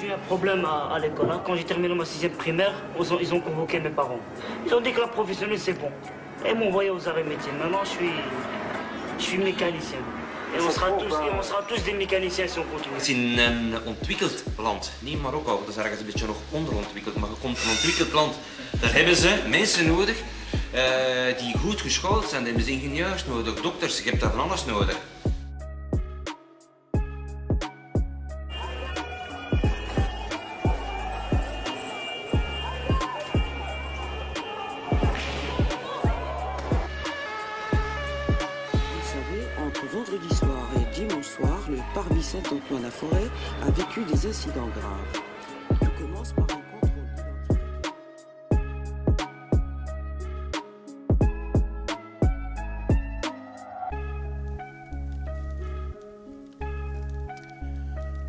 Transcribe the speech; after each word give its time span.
j'ai 0.00 0.06
eu 0.08 0.12
un 0.12 0.18
problème 0.18 0.64
à, 0.64 0.98
l'école. 0.98 1.30
Hein. 1.30 1.40
Quand 1.44 1.56
j'ai 1.56 1.64
terminé 1.64 1.94
ma 1.94 2.04
sixième 2.04 2.32
primaire, 2.32 2.74
ils 2.98 3.34
ont, 3.34 3.40
convoqué 3.40 3.80
mes 3.80 3.90
parents. 3.90 4.20
Ils 4.66 4.74
ont 4.74 4.80
dit 4.80 4.92
que 4.92 5.00
la 5.00 5.08
professionnelle, 5.08 5.58
c'est 5.58 5.74
bon. 5.74 5.90
Et 6.44 6.50
ils 6.50 6.56
m'ont 6.56 6.68
envoyé 6.68 6.90
aux 6.90 7.08
arrêts 7.08 7.24
métiers. 7.24 7.52
Maintenant, 7.58 7.84
je 7.84 7.90
suis, 7.90 8.10
je 9.18 9.24
suis 9.24 9.38
mécanicien. 9.38 9.98
En 10.56 10.66
on 10.66 10.70
sera, 10.70 10.90
tous, 10.92 11.14
on 11.38 11.42
sera 11.42 11.62
tous 11.62 11.82
des 11.82 11.94
mécaniciens 11.94 12.46
si 12.46 12.58
on 12.60 12.64
continue. 12.70 12.94
Het 12.94 13.08
is 13.08 13.14
in 13.14 13.38
een 13.38 13.74
ontwikkeld 13.84 14.42
land, 14.56 14.92
niet 14.98 15.22
Marokko, 15.22 15.62
dat 15.66 15.68
is 15.68 15.76
ergens 15.76 16.00
een 16.00 16.06
beetje 16.06 16.26
nog 16.26 16.36
onderontwikkeld, 16.50 17.16
maar 17.16 17.28
je 17.28 17.36
komt 17.40 17.58
een 17.62 17.70
ontwikkeld 17.70 18.12
land. 18.12 18.34
Daar 18.80 18.92
hebben 18.92 19.16
ze 19.16 19.42
mensen 19.48 19.86
nodig 19.86 20.16
uh, 20.74 20.80
die 21.38 21.58
goed 21.58 21.80
geschoold 21.80 22.28
zijn. 22.28 22.44
Daar 22.44 22.52
hebben 22.52 22.64
ze 22.64 22.70
ingenieurs 22.70 23.26
nodig, 23.26 23.60
dokters, 23.60 23.98
je 23.98 24.08
hebt 24.08 24.20
daar 24.20 24.30
van 24.30 24.40
alles 24.40 24.64
nodig. 24.64 24.96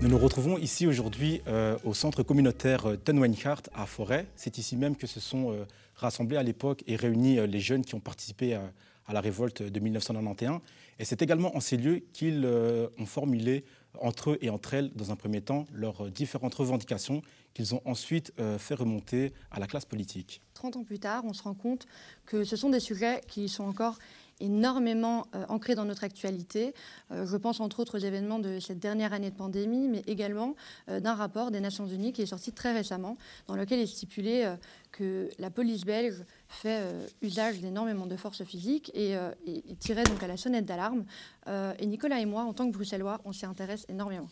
Nous 0.01 0.11
nous 0.11 0.17
retrouvons 0.19 0.59
ici 0.59 0.85
aujourd'hui 0.85 1.41
euh, 1.47 1.75
au 1.83 1.95
centre 1.95 2.21
communautaire 2.21 2.85
euh, 2.85 2.95
Tenwenhart 2.95 3.63
à 3.73 3.87
Forêt. 3.87 4.27
C'est 4.35 4.59
ici 4.59 4.77
même 4.77 4.95
que 4.95 5.07
se 5.07 5.19
sont 5.19 5.51
euh, 5.51 5.65
rassemblés 5.95 6.37
à 6.37 6.43
l'époque 6.43 6.83
et 6.85 6.95
réunis 6.95 7.47
les 7.47 7.59
jeunes 7.59 7.83
qui 7.83 7.95
ont 7.95 7.99
participé 7.99 8.53
à, 8.53 8.71
à 9.07 9.13
la 9.13 9.21
révolte 9.21 9.63
de 9.63 9.79
1991. 9.79 10.59
Et 10.99 11.05
c'est 11.05 11.23
également 11.23 11.57
en 11.57 11.59
ces 11.59 11.77
lieux 11.77 12.03
qu'ils 12.13 12.45
ont 12.45 13.05
formulé 13.07 13.65
entre 14.01 14.31
eux 14.31 14.37
et 14.41 14.49
entre 14.49 14.73
elles, 14.73 14.91
dans 14.95 15.11
un 15.11 15.15
premier 15.15 15.41
temps, 15.41 15.65
leurs 15.73 16.09
différentes 16.11 16.55
revendications 16.55 17.21
qu'ils 17.53 17.73
ont 17.73 17.81
ensuite 17.85 18.33
euh, 18.39 18.57
fait 18.57 18.75
remonter 18.75 19.33
à 19.51 19.59
la 19.59 19.67
classe 19.67 19.85
politique. 19.85 20.41
30 20.53 20.77
ans 20.77 20.83
plus 20.83 20.99
tard, 20.99 21.23
on 21.25 21.33
se 21.33 21.43
rend 21.43 21.53
compte 21.53 21.87
que 22.25 22.43
ce 22.43 22.55
sont 22.55 22.69
des 22.69 22.79
sujets 22.79 23.21
qui 23.27 23.49
sont 23.49 23.63
encore 23.63 23.97
énormément 24.39 25.27
euh, 25.35 25.45
ancrés 25.49 25.75
dans 25.75 25.85
notre 25.85 26.03
actualité. 26.03 26.73
Euh, 27.11 27.25
je 27.25 27.37
pense 27.37 27.59
entre 27.59 27.79
autres 27.79 27.97
aux 27.97 28.01
événements 28.01 28.39
de 28.39 28.59
cette 28.59 28.79
dernière 28.79 29.13
année 29.13 29.29
de 29.29 29.35
pandémie, 29.35 29.87
mais 29.87 30.03
également 30.07 30.55
d'un 30.87 31.13
rapport 31.13 31.51
des 31.51 31.59
Nations 31.59 31.87
Unies 31.87 32.13
qui 32.13 32.21
est 32.21 32.27
sorti 32.27 32.51
très 32.51 32.73
récemment, 32.73 33.17
dans 33.47 33.55
lequel 33.55 33.79
est 33.79 33.87
stipulé 33.87 34.53
que 34.91 35.29
la 35.39 35.49
police 35.49 35.83
belge 35.83 36.23
fait 36.47 36.81
usage 37.21 37.59
d'énormément 37.59 38.05
de 38.05 38.15
forces 38.15 38.43
physiques 38.43 38.91
et, 38.93 39.13
et, 39.45 39.75
tirait 39.79 40.03
donc 40.03 40.21
à 40.21 40.27
la 40.27 40.37
sonnette 40.37 40.65
d'alarme. 40.65 41.05
et 41.47 41.85
Nicolas 41.85 42.19
et 42.19 42.25
moi, 42.25 42.43
en 42.43 42.53
tant 42.53 42.67
que 42.67 42.73
Bruxellois, 42.73 43.19
on 43.25 43.33
s'y 43.33 43.45
intéresse 43.45 43.85
énormément. 43.89 44.27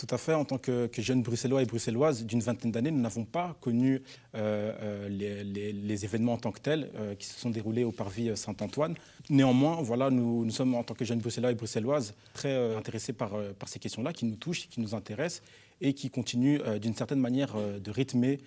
Tout 0.00 0.14
à 0.14 0.16
fait. 0.16 0.32
En 0.32 0.46
tant 0.46 0.56
que, 0.56 0.88
jeunes 0.96 1.22
bruxellois 1.22 1.60
et 1.60 1.66
bruxelloises 1.66 2.24
d'une 2.24 2.40
vingtaine 2.40 2.72
d'années, 2.72 2.90
nous 2.90 3.02
n'avons 3.02 3.26
pas 3.26 3.54
connu 3.60 4.00
euh, 4.34 4.72
euh, 4.80 5.08
les, 5.10 6.04
événements 6.06 6.32
en 6.32 6.38
tant 6.38 6.52
que 6.52 6.60
tels 6.60 6.90
euh, 6.94 7.14
qui 7.14 7.26
se 7.26 7.38
sont 7.38 7.50
déroulés 7.50 7.84
au 7.84 7.92
parvis 7.92 8.34
Saint-Antoine. 8.34 8.94
Néanmoins, 9.28 9.82
voilà, 9.82 10.08
nous, 10.08 10.50
sommes 10.50 10.74
en 10.74 10.84
tant 10.84 10.94
que 10.94 11.04
jeunes 11.04 11.18
bruxellois 11.18 11.50
et 11.50 11.54
bruxelloises 11.54 12.14
très 12.32 12.74
intéressés 12.74 13.12
par, 13.12 13.32
par 13.58 13.68
ces 13.68 13.78
questions-là 13.78 14.14
qui 14.14 14.24
nous 14.24 14.36
touchent, 14.36 14.70
qui 14.70 14.80
nous 14.80 14.94
intéressent 14.94 15.42
et 15.82 15.92
qui 15.92 16.08
continuent 16.08 16.62
d'une 16.80 16.94
certaine 16.94 17.20
manière 17.20 17.54
de 17.54 17.90
rythmer 17.90 18.38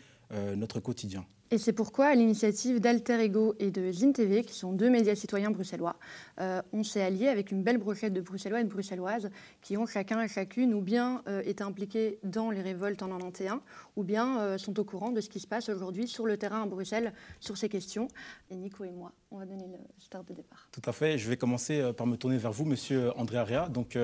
notre 0.56 0.80
quotidien. 0.80 1.24
Et 1.52 1.60
c'est 1.60 1.74
pourquoi, 1.74 2.08
à 2.08 2.16
l'initiative 2.16 2.80
d'Alter 2.80 3.20
Ego 3.20 3.54
et 3.60 3.70
de 3.70 3.92
ZinTV, 3.92 4.44
qui 4.44 4.56
sont 4.56 4.74
deux 4.74 4.90
médias 4.90 5.14
citoyens 5.14 5.52
bruxellois, 5.52 5.98
euh, 6.40 6.62
on 6.72 6.84
s'est 6.84 7.04
allié 7.04 7.28
avec 7.28 7.52
une 7.52 7.62
belle 7.62 7.78
brochette 7.78 8.12
de 8.12 8.22
Bruxellois 8.22 8.62
et 8.62 8.64
de 8.64 8.70
Bruxelloises 8.70 9.30
qui 9.62 9.78
ont 9.78 9.86
chacun 9.86 10.22
et 10.24 10.28
chacune 10.28 10.74
ou 10.74 10.82
bien 10.82 11.22
euh, 11.28 11.44
été 11.46 11.64
impliqués 11.64 12.18
dans 12.24 12.50
les 12.50 12.62
révoltes 12.62 13.04
en 13.04 13.10
91, 13.10 13.60
ou 13.96 14.04
bien 14.04 14.40
euh, 14.40 14.58
sont 14.58 14.80
au 14.80 14.84
courant 14.84 15.12
de 15.12 15.22
ce 15.22 15.30
qui 15.30 15.40
se 15.40 15.46
passe 15.46 15.70
aujourd'hui 15.70 16.08
sur 16.08 16.26
le 16.26 16.38
terrain 16.38 16.64
à 16.64 16.66
Bruxelles 16.66 17.14
sur 17.40 17.56
ces 17.56 17.70
questions. 17.70 18.08
Et 18.50 18.56
Nico 18.56 18.84
et 18.84 18.92
moi, 18.92 19.12
on 19.30 19.38
va 19.38 19.46
donner 19.46 19.68
le 19.68 19.78
start 20.00 20.28
de 20.28 20.34
départ. 20.34 20.68
Tout 20.72 20.82
à 20.86 20.92
fait. 20.92 21.20
Je 21.20 21.30
vais 21.30 21.38
commencer 21.38 21.94
par 21.96 22.08
me 22.08 22.16
tourner 22.18 22.38
vers 22.38 22.52
vous, 22.52 22.66
monsieur 22.66 23.16
André 23.16 23.38
Aria. 23.38 23.70
Donc, 23.70 23.98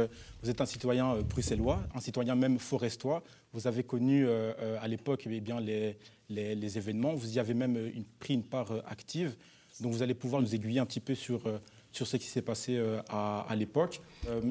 vous 0.43 0.49
êtes 0.49 0.61
un 0.61 0.65
citoyen 0.65 1.15
bruxellois, 1.21 1.79
un 1.95 1.99
citoyen 1.99 2.35
même 2.35 2.59
forestois. 2.59 3.23
Vous 3.53 3.65
avez 3.65 3.83
connu 3.83 4.27
à 4.27 4.87
l'époque 4.87 5.23
eh 5.25 5.29
les 5.29 5.97
les, 6.29 6.77
événements. 6.77 7.13
Vous 7.13 7.35
y 7.35 7.39
avez 7.39 7.53
même 7.53 7.77
euh, 7.77 7.91
pris 8.19 8.33
une 8.33 8.43
part 8.43 8.71
euh, 8.71 8.81
active. 8.87 9.35
Donc 9.81 9.93
vous 9.93 10.01
allez 10.01 10.13
pouvoir 10.13 10.41
nous 10.41 10.53
aiguiller 10.53 10.79
un 10.79 10.85
petit 10.85 10.99
peu 10.99 11.15
sur, 11.15 11.45
euh, 11.47 11.57
sur 11.91 12.07
ce 12.07 12.17
qui 12.17 12.27
s'est 12.27 12.41
passé 12.41 12.81
à, 13.09 13.55
l'époque. 13.55 14.01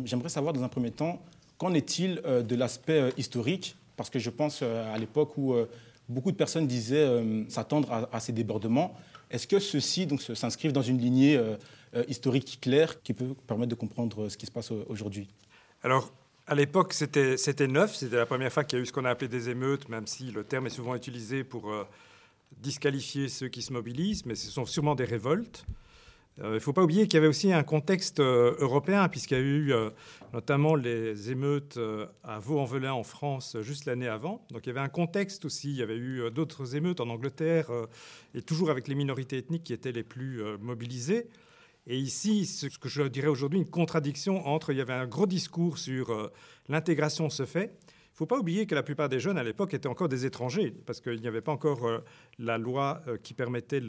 J'aimerais 0.05 0.31
savoir 0.31 0.55
dans 0.55 0.63
un 0.63 0.69
premier 0.69 0.91
temps, 0.91 1.23
qu'en 1.59 1.75
est-il 1.75 2.23
de 2.25 2.55
l'aspect 2.57 3.13
historique? 3.17 3.77
Parce 3.97 4.11
que 4.11 4.19
je 4.19 4.31
pense 4.31 4.63
à 4.63 4.97
l'époque 4.97 5.37
où 5.37 5.55
beaucoup 6.09 6.33
de 6.33 6.37
personnes 6.37 6.67
disaient 6.67 7.07
s'attendre 7.49 8.09
à, 8.11 8.21
ces 8.21 8.33
débordements. 8.33 8.95
Est-ce 9.31 9.47
que 9.47 9.59
ceux-ci 9.59 10.09
s'inscrivent 10.35 10.73
dans 10.73 10.83
une 10.83 10.99
lignée 10.99 11.39
historique 12.09 12.59
claire 12.61 13.03
qui 13.03 13.13
peut 13.13 13.35
permettre 13.47 13.71
de 13.71 13.77
comprendre 13.77 14.29
ce 14.29 14.37
qui 14.37 14.47
se 14.47 14.53
passe 14.53 14.71
aujourd'hui? 14.71 15.29
Alors, 15.83 16.11
à 16.49 16.55
l'époque, 16.55 16.95
c'était 16.95 17.67
neuf. 17.67 17.97
C'était 17.97 18.17
la 18.17 18.27
première 18.27 18.51
fois 18.51 18.65
qu'il 18.65 18.79
y 18.79 18.81
a 18.81 18.83
eu 18.83 18.87
ce 18.87 18.93
qu'on 18.93 19.05
a 19.05 19.11
appelé 19.11 19.29
des 19.29 19.51
émeutes, 19.51 19.89
même 19.89 20.07
si 20.07 20.31
le 20.31 20.45
terme 20.45 20.67
est 20.67 20.71
souvent 20.71 20.95
utilisé 20.95 21.45
pour 21.45 21.71
euh, 21.71 21.85
disqualifier 22.57 23.29
ceux 23.29 23.49
qui 23.49 23.61
se 23.61 23.73
mobilisent, 23.73 24.25
mais 24.25 24.35
ce 24.35 24.51
sont 24.51 24.65
sûrement 24.65 24.95
des 24.95 25.05
révoltes. 25.05 25.67
Euh, 26.41 26.53
il 26.53 26.55
ne 26.55 26.59
faut 26.59 26.73
pas 26.73 26.83
oublier 26.83 27.07
qu'il 27.07 27.15
y 27.15 27.17
avait 27.19 27.29
aussi 27.29 27.53
un 27.53 27.65
contexte 27.65 28.21
euh, 28.21 28.57
européen, 28.61 29.07
puisqu'il 29.11 29.35
y 29.35 29.41
a 29.41 29.45
eu 29.45 29.75
notamment 30.33 30.75
les 30.75 31.31
émeutes 31.31 31.79
à 32.25 32.39
Vaux-en-Velin 32.39 32.95
en 32.95 33.03
France 33.03 33.59
juste 33.61 33.85
l'année 33.85 34.09
avant. 34.09 34.47
Donc 34.51 34.65
il 34.65 34.69
y 34.69 34.71
avait 34.71 34.81
un 34.81 34.89
contexte 34.89 35.45
aussi. 35.45 35.69
Il 35.69 35.77
y 35.77 35.83
avait 35.83 35.99
eu 35.99 36.31
d'autres 36.31 36.77
émeutes 36.77 37.01
en 37.01 37.11
Angleterre, 37.11 37.71
et 38.35 38.41
toujours 38.41 38.71
avec 38.71 38.89
les 38.89 38.95
minorités 38.95 39.37
ethniques 39.37 39.65
qui 39.65 39.75
étaient 39.75 39.93
les 39.93 40.03
plus 40.03 40.43
mobilisées. 40.61 41.29
Et 41.91 41.99
ici, 41.99 42.45
ce 42.45 42.67
que 42.67 42.91
je 42.91 43.03
dirais 43.05 43.29
aujourd'hui, 43.29 43.59
une 43.59 43.71
contradiction 43.71 44.47
entre, 44.47 44.73
il 44.73 44.77
y 44.77 44.83
avait 44.83 44.93
un 44.93 45.07
gros 45.07 45.27
discours 45.27 45.79
sur 45.79 46.11
euh, 46.11 46.31
l'intégration 46.69 47.31
se 47.31 47.47
fait, 47.47 47.73
faut 48.19 48.27
pas 48.27 48.41
oublier 48.41 48.67
que 48.67 48.75
la 48.75 48.83
plupart 48.83 49.09
des 49.09 49.21
jeunes 49.21 49.39
à 49.39 49.45
l'époque 49.45 49.75
étaient 49.75 49.87
encore 49.87 50.09
des 50.09 50.27
étrangers, 50.27 50.75
parce 50.87 51.01
qu'il 51.01 51.21
n'y 51.21 51.29
avait 51.29 51.41
pas 51.41 51.53
encore 51.53 51.87
euh, 51.87 51.99
la 52.41 52.59
loi 52.59 53.01
euh, 53.07 53.17
qui 53.17 53.33
permettait 53.33 53.81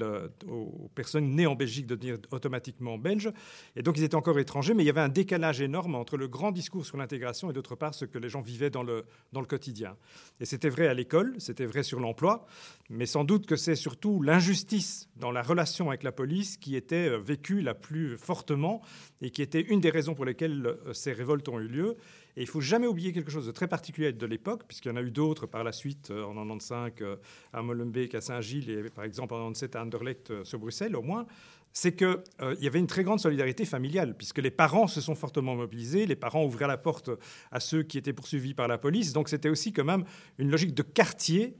aux 0.48 0.92
personnes 0.94 1.32
nées 1.32 1.48
en 1.48 1.56
Belgique 1.56 1.88
de 1.88 1.96
devenir 1.96 2.20
automatiquement 2.30 3.00
belges. 3.00 3.32
Et 3.76 3.82
donc 3.82 3.98
ils 3.98 4.04
étaient 4.04 4.14
encore 4.14 4.38
étrangers, 4.38 4.76
mais 4.76 4.84
il 4.84 4.86
y 4.86 4.92
avait 4.92 5.02
un 5.02 5.10
décalage 5.10 5.62
énorme 5.62 5.96
entre 5.96 6.16
le 6.16 6.28
grand 6.28 6.52
discours 6.52 6.86
sur 6.86 6.96
l'intégration 6.96 7.50
et 7.50 7.54
d'autre 7.54 7.74
part 7.76 7.96
ce 7.96 8.06
que 8.06 8.20
les 8.20 8.30
gens 8.30 8.42
vivaient 8.42 8.70
dans 8.70 8.84
le, 8.84 9.04
dans 9.34 9.42
le 9.42 9.48
quotidien. 9.48 9.98
Et 10.40 10.46
c'était 10.46 10.70
vrai 10.70 10.86
à 10.86 10.94
l'école, 10.94 11.34
c'était 11.40 11.66
vrai 11.66 11.82
sur 11.82 12.00
l'emploi, 12.00 12.46
mais 12.92 13.08
sans 13.08 13.24
doute 13.24 13.48
que 13.48 13.56
c'est 13.56 13.76
surtout 13.76 14.22
l'injustice 14.22 15.10
dans 15.16 15.32
la 15.32 15.42
relation 15.42 15.90
avec 15.90 16.04
la 16.04 16.12
police 16.12 16.58
qui 16.58 16.76
était 16.76 17.10
euh, 17.10 17.18
vécue 17.18 17.62
la 17.62 17.74
plus 17.74 18.16
fortement 18.16 18.84
et 19.24 19.32
qui 19.32 19.42
était 19.42 19.62
une 19.62 19.82
des 19.82 19.90
raisons 19.90 20.14
pour 20.14 20.26
lesquelles 20.26 20.78
ces 20.94 21.14
révoltes 21.14 21.50
ont 21.50 21.60
eu 21.60 21.68
lieu. 21.68 21.98
Et 22.40 22.44
il 22.44 22.48
faut 22.48 22.62
jamais 22.62 22.88
oublier 22.88 23.12
quelque 23.12 23.32
chose 23.32 23.46
de 23.46 23.52
très 23.52 23.68
particulier 23.68 24.14
de 24.14 24.26
l'époque, 24.26 24.64
puisqu'il 24.66 24.88
y 24.88 24.92
en 24.94 24.96
a 24.96 25.02
eu 25.02 25.12
d'autres 25.12 25.46
par 25.46 25.66
la 25.66 25.74
suite, 25.74 26.10
euh, 26.10 26.24
en 26.24 26.36
95 26.36 26.94
euh, 27.02 27.18
à 27.52 27.62
Molenbeek, 27.62 28.16
à 28.16 28.22
Saint-Gilles, 28.22 28.70
et 28.70 28.90
par 28.90 29.04
exemple 29.04 29.34
en 29.34 29.52
97 29.52 29.76
à 29.76 29.82
Anderlecht, 29.82 30.32
euh, 30.32 30.46
sur 30.46 30.58
Bruxelles 30.58 30.96
au 30.96 31.02
moins, 31.02 31.26
c'est 31.74 31.94
qu'il 31.98 32.16
y 32.62 32.68
avait 32.68 32.80
une 32.80 32.88
très 32.88 33.04
grande 33.04 33.20
solidarité 33.20 33.66
familiale, 33.66 34.16
puisque 34.16 34.38
les 34.38 34.52
parents 34.52 34.88
se 34.88 35.02
sont 35.02 35.16
fortement 35.16 35.54
mobilisés, 35.54 36.06
les 36.06 36.16
parents 36.16 36.46
ouvraient 36.46 36.66
la 36.66 36.78
porte 36.78 37.10
à 37.52 37.60
ceux 37.60 37.84
qui 37.84 37.98
étaient 37.98 38.14
poursuivis 38.14 38.54
par 38.54 38.70
la 38.70 38.78
police, 38.78 39.12
donc 39.12 39.28
c'était 39.28 39.50
aussi 39.50 39.74
quand 39.74 39.84
même 39.84 40.06
une 40.38 40.50
logique 40.50 40.74
de 40.74 40.82
quartier 40.82 41.58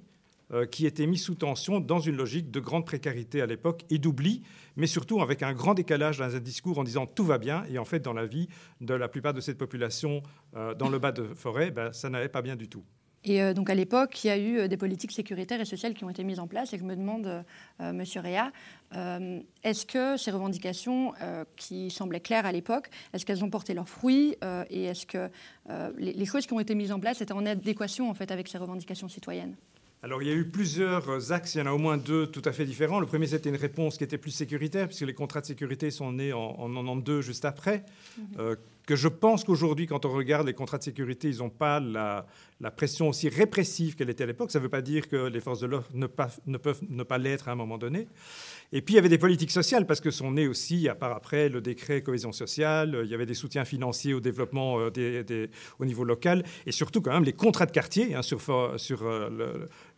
qui 0.72 0.86
était 0.86 1.06
mis 1.06 1.18
sous 1.18 1.36
tension 1.36 1.80
dans 1.80 2.00
une 2.00 2.16
logique 2.16 2.50
de 2.50 2.60
grande 2.60 2.86
précarité 2.86 3.42
à 3.42 3.46
l'époque 3.46 3.84
et 3.90 4.00
d'oubli, 4.00 4.42
mais 4.80 4.88
surtout 4.88 5.22
avec 5.22 5.44
un 5.44 5.54
grand 5.54 5.74
décalage 5.74 6.18
dans 6.18 6.36
un 6.36 6.40
discours 6.40 6.80
en 6.80 6.84
disant 6.84 7.06
tout 7.06 7.26
va 7.26 7.38
bien, 7.38 7.64
et 7.70 7.78
en 7.78 7.86
fait 7.86 8.00
dans 8.00 8.14
la 8.14 8.26
vie 8.26 8.48
de 8.82 8.94
la 8.94 9.08
plupart 9.08 9.34
de 9.34 9.42
cette 9.42 9.58
population 9.58 10.24
euh, 10.56 10.74
dans 10.74 10.90
le 10.90 11.00
bas 11.00 11.12
de 11.12 11.24
forêt, 11.36 11.70
ben, 11.70 11.92
ça 11.92 12.10
n'allait 12.10 12.30
pas 12.30 12.42
bien 12.42 12.56
du 12.56 12.70
tout. 12.70 12.84
Et 13.26 13.42
euh, 13.42 13.54
donc 13.54 13.70
à 13.70 13.76
l'époque, 13.76 14.24
il 14.24 14.28
y 14.28 14.30
a 14.30 14.38
eu 14.38 14.70
des 14.70 14.78
politiques 14.78 15.12
sécuritaires 15.12 15.60
et 15.60 15.66
sociales 15.66 15.94
qui 15.94 16.06
ont 16.06 16.10
été 16.10 16.24
mises 16.24 16.40
en 16.40 16.48
place. 16.48 16.72
Et 16.74 16.78
je 16.78 16.86
me 16.86 16.96
demande, 16.96 17.44
Monsieur 17.82 18.22
Réa, 18.22 18.54
est-ce 19.64 19.86
que 19.86 20.16
ces 20.16 20.32
revendications 20.32 21.12
qui 21.58 21.92
semblaient 21.92 22.22
claires 22.22 22.46
à 22.46 22.54
l'époque, 22.54 22.90
est-ce 23.12 23.26
qu'elles 23.26 23.44
ont 23.44 23.50
porté 23.50 23.74
leurs 23.74 23.90
fruits 23.90 24.38
Et 24.70 24.86
est-ce 24.86 25.06
que 25.06 25.30
les, 25.98 26.14
les, 26.14 26.26
choses 26.26 26.48
qui 26.48 26.54
ont 26.54 26.62
été 26.62 26.76
mises 26.76 26.94
en 26.94 27.02
place 27.02 27.20
étaient 27.20 27.34
en 27.34 27.46
adéquation 27.46 28.10
en 28.10 28.14
fait 28.14 28.32
avec 28.32 28.48
ces 28.48 28.58
revendications 28.58 29.10
citoyennes? 29.10 29.58
Alors, 30.02 30.24
il 30.24 30.30
y 30.30 30.32
a 30.32 30.34
eu 30.36 30.46
plusieurs 30.46 31.34
axes, 31.34 31.56
il 31.56 31.58
y 31.58 31.62
en 31.62 31.66
a 31.66 31.74
au 31.74 31.78
moins 31.78 31.98
deux 31.98 32.26
tout 32.28 32.42
à 32.46 32.54
fait 32.54 32.64
différents. 32.64 33.02
Le 33.02 33.06
premier, 33.06 33.28
c'était 33.28 33.50
une 33.50 33.58
réponse 33.58 33.98
qui 33.98 34.06
était 34.06 34.18
plus 34.18 34.32
sécuritaire, 34.32 34.88
puisque 34.88 35.06
les 35.06 35.14
contrats 35.14 35.42
de 35.42 35.46
sécurité 35.46 35.92
sont 35.92 36.14
nés 36.14 36.32
en, 36.32 36.40
en 36.40 36.70
92, 36.70 37.26
juste 37.26 37.44
après. 37.44 37.84
Mhm. 38.18 38.26
Euh, 38.40 38.56
que 38.90 38.96
je 38.96 39.08
pense 39.08 39.44
qu'aujourd'hui, 39.44 39.86
quand 39.86 40.04
on 40.08 40.12
regarde 40.12 40.48
les 40.48 40.56
contrats 40.56 40.80
de 40.80 40.84
sécurité, 40.84 41.30
ils 41.30 41.38
n'ont 41.38 41.52
pas 41.52 41.80
la, 41.80 42.26
pression 42.76 43.10
aussi 43.10 43.30
répressive 43.30 43.96
qu'elle 43.96 44.10
était 44.10 44.24
à 44.24 44.28
l'époque. 44.28 44.50
Ça 44.50 44.58
ne 44.58 44.64
veut 44.64 44.70
pas 44.70 44.82
dire 44.82 45.08
que 45.08 45.28
les 45.28 45.40
forces 45.42 45.60
de 45.60 45.68
l'ordre 45.68 45.88
ne, 45.94 46.08
peuvent 46.08 46.82
ne 46.90 47.04
pas 47.04 47.20
l'être 47.20 47.50
à 47.50 47.52
un 47.52 47.56
moment 47.56 47.78
donné. 47.78 48.08
Et 48.74 48.82
puis 48.82 48.94
il 48.94 48.96
y 48.96 49.00
avait 49.00 49.08
des 49.08 49.20
politiques 49.20 49.52
sociales, 49.52 49.86
parce 49.86 50.02
que 50.02 50.10
sont 50.10 50.32
nés 50.32 50.48
aussi, 50.48 50.90
à 50.90 50.96
part 50.96 51.12
après 51.12 51.50
le 51.50 51.62
décret 51.62 52.02
cohésion 52.02 52.32
sociale, 52.32 53.02
il 53.04 53.12
y 53.12 53.14
avait 53.14 53.28
des 53.28 53.36
soutiens 53.36 53.64
financiers 53.64 54.16
au 54.16 54.22
développement 54.22 54.80
euh, 54.80 55.48
au 55.78 55.86
niveau 55.86 56.04
local, 56.04 56.44
et 56.66 56.72
surtout 56.72 57.02
quand 57.02 57.14
même 57.14 57.24
les 57.24 57.34
contrats 57.34 57.68
de 57.68 57.72
quartier 57.72 58.16
hein, 58.16 58.24
sur, 58.24 58.42
euh, 58.50 58.78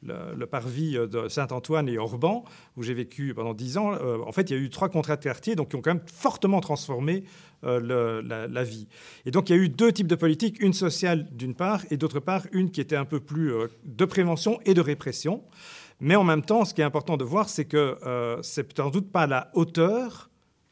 le, 0.04 0.46
parvis 0.48 0.96
de 0.96 1.30
Saint-Antoine 1.30 1.88
et 1.88 1.98
Orban, 1.98 2.44
où 2.76 2.84
j'ai 2.84 2.94
vécu 2.94 3.34
pendant 3.34 3.54
dix 3.54 3.78
ans. 3.78 3.94
Euh, 3.94 4.18
en 4.26 4.34
fait, 4.34 4.50
il 4.50 4.58
y 4.58 4.60
a 4.60 4.62
eu 4.62 4.70
trois 4.70 4.90
contrats 4.90 5.16
de 5.16 5.24
quartier, 5.24 5.56
donc 5.56 5.70
qui 5.70 5.78
ont 5.78 5.82
quand 5.82 5.94
même 5.94 6.04
fortement 6.08 6.60
transformé 6.60 7.24
la, 7.64 8.64
vie. 8.64 8.88
Et 9.26 9.32
donc 9.32 9.50
il 9.50 9.56
y 9.56 9.60
a 9.60 9.62
eu 9.62 9.70
deux 9.70 9.92
types 9.92 10.08
de 10.08 10.16
politiques, 10.16 10.62
une 10.62 10.74
sociale 10.74 11.28
d'une 11.32 11.56
part, 11.56 11.84
et 11.92 11.98
d'autre 11.98 12.20
part 12.20 12.48
une 12.52 12.72
qui 12.72 12.82
était 12.82 12.96
un 12.96 13.06
peu 13.06 13.20
plus 13.20 13.54
de 13.84 14.06
prévention 14.06 14.60
et 14.66 14.74
de 14.74 14.82
répression. 14.82 15.44
Mais 16.02 16.16
en 16.16 16.24
même 16.24 16.42
temps, 16.42 16.66
ce 16.66 16.74
qui 16.74 16.82
est 16.82 16.84
important 16.84 17.16
de 17.16 17.24
voir, 17.24 17.48
c'est 17.48 17.66
que 17.66 17.98
euh, 18.06 18.42
c'est 18.42 18.76
sans 18.76 18.90
doute 18.90 19.12
pas 19.12 19.28
la 19.28 19.52
hauteur 19.54 20.32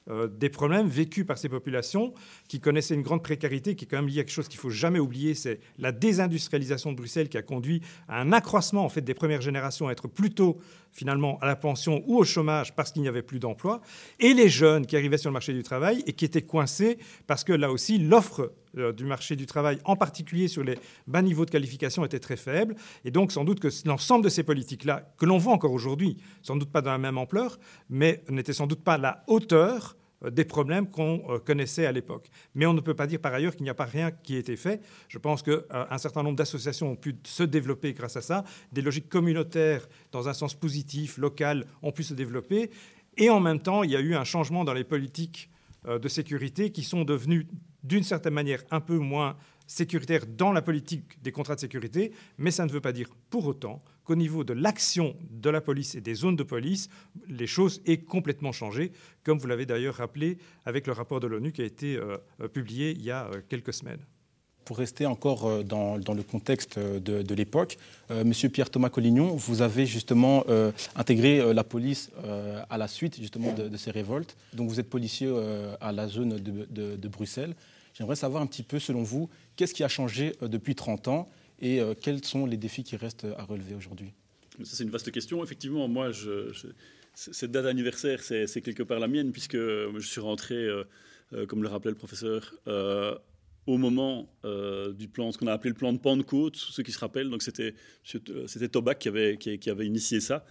euh, 0.09 0.27
des 0.27 0.49
problèmes 0.49 0.87
vécus 0.87 1.23
par 1.23 1.37
ces 1.37 1.49
populations 1.49 2.15
qui 2.47 2.59
connaissaient 2.59 2.95
une 2.95 3.03
grande 3.03 3.21
précarité, 3.21 3.75
qui 3.75 3.85
est 3.85 3.87
quand 3.87 3.97
même 3.97 4.07
lié 4.07 4.21
à 4.21 4.23
quelque 4.23 4.33
chose 4.33 4.47
qu'il 4.47 4.59
faut 4.59 4.71
jamais 4.71 4.97
oublier, 4.97 5.35
c'est 5.35 5.59
la 5.77 5.91
désindustrialisation 5.91 6.91
de 6.91 6.97
Bruxelles 6.97 7.29
qui 7.29 7.37
a 7.37 7.43
conduit 7.43 7.83
à 8.07 8.19
un 8.19 8.31
accroissement 8.31 8.83
en 8.83 8.89
fait 8.89 9.01
des 9.01 9.13
premières 9.13 9.41
générations 9.41 9.87
à 9.87 9.91
être 9.91 10.07
plutôt 10.07 10.57
finalement 10.91 11.37
à 11.39 11.45
la 11.45 11.55
pension 11.55 12.03
ou 12.07 12.17
au 12.17 12.23
chômage 12.23 12.75
parce 12.75 12.91
qu'il 12.91 13.01
n'y 13.01 13.07
avait 13.07 13.21
plus 13.21 13.39
d'emploi, 13.39 13.81
et 14.19 14.33
les 14.33 14.49
jeunes 14.49 14.85
qui 14.85 14.95
arrivaient 14.95 15.17
sur 15.17 15.29
le 15.29 15.33
marché 15.33 15.53
du 15.53 15.63
travail 15.63 16.03
et 16.07 16.13
qui 16.13 16.25
étaient 16.25 16.41
coincés 16.41 16.97
parce 17.27 17.43
que 17.43 17.53
là 17.53 17.71
aussi 17.71 17.97
l'offre 17.97 18.53
euh, 18.77 18.93
du 18.93 19.03
marché 19.03 19.35
du 19.35 19.45
travail, 19.45 19.79
en 19.85 19.95
particulier 19.95 20.47
sur 20.47 20.63
les 20.63 20.77
bas 21.07 21.21
niveaux 21.21 21.45
de 21.45 21.49
qualification, 21.49 22.05
était 22.05 22.19
très 22.19 22.37
faible. 22.37 22.75
Et 23.03 23.11
donc 23.11 23.31
sans 23.31 23.43
doute 23.43 23.59
que 23.59 23.69
l'ensemble 23.85 24.23
de 24.23 24.29
ces 24.29 24.43
politiques-là, 24.43 25.11
que 25.17 25.25
l'on 25.25 25.37
voit 25.37 25.53
encore 25.53 25.71
aujourd'hui, 25.71 26.17
sans 26.43 26.55
doute 26.55 26.71
pas 26.71 26.81
dans 26.81 26.91
la 26.91 26.97
même 26.97 27.17
ampleur, 27.17 27.59
mais 27.89 28.23
n'étaient 28.29 28.53
sans 28.53 28.67
doute 28.67 28.83
pas 28.83 28.93
à 28.93 28.97
la 28.97 29.23
hauteur 29.27 29.95
des 30.27 30.45
problèmes 30.45 30.89
qu'on 30.89 31.23
euh, 31.29 31.39
connaissait 31.39 31.85
à 31.85 31.91
l'époque. 31.91 32.29
Mais 32.55 32.65
on 32.65 32.73
ne 32.73 32.81
peut 32.81 32.93
pas 32.93 33.07
dire 33.07 33.19
par 33.19 33.33
ailleurs 33.33 33.55
qu'il 33.55 33.63
n'y 33.63 33.69
a 33.69 33.75
pas 33.75 33.85
rien 33.85 34.11
qui 34.11 34.35
a 34.35 34.39
été 34.39 34.55
fait. 34.55 34.81
Je 35.07 35.17
pense 35.17 35.41
qu'un 35.41 35.61
euh, 35.73 35.97
certain 35.97 36.23
nombre 36.23 36.35
d'associations 36.35 36.91
ont 36.91 36.95
pu 36.95 37.15
se 37.23 37.43
développer 37.43 37.93
grâce 37.93 38.17
à 38.17 38.21
ça. 38.21 38.43
Des 38.71 38.81
logiques 38.81 39.09
communautaires, 39.09 39.87
dans 40.11 40.27
un 40.27 40.33
sens 40.33 40.53
positif, 40.53 41.17
local, 41.17 41.65
ont 41.81 41.91
pu 41.91 42.03
se 42.03 42.13
développer. 42.13 42.69
Et 43.17 43.29
en 43.29 43.39
même 43.39 43.59
temps, 43.59 43.83
il 43.83 43.91
y 43.91 43.95
a 43.95 44.01
eu 44.01 44.15
un 44.15 44.23
changement 44.23 44.63
dans 44.63 44.73
les 44.73 44.83
politiques 44.83 45.49
de 45.85 46.07
sécurité 46.09 46.71
qui 46.71 46.83
sont 46.83 47.05
devenues, 47.05 47.47
d'une 47.83 48.03
certaine 48.03 48.33
manière, 48.33 48.61
un 48.69 48.81
peu 48.81 48.97
moins 48.97 49.37
sécuritaires 49.65 50.25
dans 50.27 50.51
la 50.51 50.61
politique 50.61 51.21
des 51.21 51.31
contrats 51.31 51.55
de 51.55 51.59
sécurité. 51.59 52.11
Mais 52.37 52.51
ça 52.51 52.65
ne 52.65 52.71
veut 52.71 52.81
pas 52.81 52.91
dire 52.91 53.09
pour 53.29 53.45
autant 53.47 53.81
qu'au 54.09 54.15
niveau 54.15 54.43
de 54.43 54.53
l'action 54.53 55.15
de 55.29 55.51
la 55.51 55.61
police 55.61 55.93
et 55.93 56.01
des 56.01 56.15
zones 56.15 56.35
de 56.35 56.41
police, 56.41 56.89
les 57.27 57.45
choses 57.45 57.79
aient 57.85 57.99
complètement 57.99 58.51
changé, 58.51 58.91
comme 59.23 59.37
vous 59.37 59.45
l'avez 59.45 59.67
d'ailleurs 59.67 59.93
rappelé 59.93 60.39
avec 60.65 60.87
le 60.87 60.93
rapport 60.93 61.19
de 61.19 61.27
l'ONU 61.27 61.51
qui 61.51 61.61
a 61.61 61.65
été 61.65 61.95
euh, 61.95 62.17
euh, 62.41 62.47
publié 62.47 62.89
il 62.89 63.03
y 63.03 63.11
a 63.11 63.25
euh, 63.25 63.41
quelques 63.47 63.71
semaines. 63.71 63.99
Pour 64.65 64.79
rester 64.79 65.05
encore 65.05 65.63
dans, 65.63 65.97
le 65.97 66.23
contexte 66.23 66.77
de, 66.77 67.33
l'époque, 67.33 67.79
Monsieur 68.23 68.49
Pierre-Thomas 68.49 68.89
Collignon, 68.89 69.35
vous 69.35 69.63
avez 69.63 69.87
justement 69.87 70.45
intégré 70.95 71.41
la 71.55 71.63
police 71.63 72.11
à 72.69 72.77
la 72.77 72.87
suite 72.87 73.19
justement 73.19 73.51
de, 73.51 73.75
ces 73.77 73.89
révoltes. 73.89 74.37
Donc 74.53 74.69
vous 74.69 74.79
êtes 74.79 74.87
policier 74.87 75.27
à 75.81 75.91
la 75.91 76.07
zone 76.07 76.37
de 76.37 77.07
Bruxelles. 77.07 77.55
J'aimerais 77.95 78.15
savoir 78.15 78.43
un 78.43 78.45
petit 78.45 78.61
peu, 78.61 78.77
selon 78.77 79.01
vous, 79.01 79.27
qu'est-ce 79.55 79.73
qui 79.73 79.83
a 79.83 79.87
changé 79.87 80.35
depuis 80.43 80.75
30 80.75 81.07
ans 81.07 81.29
et 81.61 81.81
euh, 81.81 81.93
quels 81.99 82.23
sont 82.23 82.45
les 82.45 82.57
défis 82.57 82.83
qui 82.83 82.95
restent 82.95 83.27
à 83.37 83.43
relever 83.43 83.75
aujourd'hui? 83.75 84.13
Ça, 84.63 84.75
c'est 84.75 84.83
une 84.83 84.89
vaste 84.89 85.11
question. 85.11 85.43
Effectivement, 85.43 85.87
moi, 85.87 86.11
cette 87.13 87.51
date 87.51 87.65
anniversaire, 87.65 88.21
c'est 88.21 88.61
quelque 88.61 88.83
part 88.83 88.99
la 88.99 89.07
mienne, 89.07 89.31
puisque 89.31 89.57
je 89.57 89.99
suis 89.99 90.21
rentré, 90.21 90.55
euh, 90.55 90.83
euh, 91.33 91.45
comme 91.45 91.63
le 91.63 91.69
rappelait 91.69 91.91
le 91.91 91.97
professeur, 91.97 92.53
au 93.65 93.77
moment 93.77 94.29
du 94.97 95.07
plan, 95.07 95.31
ce 95.31 95.37
qu'on 95.37 95.47
a 95.47 95.53
appelé 95.53 95.69
le 95.69 95.75
plan 95.75 95.93
de 95.93 95.99
Pentecôte, 95.99 96.55
ceux 96.55 96.83
qui 96.83 96.91
se 96.91 96.99
rappellent. 96.99 97.29
Donc, 97.29 97.41
c'était 97.43 97.73
Tobac 98.69 98.99
qui 98.99 99.09
avait, 99.09 99.37
qui, 99.37 99.69
avait 99.69 99.85
initié 99.85 100.19
ça. 100.19 100.45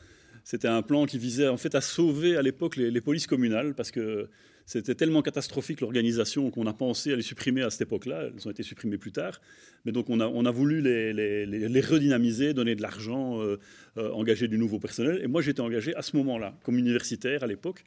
C'était 0.44 0.68
un 0.68 0.82
plan 0.82 1.04
qui 1.04 1.18
visait 1.18 1.48
en 1.48 1.58
fait 1.58 1.74
à 1.74 1.82
sauver 1.82 2.36
à 2.36 2.42
l'époque 2.42 2.76
les, 2.76 2.90
les, 2.90 3.00
polices 3.02 3.26
communales, 3.26 3.74
parce 3.74 3.90
que 3.90 4.30
c'était 4.68 4.94
tellement 4.94 5.22
catastrophique 5.22 5.80
l'organisation 5.80 6.50
qu'on 6.50 6.66
a 6.66 6.74
pensé 6.74 7.14
à 7.14 7.16
les 7.16 7.22
supprimer 7.22 7.62
à 7.62 7.70
cette 7.70 7.80
époque-là. 7.80 8.24
Elles 8.24 8.46
ont 8.46 8.50
été 8.50 8.62
supprimées 8.62 8.98
plus 8.98 9.12
tard. 9.12 9.40
Mais 9.86 9.92
donc 9.92 10.10
on 10.10 10.20
a, 10.20 10.50
voulu 10.50 10.82
les, 10.82 11.80
redynamiser, 11.80 12.52
donner 12.52 12.74
de 12.74 12.82
l'argent, 12.82 13.40
euh, 13.40 13.58
euh, 13.96 14.10
engager 14.10 14.46
du 14.46 14.58
nouveau 14.58 14.78
personnel. 14.78 15.20
Et 15.22 15.26
moi 15.26 15.40
j'étais 15.40 15.62
engagé 15.62 15.94
à 15.94 16.02
ce 16.02 16.18
moment-là, 16.18 16.54
comme 16.64 16.76
universitaire 16.76 17.44
à 17.44 17.46
l'époque. 17.46 17.82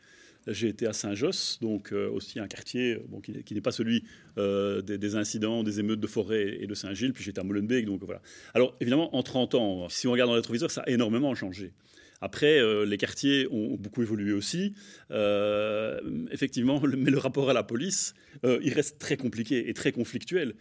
J'ai 0.48 0.69
été 0.69 0.88
à 0.88 0.94
Saint-Josse, 0.94 1.60
donc 1.62 1.94
euh, 1.94 2.10
aussi 2.10 2.39
un 2.39 2.48
quartier 2.48 2.98
qui, 3.45 3.54
n'est 3.54 3.62
pas 3.62 3.72
celui 3.72 4.04
des, 4.36 4.98
des, 4.98 5.16
incidents, 5.16 5.62
des 5.62 5.80
émeutes 5.80 6.00
de 6.00 6.07
forêt 6.07 6.57
et 6.62 6.66
de 6.66 6.74
Saint-Gilles. 6.74 7.13
Puis 7.13 7.24
j'étais 7.24 7.42
à 7.42 7.44
Molenbeek, 7.44 7.86
donc 7.86 8.04
voilà. 8.04 8.24
Alors 8.56 8.75
évidemment, 8.81 9.16
en 9.16 9.22
30 9.22 9.54
ans, 9.54 9.88
si 9.89 10.07
on 10.07 10.13
regarde 10.13 10.30
dans 10.30 10.33
le 10.33 10.39
rétroviseur, 10.39 10.72
ça 10.72 10.81
a 10.81 10.89
énormément 10.89 11.36
changé. 11.36 11.74
Après, 12.21 12.59
euh, 12.59 12.85
les 12.85 12.97
quartiers 12.97 13.47
ont 13.51 13.75
beaucoup 13.77 14.03
évolué 14.03 14.31
aussi. 14.31 14.73
Euh, 15.09 16.00
effectivement, 16.31 16.79
mais 16.97 17.09
le 17.09 17.18
rapport 17.18 17.50
à 17.50 17.53
la 17.53 17.63
police, 17.63 18.13
euh, 18.45 18.59
il 18.63 18.73
reste 18.73 19.00
très 19.00 19.18
compliqué 19.18 19.69
et 19.69 19.73
très 19.73 19.91
conflictuel. 19.91 20.53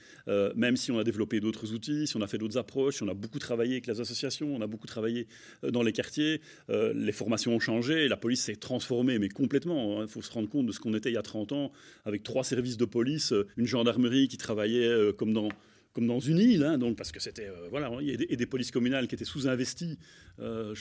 même 0.57 0.77
si 0.77 0.91
on 0.91 0.99
a 0.99 1.05
développé 1.05 1.41
d'autres 1.41 1.73
outils, 1.75 2.07
si 2.07 2.17
on 2.17 2.23
a 2.23 2.27
fait 2.27 2.39
d'autres 2.39 2.57
approches, 2.57 2.97
si 2.97 3.03
on 3.03 3.09
a 3.09 3.15
beaucoup 3.15 3.39
travaillé 3.39 3.73
avec 3.73 3.87
les 3.87 4.01
associations, 4.01 4.55
on 4.55 4.63
a 4.63 4.67
beaucoup 4.67 4.87
travaillé 4.87 5.27
dans 5.63 5.83
les 5.83 5.93
quartiers, 5.93 6.41
les 6.69 7.13
formations 7.13 7.55
ont 7.55 7.61
changé, 7.61 8.09
la 8.09 8.17
police 8.17 8.43
s'est 8.43 8.57
transformée, 8.57 9.19
mais 9.19 9.29
complètement. 9.29 9.99
Il 9.99 10.05
hein. 10.05 10.07
faut 10.07 10.23
se 10.23 10.31
rendre 10.31 10.49
compte 10.49 10.67
de 10.67 10.73
ce 10.73 10.81
qu'on 10.81 10.95
était 10.95 11.11
il 11.11 11.15
y 11.15 11.19
a 11.19 11.23
30 11.23 11.53
ans, 11.53 11.73
avec 12.05 12.23
trois 12.23 12.45
services 12.45 12.77
de 12.77 12.85
police, 12.85 13.35
une 13.57 13.67
gendarmerie 13.67 14.29
qui 14.29 14.39
travaillait 14.39 15.13
comme 15.19 15.33
dans 15.33 15.49
comme 15.93 16.07
dans 16.07 16.21
une 16.21 16.39
île, 16.39 16.63
hein, 16.63 16.79
donc 16.79 16.97
parce 16.97 17.11
que 17.11 17.21
c'était 17.21 17.49
euh, 17.49 17.69
voilà, 17.69 17.91
et 18.01 18.37
des, 18.37 18.47
polices 18.47 18.71
communales 18.71 19.09
qui 19.09 19.15
étaient 19.15 19.25
sous-investies. 19.25 19.99
Euh, 20.39 20.75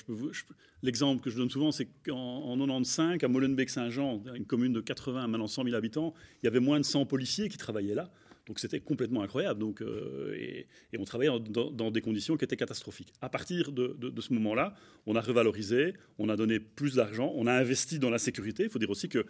l'exemple 0.83 1.21
que 1.21 1.29
je 1.29 1.37
donne 1.37 1.49
souvent, 1.49 1.71
c'est 1.71 1.87
qu'en 2.05 2.55
95, 2.55 3.23
à 3.23 3.27
Molenbeek-Saint-Jean, 3.27 4.23
une 4.35 4.45
commune 4.45 4.73
de 4.73 4.81
80 4.81 5.27
maintenant 5.27 5.47
100 5.47 5.63
000 5.63 5.75
habitants, 5.75 6.13
il 6.41 6.45
y 6.45 6.47
avait 6.47 6.59
moins 6.59 6.79
de 6.79 6.85
100 6.85 7.05
policiers 7.05 7.49
qui 7.49 7.57
travaillaient 7.57 7.95
là. 7.95 8.11
Donc 8.45 8.59
c'était 8.59 8.79
complètement 8.79 9.21
incroyable. 9.21 9.59
Donc, 9.59 9.81
euh, 9.81 10.35
et, 10.35 10.67
on 10.97 11.05
travaillait 11.05 11.31
dans, 11.49 11.91
des 11.91 12.01
conditions 12.01 12.37
qui 12.37 12.45
étaient 12.45 12.55
catastrophiques. 12.55 13.13
À 13.21 13.29
partir 13.29 13.71
de 13.71 14.21
ce 14.21 14.33
moment-là, 14.33 14.75
on 15.05 15.15
a 15.15 15.21
revalorisé, 15.21 15.93
on 16.17 16.29
a 16.29 16.35
donné 16.35 16.59
plus 16.59 16.95
d'argent, 16.95 17.31
on 17.35 17.47
a 17.47 17.53
investi 17.53 17.99
dans 17.99 18.09
la 18.09 18.19
sécurité. 18.19 18.63
Il 18.63 18.69
faut 18.69 18.79
dire 18.79 18.89
aussi 18.89 19.09
que 19.09 19.25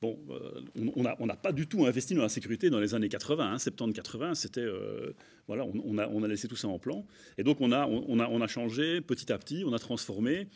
Bon, 0.00 0.16
euh, 0.30 0.60
on 0.94 1.26
n'a 1.26 1.36
pas 1.36 1.50
du 1.50 1.66
tout 1.66 1.84
investi 1.84 2.14
dans 2.14 2.22
la 2.22 2.28
sécurité 2.28 2.70
dans 2.70 2.78
les 2.78 2.94
années 2.94 3.08
80, 3.08 3.56
70-80, 3.56 4.34
c'était 4.34 4.60
euh, 4.60 5.12
voilà, 5.48 5.64
on, 5.64 5.98
a, 5.98 6.28
laissé 6.28 6.46
tout 6.46 6.54
ça 6.54 6.68
en 6.68 6.78
plan. 6.78 7.04
Et 7.36 7.42
donc 7.42 7.60
on 7.60 7.72
a, 7.72 7.84
on, 7.86 8.20
a, 8.20 8.28
on 8.28 8.40
a 8.40 8.46
changé 8.46 9.00
petit 9.00 9.32
à 9.32 9.38
petit, 9.38 9.64
on 9.66 9.72
a 9.72 9.78
transformé. 9.80 10.46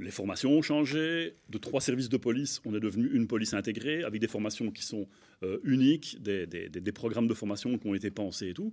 Les 0.00 0.10
formations 0.10 0.50
ont 0.50 0.62
changé. 0.62 1.36
De 1.50 1.58
trois 1.58 1.80
services 1.80 2.08
de 2.08 2.16
police, 2.16 2.60
on 2.64 2.74
est 2.74 2.80
devenu 2.80 3.08
une 3.14 3.28
police 3.28 3.54
intégrée, 3.54 4.02
avec 4.02 4.20
des 4.20 4.26
formations 4.26 4.72
qui 4.72 4.82
sont 4.82 5.06
euh, 5.44 5.58
uniques, 5.62 6.20
des, 6.20 6.92
programmes 6.92 7.28
de 7.28 7.34
formation 7.34 7.78
qui 7.78 7.86
ont 7.86 7.94
été 7.94 8.10
pensés 8.10 8.48
et 8.48 8.54
tout. 8.54 8.72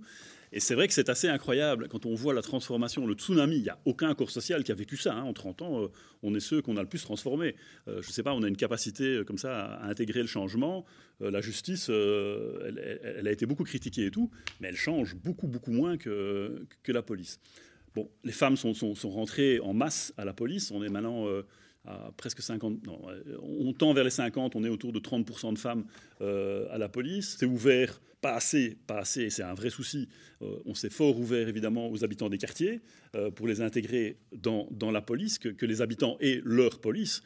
Et 0.52 0.58
c'est 0.58 0.74
vrai 0.74 0.88
que 0.88 0.94
c'est 0.94 1.08
assez 1.08 1.28
incroyable 1.28 1.86
quand 1.88 2.06
on 2.06 2.14
voit 2.16 2.34
la 2.34 2.42
transformation, 2.42 3.06
le 3.06 3.14
tsunami. 3.14 3.56
Il 3.56 3.62
n'y 3.62 3.68
a 3.68 3.78
aucun 3.84 4.12
corps 4.16 4.32
social 4.32 4.64
qui 4.64 4.72
a 4.72 4.74
vécu 4.74 4.96
ça. 4.96 5.14
Hein. 5.14 5.22
En 5.22 5.32
30 5.32 5.62
ans, 5.62 5.84
euh, 5.84 5.88
on 6.24 6.34
est 6.34 6.40
ceux 6.40 6.60
qu'on 6.60 6.76
a 6.76 6.82
le 6.82 6.88
plus 6.88 7.02
transformé. 7.02 7.54
Euh, 7.86 8.02
je 8.02 8.08
ne 8.08 8.12
sais 8.12 8.24
pas, 8.24 8.34
on 8.34 8.42
a 8.42 8.48
une 8.48 8.56
capacité 8.56 9.22
comme 9.24 9.38
ça 9.38 9.76
à, 9.76 9.86
intégrer 9.86 10.22
le 10.22 10.26
changement. 10.26 10.84
la 11.20 11.40
justice, 11.40 11.88
elle, 11.88 13.28
a 13.28 13.30
été 13.30 13.46
beaucoup 13.46 13.62
critiquée 13.62 14.06
et 14.06 14.10
tout, 14.10 14.28
mais 14.60 14.68
elle 14.68 14.76
change 14.76 15.14
beaucoup, 15.14 15.46
beaucoup 15.46 15.70
moins 15.70 15.96
que, 15.96 16.66
que 16.82 16.90
la 16.90 17.02
police. 17.02 17.38
Bon, 17.94 18.10
les 18.24 18.32
femmes 18.32 18.56
sont, 18.56 18.74
rentrées 19.04 19.60
en 19.60 19.74
masse 19.74 20.14
à 20.16 20.24
la 20.24 20.32
police. 20.32 20.70
On 20.70 20.82
est 20.82 20.88
maintenant 20.88 21.26
euh, 21.26 21.42
à 21.84 22.10
presque 22.16 22.40
50. 22.40 22.86
Non, 22.86 23.00
euh, 23.08 23.36
on 23.42 23.72
tend 23.72 23.92
vers 23.92 24.04
les 24.04 24.10
50. 24.10 24.56
On 24.56 24.64
est 24.64 24.68
autour 24.68 24.92
de 24.92 25.00
30% 25.00 25.52
de 25.52 25.58
femmes 25.58 25.84
euh, 26.20 26.66
à 26.70 26.78
la 26.78 26.88
police. 26.88 27.36
C'est 27.38 27.46
ouvert, 27.46 28.00
pas 28.22 28.34
assez, 28.34 28.78
pas 28.86 28.98
assez. 28.98 29.28
C'est 29.28 29.42
un 29.42 29.54
vrai 29.54 29.68
souci. 29.68 30.08
on 30.64 30.74
s'est 30.74 30.90
fort 30.90 31.18
ouvert 31.18 31.48
évidemment 31.48 31.90
aux 31.90 32.02
habitants 32.02 32.30
des 32.30 32.38
quartiers 32.38 32.80
pour 33.34 33.46
les 33.46 33.60
intégrer 33.60 34.16
dans, 34.32 34.90
la 34.90 35.02
police, 35.02 35.38
que, 35.38 35.48
que, 35.48 35.66
les 35.66 35.82
habitants 35.82 36.16
aient 36.20 36.40
leur 36.44 36.80
police 36.80 37.22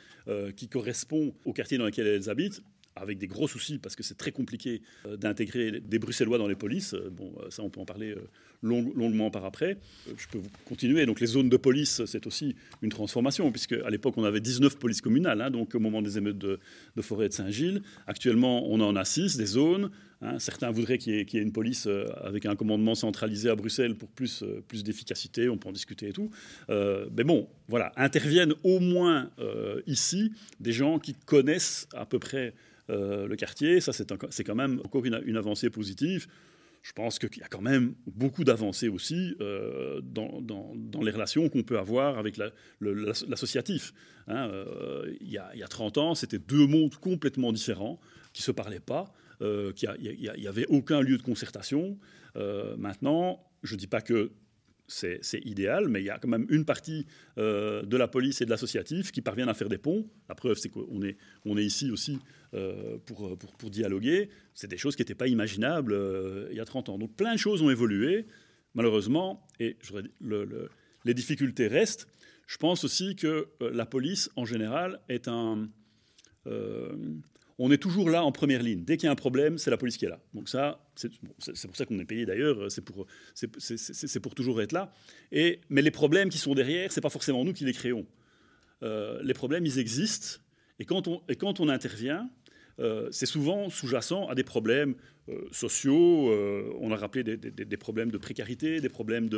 qui 0.57 0.69
correspond 0.69 1.35
au 1.45 1.53
quartier 1.53 1.79
dans 1.79 1.85
lequel 1.85 2.07
elles 2.07 2.31
habitent 2.31 2.63
avec 2.97 3.19
des 3.19 3.27
gros 3.27 3.49
soucis 3.49 3.79
parce 3.79 3.95
que 3.95 4.03
c'est 4.03 4.17
très 4.17 4.33
compliqué 4.33 4.83
d'intégrer 5.19 5.81
des 5.81 5.99
Bruxellois 5.99 6.39
dans 6.39 6.49
les 6.49 6.55
polices. 6.55 6.95
Bon, 7.13 7.33
ça, 7.51 7.63
on 7.63 7.71
peut 7.71 7.81
en 7.81 7.85
parler 7.85 8.17
longuement 8.63 9.31
par 9.31 9.45
après. 9.45 9.79
Euh, 10.09 10.13
je 10.17 10.27
peux 10.29 10.41
continuer. 10.65 11.07
Donc 11.07 11.21
les 11.21 11.27
zones 11.27 11.49
de 11.49 11.57
police, 11.57 12.05
c'est 12.07 12.27
aussi 12.27 12.55
une 12.83 12.91
transformation, 12.91 13.51
puisque 13.51 13.73
à 13.73 13.91
l'époque 13.91 14.15
on 14.17 14.25
avait 14.25 14.41
19 14.41 14.79
polices 14.79 15.01
communales, 15.01 15.41
hein, 15.41 15.51
donc 15.51 15.75
au 15.75 15.81
moment 15.81 16.03
des 16.03 16.19
émeutes 16.19 16.39
de, 16.39 16.59
de 16.97 17.03
forêt 17.03 17.29
de 17.29 17.35
Saint-Gilles. 17.35 17.83
Actuellement, 18.07 18.67
on 18.71 18.81
en 18.81 18.97
a 18.97 19.05
6, 19.05 19.37
des 19.37 19.47
zones, 19.47 19.91
Hein. 20.23 20.39
certains 20.39 20.71
voudraient 20.71 20.99
qu'il 20.99 21.15
y, 21.15 21.19
ait 21.19 21.43
une 21.43 21.53
police 21.53 21.87
euh, 21.87 22.07
avec 22.23 22.47
un 22.47 22.57
commandement 22.57 22.95
centralisé 22.95 23.51
à 23.51 23.55
Bruxelles 23.55 23.95
pour 23.97 24.09
plus, 24.09 24.43
euh, 24.43 24.63
d'efficacité, 24.83 25.49
on 25.49 25.59
peut 25.59 25.69
en 25.69 25.73
discuter 25.73 26.09
et 26.09 26.13
tout. 26.13 26.31
Euh, 26.71 27.07
mais 27.15 27.25
bon, 27.25 27.49
voilà, 27.69 27.93
interviennent 27.97 28.55
au 28.63 28.81
moins 28.81 29.31
ici 29.87 30.33
des 30.61 30.73
gens 30.73 30.99
qui 30.99 31.15
connaissent 31.15 31.89
à 31.95 32.07
peu 32.07 32.19
près 32.19 32.55
le 32.89 33.35
quartier. 33.35 33.81
Ça, 33.81 33.93
c'est 33.93 34.45
quand 34.45 34.55
même 34.55 34.81
encore 34.85 35.05
une, 35.05 35.37
avancée 35.37 35.71
positive. 35.71 36.27
Je 36.83 36.93
pense 36.93 37.19
qu'il 37.19 37.39
y 37.39 37.43
a 37.43 37.49
quand 37.49 37.61
même 37.61 37.95
beaucoup 38.07 38.45
d'avancées 38.45 38.89
aussi 38.89 39.35
dans, 39.39 41.03
les 41.03 41.11
relations 41.11 41.49
qu'on 41.49 41.63
peut 41.63 41.79
avoir 41.79 42.19
avec 42.19 42.39
l'associatif. 42.81 43.93
Hein. 44.29 44.51
il, 45.21 45.37
a, 45.39 45.51
il 45.55 45.61
y 45.61 45.65
a 45.65 45.69
30 45.69 45.99
ans, 45.99 46.15
c'était 46.15 46.39
deux 46.39 46.67
mondes 46.67 46.95
complètement 46.97 47.53
différents 47.53 47.99
qui 48.33 48.43
ne 48.43 48.45
se 48.45 48.53
parlaient 48.53 48.81
pas 48.81 49.13
euh, 49.43 49.73
qu'il 49.73 49.91
n'y 49.99 50.47
avait 50.47 50.67
aucun 50.67 51.01
lieu 51.01 51.17
de 51.17 51.23
concertation. 51.23 51.99
Euh, 52.37 52.77
maintenant, 52.77 53.45
je 53.63 53.75
ne 53.75 53.79
dis 53.79 53.87
pas 53.87 54.01
que 54.01 54.33
c'est 54.89 55.21
idéal, 55.45 55.89
mais 55.89 56.01
il 56.01 56.05
y 56.05 56.11
a 56.11 56.19
quand 56.19 56.29
même 56.29 56.47
une 56.49 56.65
partie 56.65 57.07
euh, 57.39 57.83
de 57.83 57.97
la 57.97 58.07
police 58.07 58.41
et 58.41 58.45
de 58.45 58.51
l'associatif 58.51 59.11
qui 59.11 59.21
parviennent 59.21 59.49
à 59.49 59.55
faire 59.55 59.69
des 59.69 59.79
ponts. 59.79 60.09
La 60.29 60.37
preuve, 60.37 60.59
c'est 60.59 60.69
qu'on 60.69 61.03
est, 61.03 61.17
ici 61.65 61.91
aussi 61.91 62.21
euh, 62.55 62.97
pour, 63.05 63.37
pour, 63.37 63.53
pour, 63.57 63.71
dialoguer. 63.71 64.31
C'est 64.55 64.69
des 64.69 64.79
choses 64.79 64.95
qui 64.95 65.03
n'étaient 65.03 65.17
pas 65.17 65.27
imaginables 65.27 65.99
il 66.51 66.57
y 66.57 66.61
a 66.61 66.65
30 66.65 66.89
ans. 66.91 66.99
Donc 66.99 67.17
plein 67.17 67.33
de 67.33 67.39
choses 67.39 67.63
ont 67.63 67.71
évolué, 67.71 68.27
malheureusement, 68.75 69.45
et 69.59 69.77
les 71.05 71.15
difficultés 71.15 71.67
restent. 71.67 72.07
Je 72.47 72.57
pense 72.59 72.85
aussi 72.85 73.17
que 73.17 73.49
la 73.61 73.87
police, 73.87 74.31
en 74.37 74.45
général, 74.45 75.01
est 75.09 75.27
un 75.27 75.69
on 77.59 77.71
est 77.71 77.79
toujours 77.79 78.11
là 78.11 78.23
en 78.23 78.33
première 78.33 78.63
ligne. 78.63 78.85
Dès 78.85 78.97
qu'il 78.97 79.07
y 79.07 79.09
a 79.09 79.13
un 79.13 79.17
problème, 79.17 79.57
c'est 79.57 79.71
la 79.71 79.79
police 79.79 79.97
qui 79.97 80.05
est 80.05 80.11
là. 80.11 80.21
Donc 80.35 80.49
ça, 80.49 80.85
c'est 80.95 81.11
pour 81.67 81.77
ça 81.77 81.87
qu'on 81.87 81.99
est 81.99 82.05
payé 82.05 82.27
d'ailleurs, 82.27 82.71
c'est 82.71 82.83
pour, 82.83 83.07
toujours 84.35 84.61
être 84.61 84.73
là. 84.73 84.93
Et, 85.33 85.61
mais 85.71 85.83
les 85.83 85.91
problèmes 85.91 86.29
qui 86.29 86.39
sont 86.39 86.55
derrière, 86.55 86.93
c'est 86.93 87.01
pas 87.01 87.11
forcément 87.11 87.45
nous 87.45 87.53
qui 87.53 87.65
les 87.65 87.73
créons. 87.73 88.07
Euh, 88.83 89.21
les 89.23 89.35
problèmes, 89.35 89.65
ils 89.65 89.79
existent. 89.79 90.41
Et 90.79 90.85
quand 90.85 91.09
on, 91.09 91.23
et 91.29 91.37
quand 91.37 91.61
on 91.61 91.71
intervient, 91.71 92.29
euh, 92.79 93.09
c'est 93.11 93.25
souvent 93.25 93.71
sous-jacent 93.71 94.29
à 94.29 94.35
des 94.35 94.45
problèmes 94.45 94.95
euh, 95.31 95.49
sociaux. 95.51 96.31
on 96.79 96.93
a 96.93 96.97
rappelé 96.97 97.25
des, 97.25 97.77
problèmes 97.79 98.11
de 98.11 98.19
précarité, 98.19 98.83
des 98.83 98.91
problèmes 98.91 99.31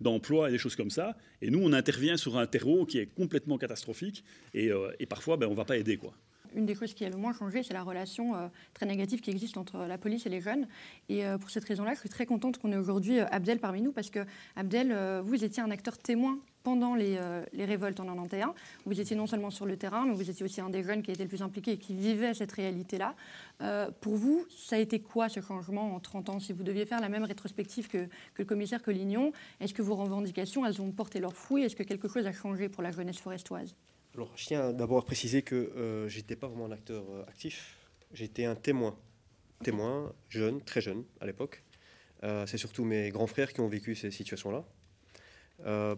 d'emploi 0.00 0.48
et 0.48 0.52
des 0.52 0.58
choses 0.58 0.76
comme 0.76 0.90
ça. 0.90 1.14
Et 1.42 1.50
nous, 1.50 1.60
on 1.62 1.74
intervient 1.74 2.16
sur 2.16 2.38
un 2.38 2.46
terreau 2.46 2.86
qui 2.86 2.98
est 2.98 3.06
complètement 3.06 3.58
catastrophique. 3.58 4.24
Et, 4.54 4.70
parfois, 5.06 5.36
ben, 5.36 5.46
on 5.46 5.50
ne 5.50 5.56
va 5.56 5.66
pas 5.66 5.76
aider. 5.76 5.98
quoi 5.98 6.14
une 6.56 6.66
des 6.66 6.74
choses 6.74 6.94
qui 6.94 7.04
a 7.04 7.10
le 7.10 7.16
moins 7.16 7.32
changé, 7.32 7.62
c'est 7.62 7.74
la 7.74 7.82
relation 7.82 8.34
euh, 8.34 8.48
très 8.74 8.86
négative 8.86 9.20
qui 9.20 9.30
existe 9.30 9.56
entre 9.56 9.78
la 9.78 9.98
police 9.98 10.26
et 10.26 10.30
les 10.30 10.40
jeunes. 10.40 10.66
Et 11.08 11.24
euh, 11.24 11.38
pour 11.38 11.50
cette 11.50 11.64
raison-là, 11.64 11.94
je 11.94 12.00
suis 12.00 12.08
très 12.08 12.26
contente 12.26 12.58
qu'on 12.58 12.72
ait 12.72 12.76
aujourd'hui 12.76 13.20
euh, 13.20 13.26
Abdel 13.30 13.60
parmi 13.60 13.82
nous, 13.82 13.92
parce 13.92 14.10
que 14.10 14.20
Abdel, 14.56 14.96
vous 15.22 15.44
étiez 15.44 15.62
un 15.62 15.70
acteur 15.70 15.98
témoin 15.98 16.38
pendant 16.62 16.94
les, 16.94 17.18
révoltes 17.58 18.00
en 18.00 18.06
91. 18.06 18.54
Vous 18.86 19.00
étiez 19.00 19.14
non 19.14 19.26
seulement 19.26 19.50
sur 19.50 19.66
le 19.66 19.76
terrain, 19.76 20.04
mais 20.06 20.14
vous 20.14 20.30
étiez 20.30 20.44
aussi 20.44 20.60
un 20.60 20.70
des 20.70 20.82
jeunes 20.82 21.02
qui 21.02 21.12
était 21.12 21.22
le 21.22 21.28
plus 21.28 21.42
impliqué 21.42 21.72
et 21.72 21.78
qui 21.78 21.94
vivait 21.94 22.34
cette 22.34 22.50
réalité-là. 22.52 23.14
pour 24.00 24.16
vous, 24.16 24.44
ça 24.50 24.76
a 24.76 24.78
été 24.78 24.98
quoi 24.98 25.28
ce 25.28 25.40
changement 25.40 25.94
en 25.94 26.00
30 26.00 26.30
ans? 26.30 26.40
Si 26.40 26.52
vous 26.52 26.64
deviez 26.64 26.86
faire 26.86 27.00
la 27.00 27.08
même 27.08 27.24
rétrospective 27.24 27.86
que, 27.88 28.06
que 28.06 28.38
le 28.38 28.44
commissaire 28.44 28.82
Collignon, 28.82 29.32
est-ce 29.60 29.74
que 29.74 29.82
vos 29.82 29.94
revendications, 29.94 30.66
elles 30.66 30.80
ont 30.80 30.90
porté 30.90 31.20
leurs 31.20 31.36
fruits? 31.36 31.62
Est-ce 31.62 31.76
que 31.76 31.84
quelque 31.84 32.08
chose 32.08 32.26
a 32.26 32.32
changé 32.32 32.68
pour 32.68 32.82
la 32.82 32.90
jeunesse 32.90 33.18
forestoise? 33.18 33.76
Je 34.36 34.46
tiens 34.46 34.72
d'abord 34.72 34.98
à 34.98 35.04
préciser 35.04 35.42
que 35.42 35.54
euh, 35.54 36.08
je 36.08 36.16
n'étais 36.16 36.36
pas 36.36 36.48
vraiment 36.48 36.66
un 36.66 36.72
acteur 36.72 37.04
euh, 37.10 37.24
actif, 37.28 37.76
j'étais 38.12 38.44
un 38.44 38.54
témoin. 38.54 38.96
Témoin, 39.64 40.12
jeune, 40.28 40.60
très 40.60 40.82
jeune 40.82 41.04
à 41.20 41.26
l'époque. 41.26 41.62
Euh, 42.24 42.44
c'est 42.46 42.58
surtout 42.58 42.84
mes 42.84 43.08
grands 43.10 43.26
frères 43.26 43.52
qui 43.52 43.60
ont 43.60 43.68
vécu 43.68 43.94
ces 43.94 44.10
situations-là. 44.10 44.64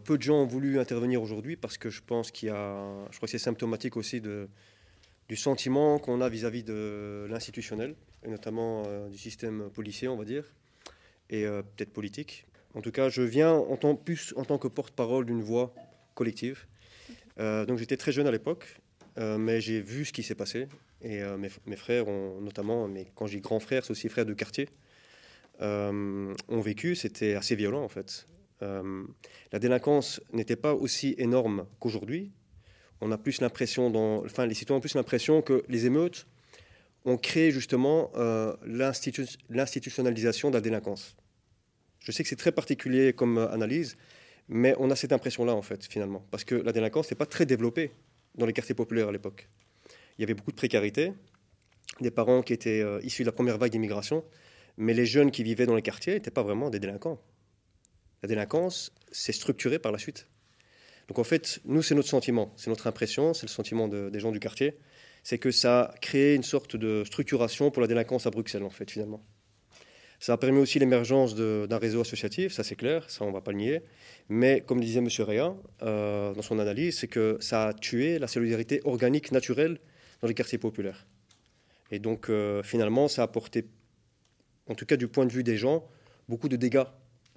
peu 0.04 0.16
de 0.16 0.22
gens 0.22 0.42
ont 0.42 0.46
voulu 0.46 0.78
intervenir 0.78 1.20
aujourd'hui 1.20 1.56
parce 1.56 1.76
que 1.76 1.90
je 1.90 2.00
pense 2.00 2.30
qu'il 2.30 2.48
y 2.48 2.52
a. 2.52 3.08
Je 3.10 3.16
crois 3.16 3.26
que 3.26 3.32
c'est 3.32 3.38
symptomatique 3.38 3.96
aussi 3.96 4.20
du 4.20 5.36
sentiment 5.36 5.98
qu'on 5.98 6.20
a 6.20 6.28
vis-à-vis 6.28 6.62
de 6.62 7.26
l'institutionnel, 7.28 7.96
et 8.24 8.28
notamment 8.28 8.84
du 9.08 9.18
système 9.18 9.70
policier, 9.70 10.06
on 10.06 10.16
va 10.16 10.24
dire, 10.24 10.44
et 11.30 11.44
peut-être 11.44 11.92
politique. 11.92 12.46
En 12.74 12.80
tout 12.80 12.92
cas, 12.92 13.08
je 13.08 13.22
viens 13.22 13.52
en 13.52 13.76
tant, 13.76 13.96
plus 13.96 14.34
en 14.36 14.44
tant 14.44 14.58
que 14.58 14.68
porte-parole 14.68 15.26
d'une 15.26 15.42
voix 15.42 15.74
collective 16.14 16.66
euh, 16.66 16.77
donc 17.38 17.78
j'étais 17.78 17.96
très 17.96 18.12
jeune 18.12 18.26
à 18.26 18.30
l'époque, 18.30 18.80
euh, 19.18 19.38
mais 19.38 19.60
j'ai 19.60 19.80
vu 19.80 20.04
ce 20.04 20.12
qui 20.12 20.22
s'est 20.22 20.34
passé. 20.34 20.68
Et 21.02 21.22
euh, 21.22 21.36
mes, 21.36 21.76
frères, 21.76 22.06
notamment, 22.40 22.88
mais 22.88 23.06
quand 23.14 23.26
dis 23.26 23.40
grands 23.40 23.60
frères, 23.60 23.84
c'est 23.84 23.90
aussi 23.90 24.08
frères 24.08 24.26
de 24.26 24.34
quartier, 24.34 24.68
ont 25.60 26.60
vécu. 26.60 26.94
C'était 26.94 27.34
assez 27.34 27.56
violent 27.56 27.82
en 27.82 27.88
fait. 27.88 28.28
la 28.60 29.58
délinquance 29.58 30.20
n'était 30.32 30.56
pas 30.56 30.74
aussi 30.74 31.14
énorme 31.18 31.66
qu'aujourd'hui. 31.80 32.32
On 33.00 33.12
a 33.12 33.18
plus 33.18 33.40
l'impression, 33.40 33.92
enfin 34.24 34.46
les 34.46 34.54
citoyens 34.54 34.78
ont 34.78 34.80
plus 34.80 34.94
l'impression 34.94 35.42
que 35.42 35.64
les 35.68 35.86
émeutes 35.86 36.26
ont 37.04 37.16
créé 37.16 37.50
justement 37.50 38.12
l'institutionnalisation 38.64 40.50
de 40.50 40.54
la 40.54 40.60
délinquance. 40.60 41.16
Je 42.00 42.12
sais 42.12 42.22
que 42.22 42.28
c'est 42.28 42.36
très 42.36 42.52
particulier 42.52 43.12
comme 43.12 43.38
analyse, 43.38 43.96
mais 44.48 44.74
on 44.78 44.90
a 44.90 44.96
cette 44.96 45.12
impression-là, 45.12 45.54
en 45.54 45.62
fait, 45.62 45.84
finalement. 45.86 46.26
Parce 46.30 46.44
que 46.44 46.54
la 46.54 46.72
délinquance 46.72 47.10
n'est 47.10 47.16
pas 47.16 47.26
très 47.26 47.46
développée 47.46 47.90
dans 48.34 48.46
les 48.46 48.52
quartiers 48.52 48.74
populaires 48.74 49.08
à 49.08 49.12
l'époque. 49.12 49.48
Il 50.18 50.22
y 50.22 50.24
avait 50.24 50.34
beaucoup 50.34 50.50
de 50.50 50.56
précarité, 50.56 51.12
des 52.00 52.10
parents 52.10 52.42
qui 52.42 52.52
étaient 52.52 52.80
euh, 52.80 53.00
issus 53.02 53.22
de 53.22 53.28
la 53.28 53.32
première 53.32 53.58
vague 53.58 53.70
d'immigration, 53.70 54.24
mais 54.76 54.94
les 54.94 55.06
jeunes 55.06 55.30
qui 55.30 55.42
vivaient 55.42 55.66
dans 55.66 55.74
les 55.74 55.82
quartiers 55.82 56.14
n'étaient 56.14 56.30
pas 56.30 56.42
vraiment 56.42 56.70
des 56.70 56.78
délinquants. 56.78 57.20
La 58.22 58.28
délinquance 58.28 58.92
s'est 59.12 59.32
structurée 59.32 59.78
par 59.78 59.92
la 59.92 59.98
suite. 59.98 60.28
Donc 61.08 61.18
en 61.18 61.24
fait, 61.24 61.60
nous, 61.64 61.82
c'est 61.82 61.94
notre 61.94 62.08
sentiment, 62.08 62.52
c'est 62.56 62.68
notre 62.68 62.86
impression, 62.86 63.32
c'est 63.32 63.46
le 63.46 63.50
sentiment 63.50 63.88
des 63.88 64.20
gens 64.20 64.30
du 64.30 64.40
quartier, 64.40 64.78
c'est 65.22 65.38
que 65.38 65.50
ça 65.50 65.82
a 65.82 65.98
créé 65.98 66.34
une 66.34 66.42
sorte 66.42 66.76
de 66.76 67.04
structuration 67.04 67.70
pour 67.70 67.80
la 67.80 67.88
délinquance 67.88 68.26
à 68.26 68.30
Bruxelles, 68.30 68.62
en 68.62 68.70
fait, 68.70 68.90
finalement. 68.90 69.24
Ça 70.20 70.32
a 70.32 70.36
permis 70.36 70.58
aussi 70.58 70.78
l'émergence 70.80 71.36
d'un 71.36 71.78
réseau 71.78 72.00
associatif, 72.00 72.52
ça 72.52 72.64
c'est 72.64 72.74
clair, 72.74 73.08
ça 73.08 73.24
on 73.24 73.28
ne 73.28 73.32
va 73.32 73.40
pas 73.40 73.52
le 73.52 73.58
nier. 73.58 73.82
Mais 74.28 74.62
comme 74.66 74.80
disait 74.80 74.98
M. 74.98 75.08
Réa 75.20 75.54
euh, 75.82 76.34
dans 76.34 76.42
son 76.42 76.58
analyse, 76.58 76.98
c'est 76.98 77.06
que 77.06 77.38
ça 77.40 77.68
a 77.68 77.72
tué 77.72 78.18
la 78.18 78.26
solidarité 78.26 78.80
organique 78.84 79.30
naturelle 79.30 79.78
dans 80.20 80.26
les 80.26 80.34
quartiers 80.34 80.58
populaires. 80.58 81.06
Et 81.92 82.00
donc 82.00 82.28
euh, 82.28 82.64
finalement, 82.64 83.06
ça 83.06 83.22
a 83.22 83.24
apporté, 83.26 83.66
en 84.68 84.74
tout 84.74 84.86
cas 84.86 84.96
du 84.96 85.06
point 85.06 85.24
de 85.24 85.32
vue 85.32 85.44
des 85.44 85.56
gens, 85.56 85.86
beaucoup 86.28 86.48
de 86.48 86.56
dégâts, 86.56 86.84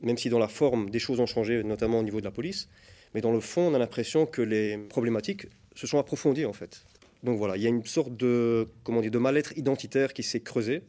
même 0.01 0.17
si 0.17 0.29
dans 0.29 0.39
la 0.39 0.47
forme 0.47 0.89
des 0.89 0.99
choses 0.99 1.19
ont 1.19 1.27
changé, 1.27 1.63
notamment 1.63 1.99
au 1.99 2.03
niveau 2.03 2.19
de 2.19 2.25
la 2.25 2.31
police. 2.31 2.67
Mais 3.13 3.21
dans 3.21 3.31
le 3.31 3.41
fond, 3.41 3.61
on 3.61 3.73
a 3.75 3.79
l'impression 3.79 4.25
que 4.25 4.41
les 4.41 4.77
problématiques 4.77 5.45
se 5.75 5.85
sont 5.85 5.99
approfondies 5.99 6.45
en 6.45 6.53
fait. 6.53 6.83
Donc 7.21 7.37
voilà, 7.37 7.57
il 7.57 7.61
y 7.61 7.67
a 7.67 7.69
une 7.69 7.85
sorte 7.85 8.17
de, 8.17 8.67
de 8.87 9.17
mal-être 9.19 9.55
identitaire 9.55 10.13
qui 10.13 10.23
s'est 10.23 10.39
creusé 10.39 10.81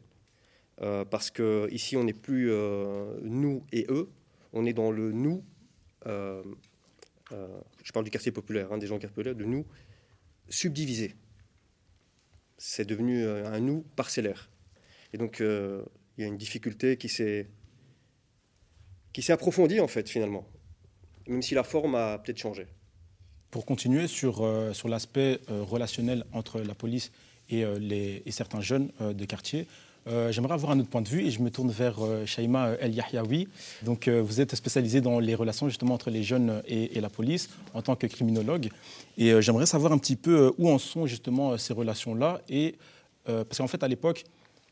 euh, 0.82 1.04
parce 1.04 1.30
que 1.30 1.68
ici 1.70 1.96
on 1.96 2.04
n'est 2.04 2.12
plus 2.12 2.50
euh, 2.50 3.18
nous 3.22 3.64
et 3.72 3.86
eux, 3.88 4.10
on 4.52 4.66
est 4.66 4.72
dans 4.72 4.90
le 4.90 5.12
nous. 5.12 5.44
Euh, 6.06 6.42
je 7.82 7.92
parle 7.92 8.04
du 8.04 8.10
quartier 8.10 8.32
populaire, 8.32 8.72
hein, 8.72 8.78
des 8.78 8.88
gens 8.88 8.98
populaires, 8.98 9.34
de 9.34 9.44
nous 9.44 9.64
subdivisés. 10.48 11.14
C'est 12.58 12.84
devenu 12.84 13.26
un 13.26 13.60
nous 13.60 13.82
parcellaire. 13.96 14.50
Et 15.12 15.18
donc 15.18 15.38
il 15.40 16.20
y 16.20 16.24
a 16.24 16.26
une 16.26 16.36
difficulté 16.36 16.96
qui 16.96 17.08
s'est 17.08 17.48
qui 19.12 19.22
s'est 19.22 19.32
approfondie 19.32 19.80
en 19.80 19.88
fait 19.88 20.08
finalement, 20.08 20.46
même 21.26 21.42
si 21.42 21.54
la 21.54 21.64
forme 21.64 21.94
a 21.94 22.18
peut-être 22.18 22.38
changé. 22.38 22.66
Pour 23.50 23.66
continuer 23.66 24.08
sur, 24.08 24.46
sur 24.74 24.88
l'aspect 24.88 25.40
relationnel 25.48 26.24
entre 26.32 26.60
la 26.60 26.74
police 26.74 27.12
et, 27.48 27.64
les, 27.78 28.22
et 28.26 28.30
certains 28.30 28.60
jeunes 28.60 28.90
de 29.00 29.24
quartier, 29.24 29.66
euh, 30.08 30.32
j'aimerais 30.32 30.54
avoir 30.54 30.72
un 30.72 30.80
autre 30.80 30.88
point 30.88 31.02
de 31.02 31.08
vue 31.08 31.24
et 31.24 31.30
je 31.30 31.40
me 31.40 31.50
tourne 31.50 31.70
vers 31.70 32.04
euh, 32.04 32.26
Shaima 32.26 32.70
El 32.80 32.94
Yahyaoui. 32.94 33.46
Donc, 33.82 34.08
euh, 34.08 34.20
vous 34.20 34.40
êtes 34.40 34.54
spécialisé 34.56 35.00
dans 35.00 35.20
les 35.20 35.34
relations 35.34 35.68
justement 35.68 35.94
entre 35.94 36.10
les 36.10 36.24
jeunes 36.24 36.62
et, 36.66 37.00
la 37.00 37.08
police 37.08 37.50
en 37.74 37.82
tant 37.82 37.94
que 37.94 38.06
criminologue. 38.06 38.68
Et 39.18 39.40
j'aimerais 39.42 39.66
savoir 39.66 39.92
un 39.92 39.98
petit 39.98 40.16
peu 40.16 40.52
où 40.58 40.70
en 40.70 40.78
sont 40.78 41.06
justement 41.06 41.58
ces 41.58 41.72
relations-là. 41.72 42.40
Et 42.48 42.76
parce 43.24 43.58
qu'en 43.58 43.66
fait, 43.66 43.82
à 43.82 43.88
l'époque, 43.88 44.24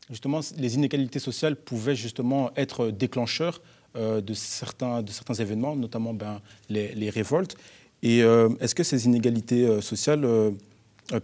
justement, 0.09 0.39
les 0.57 0.75
inégalités 0.75 1.19
sociales 1.19 1.55
pouvaient 1.55 1.95
justement 1.95 2.51
être 2.55 2.89
déclencheurs 2.89 3.61
de, 3.95 4.33
certains, 4.33 5.03
de 5.03 5.11
certains 5.11 5.33
événements, 5.33 5.75
notamment 5.75 6.13
ben, 6.13 6.41
les, 6.69 6.95
les, 6.95 7.09
révoltes. 7.09 7.57
Et 8.01 8.19
est-ce 8.19 8.73
que 8.73 8.83
ces 8.83 9.05
inégalités 9.05 9.81
sociales 9.81 10.25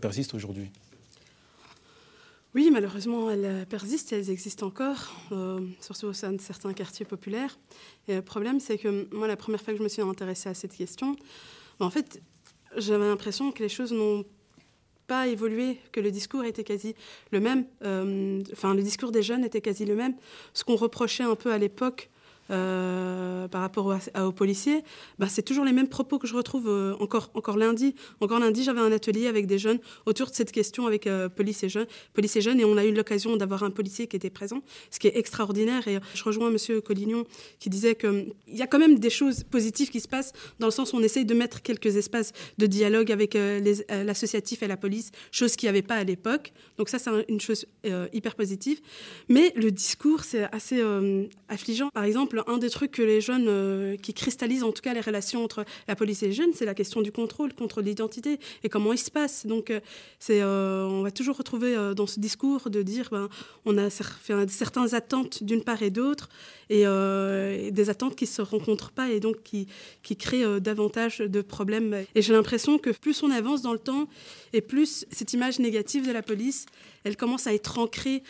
persistent 0.02 0.36
aujourd'hui? 0.36 0.70
Oui, 2.58 2.72
malheureusement, 2.72 3.30
elles 3.30 3.68
persistent 3.68 4.14
et 4.14 4.16
elles 4.16 4.32
existent 4.32 4.66
encore, 4.66 5.16
euh, 5.32 5.60
surtout 5.80 6.08
au 6.08 6.14
sein 6.14 6.34
de 6.34 6.42
certains 6.42 6.74
quartiers 6.74 7.06
populaires. 7.06 7.60
Et 8.08 8.16
le 8.16 8.24
problème, 8.24 8.60
c'est 8.60 8.80
que 8.80 9.08
moi, 9.14 9.28
la 9.28 9.38
première 9.38 9.62
fois 9.62 9.74
que 9.74 9.78
je 9.78 9.84
me 9.84 9.88
suis 9.88 10.02
intéressée 10.02 10.50
à 10.50 10.56
cette 10.56 10.74
question, 10.76 11.16
en 11.80 11.92
fait, 11.92 12.20
j'avais 12.76 13.06
l'impression 13.06 13.52
que 13.52 13.62
les 13.62 13.70
choses 13.70 13.94
n'ont 13.94 14.26
pas 15.06 15.28
évolué, 15.28 15.78
que 15.92 16.00
le 16.00 16.10
discours 16.10 16.46
était 16.46 16.64
quasi 16.64 16.96
le 17.32 17.42
même. 17.42 17.68
Euh, 17.84 18.42
le 18.42 18.82
discours 18.82 19.12
des 19.12 19.22
jeunes 19.22 19.46
était 19.46 19.62
quasi 19.62 19.86
le 19.86 19.96
même. 19.96 20.16
Ce 20.56 20.64
qu'on 20.64 20.78
reprochait 20.78 21.26
un 21.26 21.36
peu 21.36 21.52
à 21.52 21.60
l'époque 21.60 22.10
euh, 22.50 23.48
par 23.48 23.62
rapport 23.62 23.98
aux 24.16 24.32
policiers, 24.32 24.84
bah, 25.20 25.28
c'est 25.30 25.42
toujours 25.42 25.66
les 25.66 25.74
mêmes 25.74 25.90
propos 25.90 26.18
que 26.18 26.28
je 26.28 26.36
retrouve 26.36 26.68
euh, 26.68 26.96
encore, 27.00 27.30
encore 27.34 27.58
lundi. 27.58 27.96
Encore 28.22 28.40
lundi, 28.40 28.64
j'avais 28.64 28.80
un 28.80 28.92
atelier 28.92 29.28
avec 29.28 29.48
des 29.48 29.58
jeunes 29.58 29.80
autour 30.06 30.30
de 30.30 30.36
cette 30.36 30.52
question 30.52 30.88
avec 30.88 31.08
euh, 31.08 31.30
police, 31.30 31.64
et 31.64 31.70
jeunes, 31.70 31.88
police 32.14 32.36
et 32.36 32.42
jeunes, 32.42 32.60
et 32.60 32.66
on 32.66 32.78
a 32.78 32.86
eu 32.86 32.94
l'occasion 32.94 33.36
d'avoir 33.38 33.64
un 33.64 33.72
policier 33.72 34.08
qui 34.08 34.16
était 34.16 34.30
présent, 34.30 34.62
ce 34.92 35.00
qui 35.00 35.08
est 35.08 35.18
extraordinaire. 35.18 35.88
Et 35.88 36.00
je 36.14 36.24
rejoins 36.24 36.50
Monsieur 36.50 36.82
Collignon 36.82 37.26
qui 37.60 37.70
disait 37.70 37.96
qu'il 37.96 38.34
y 38.48 38.62
a 38.62 38.68
quand 38.68 38.80
même 38.80 39.00
des 39.00 39.10
choses 39.10 39.44
positives 39.44 39.90
qui 39.90 40.00
se 40.00 40.08
passent 40.08 40.34
dans 40.60 40.68
le 40.68 40.72
sens 40.72 40.94
où 40.94 40.98
on 40.98 41.04
essaye 41.04 41.26
de 41.26 41.34
mettre 41.34 41.62
quelques 41.62 41.96
espaces 41.98 42.32
de 42.58 42.66
dialogue 42.66 43.12
avec 43.12 43.38
l'associatif 43.90 44.64
et 44.64 44.68
la 44.68 44.78
police, 44.78 45.12
chose 45.32 45.56
qu'il 45.56 45.68
n'y 45.68 45.72
avait 45.72 45.82
pas 45.82 45.96
à 45.96 46.04
l'époque. 46.04 46.54
Donc 46.78 46.90
ça, 46.90 47.00
c'est 47.00 47.10
une 47.30 47.42
chose 47.42 47.66
hyper 48.14 48.36
positive. 48.36 48.80
Mais 49.30 49.54
le 49.56 49.72
discours, 49.72 50.24
c'est 50.24 50.44
assez 50.54 50.82
affligeant. 51.50 51.90
Par 51.90 52.04
exemple, 52.04 52.37
un 52.48 52.58
des 52.58 52.70
trucs 52.70 52.92
que 52.92 53.02
les 53.02 53.22
jeunes, 53.22 53.48
euh, 53.48 53.98
qui 53.98 54.14
cristallisent 54.14 54.64
en 54.64 54.72
tout 54.72 54.82
cas 54.82 54.94
les 54.94 55.02
relations 55.02 55.44
entre 55.44 55.66
la 55.88 55.96
police 55.96 56.24
et 56.24 56.28
les 56.28 56.34
jeunes, 56.34 56.52
c'est 56.54 56.66
la 56.66 56.74
question 56.74 57.02
du 57.02 57.12
contrôle, 57.12 57.54
contrôle 57.54 57.86
d'identité 57.86 58.40
et 58.64 58.70
comment 58.70 58.94
il 58.94 58.98
se 58.98 59.12
passe. 59.12 59.46
Donc, 59.46 59.72
euh, 59.72 59.80
euh, 60.30 60.84
on 60.84 61.02
va 61.02 61.12
toujours 61.12 61.38
retrouver 61.38 61.76
dans 61.96 62.08
ce 62.08 62.20
discours 62.20 62.70
de 62.70 62.82
dire, 62.82 63.10
ben, 63.12 63.30
on 63.66 63.78
a 63.78 63.90
certaines 63.90 64.96
attentes 64.96 65.44
d'une 65.44 65.64
part 65.64 65.82
et 65.82 65.90
d'autre, 65.90 66.30
et, 66.70 66.84
des 67.72 67.90
attentes 67.90 68.16
qui 68.16 68.26
ne 68.26 68.30
se 68.30 68.42
rencontrent 68.42 68.92
pas 68.92 69.10
et 69.10 69.20
donc 69.20 69.42
qui, 69.44 69.68
qui 70.04 70.16
créent 70.16 70.60
davantage 70.60 71.20
de 71.20 71.42
problèmes. 71.42 72.06
Et 72.16 72.22
j'ai 72.22 72.34
l'impression 72.34 72.78
que 72.78 72.90
plus 72.90 73.24
on 73.24 73.32
avance 73.32 73.62
dans 73.62 73.74
le 73.74 73.80
temps, 73.80 74.08
et 74.54 74.62
plus 74.62 75.06
cette 75.12 75.34
image 75.34 75.60
négative 75.60 76.08
de 76.08 76.12
la 76.12 76.22
police, 76.22 76.66
elle 77.04 77.16
commence 77.16 77.48
à 77.48 77.54
être 77.54 77.80
ancrée 77.80 78.24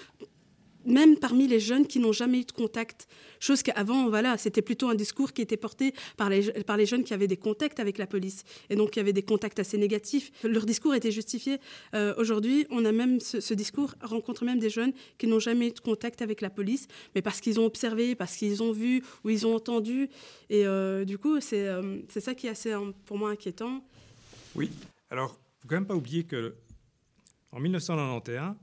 même 0.87 1.17
parmi 1.17 1.47
les 1.47 1.59
jeunes 1.59 1.85
qui 1.85 1.99
n'ont 1.99 2.11
jamais 2.11 2.39
eu 2.39 2.45
de 2.45 2.51
contact. 2.51 3.07
Chose 3.39 3.61
qu'avant, 3.61 4.09
voilà, 4.09 4.37
c'était 4.37 4.61
plutôt 4.61 4.89
un 4.89 4.95
discours 4.95 5.33
qui 5.33 5.41
était 5.41 5.57
porté 5.57 5.93
par 6.15 6.29
les, 6.29 6.51
par 6.63 6.77
les 6.77 6.85
jeunes 6.85 7.03
qui 7.03 7.13
avaient 7.13 7.27
des 7.27 7.37
contacts 7.37 7.79
avec 7.79 7.97
la 7.97 8.07
police 8.07 8.43
et 8.69 8.75
donc 8.75 8.91
qui 8.91 8.99
avaient 8.99 9.13
des 9.13 9.23
contacts 9.23 9.59
assez 9.59 9.77
négatifs. 9.77 10.31
Leur 10.43 10.65
discours 10.65 10.95
était 10.95 11.11
justifié. 11.11 11.59
Euh, 11.93 12.13
aujourd'hui, 12.17 12.65
on 12.71 12.85
a 12.85 12.91
même 12.91 13.19
ce, 13.19 13.53
discours 13.53 13.93
rencontre 14.01 14.45
même 14.45 14.59
des 14.59 14.69
jeunes 14.69 14.93
qui 15.17 15.27
n'ont 15.27 15.39
jamais 15.39 15.67
eu 15.67 15.71
de 15.71 15.79
contact 15.79 16.21
avec 16.21 16.41
la 16.41 16.49
police, 16.49 16.87
mais 17.13 17.21
parce 17.21 17.41
qu'ils 17.41 17.59
ont 17.59 17.65
observé, 17.65 18.15
parce 18.15 18.35
qu'ils 18.35 18.63
ont 18.63 18.71
vu 18.71 19.03
ou 19.23 19.29
ils 19.29 19.45
ont 19.45 19.55
entendu. 19.55 20.09
Et 20.49 20.65
euh, 20.65 21.05
du 21.05 21.17
coup, 21.17 21.39
c'est 21.41 21.67
euh, 21.67 21.99
ça 22.09 22.33
qui 22.33 22.47
est 22.47 22.51
assez 22.51 22.73
pour 23.05 23.17
moi 23.17 23.29
inquiétant. 23.31 23.83
Oui. 24.55 24.71
Alors, 25.09 25.37
faut 25.59 25.67
quand 25.67 25.75
même 25.75 25.85
pas 25.85 25.95
oublier 25.95 26.23
que 26.23 26.55
en 27.51 27.59
1991 27.59 28.55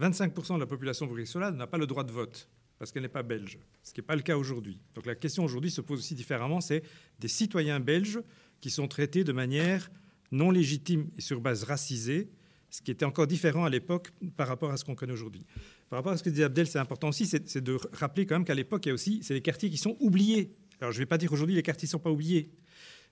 25% 0.00 0.54
de 0.54 0.60
la 0.60 0.66
population 0.66 1.06
bruxelloise 1.06 1.54
n'a 1.54 1.66
pas 1.66 1.78
le 1.78 1.86
droit 1.86 2.04
de 2.04 2.12
vote 2.12 2.48
parce 2.78 2.90
qu'elle 2.90 3.02
n'est 3.02 3.08
pas 3.08 3.22
belge, 3.22 3.58
ce 3.84 3.92
qui 3.92 4.00
n'est 4.00 4.06
pas 4.06 4.16
le 4.16 4.22
cas 4.22 4.36
aujourd'hui. 4.36 4.80
Donc 4.94 5.06
la 5.06 5.14
question 5.14 5.44
aujourd'hui 5.44 5.70
se 5.70 5.80
pose 5.80 6.00
aussi 6.00 6.16
différemment, 6.16 6.60
c'est 6.60 6.82
des 7.20 7.28
citoyens 7.28 7.78
belges 7.78 8.20
qui 8.60 8.70
sont 8.70 8.88
traités 8.88 9.22
de 9.22 9.32
manière 9.32 9.88
non 10.32 10.50
légitime 10.50 11.08
et 11.16 11.20
sur 11.20 11.40
base 11.40 11.62
racisée, 11.62 12.28
ce 12.70 12.82
qui 12.82 12.90
était 12.90 13.04
encore 13.04 13.26
différent 13.26 13.64
à 13.64 13.70
l'époque 13.70 14.10
par 14.36 14.48
rapport 14.48 14.72
à 14.72 14.76
ce 14.76 14.84
qu'on 14.84 14.94
connaît 14.94 15.12
aujourd'hui. 15.12 15.44
Par 15.90 15.98
rapport 15.98 16.12
à 16.12 16.16
ce 16.16 16.22
que 16.22 16.30
dit 16.30 16.42
Abdel, 16.42 16.66
c'est 16.66 16.78
important 16.78 17.10
aussi, 17.10 17.26
c'est 17.26 17.60
de 17.60 17.78
rappeler 17.92 18.26
quand 18.26 18.34
même 18.34 18.44
qu'à 18.44 18.54
l'époque, 18.54 18.86
il 18.86 18.88
y 18.88 18.90
a 18.90 18.94
aussi, 18.94 19.20
c'est 19.22 19.34
les 19.34 19.42
quartiers 19.42 19.70
qui 19.70 19.76
sont 19.76 19.96
oubliés. 20.00 20.52
Alors 20.80 20.90
je 20.90 20.96
ne 20.96 21.02
vais 21.02 21.06
pas 21.06 21.18
dire 21.18 21.32
aujourd'hui 21.32 21.54
les 21.54 21.62
quartiers 21.62 21.86
ne 21.86 21.90
sont 21.90 21.98
pas 21.98 22.10
oubliés, 22.10 22.50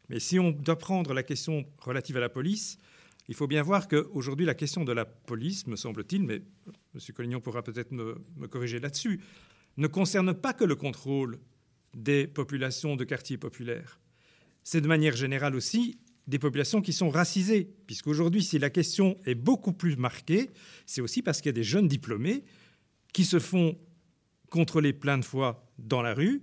mais 0.08 0.18
si 0.18 0.40
on 0.40 0.50
doit 0.50 0.78
prendre 0.78 1.14
la 1.14 1.22
question 1.22 1.64
relative 1.78 2.16
à 2.16 2.20
la 2.20 2.28
police, 2.28 2.78
il 3.30 3.37
faut 3.37 3.46
bien 3.46 3.62
voir 3.62 3.87
qu'aujourd'hui, 3.87 4.44
la 4.44 4.54
question 4.54 4.82
de 4.82 4.90
la 4.90 5.04
police, 5.04 5.68
me 5.68 5.76
semble-t-il, 5.76 6.25
mais 6.25 6.42
M. 6.94 7.00
Collignon 7.14 7.40
pourra 7.40 7.62
peut-être 7.62 7.92
me, 7.92 8.16
corriger 8.49 8.80
là-dessus, 8.80 9.20
ne 9.76 9.87
concerne 9.87 10.35
pas 10.35 10.52
que 10.52 10.64
le 10.64 10.74
contrôle 10.74 11.38
des 11.94 12.26
populations 12.26 12.96
de 12.96 13.05
quartiers 13.05 13.38
populaires. 13.38 14.00
C'est 14.64 14.81
de 14.81 14.88
manière 14.88 15.14
générale 15.14 15.55
aussi 15.55 16.00
des 16.26 16.40
populations 16.40 16.83
qui 16.83 16.92
sont 16.92 17.09
racisées, 17.09 17.72
puisqu'aujourd'hui, 17.87 18.42
si 18.42 18.59
la 18.59 18.68
question 18.68 19.16
est 19.24 19.37
beaucoup 19.37 19.72
plus 19.72 19.96
marquée, 19.96 20.50
c'est 20.85 21.00
aussi 21.00 21.22
parce 21.22 21.40
qu'il 21.40 21.50
y 21.50 21.55
a 21.55 21.61
des 21.61 21.62
jeunes 21.62 21.87
diplômés 21.87 22.42
qui 23.12 23.24
se 23.24 23.38
font 23.38 23.78
contrôler 24.50 24.92
plein 24.92 25.18
de 25.18 25.24
fois 25.24 25.72
dans 25.78 26.02
la 26.02 26.14
rue, 26.14 26.42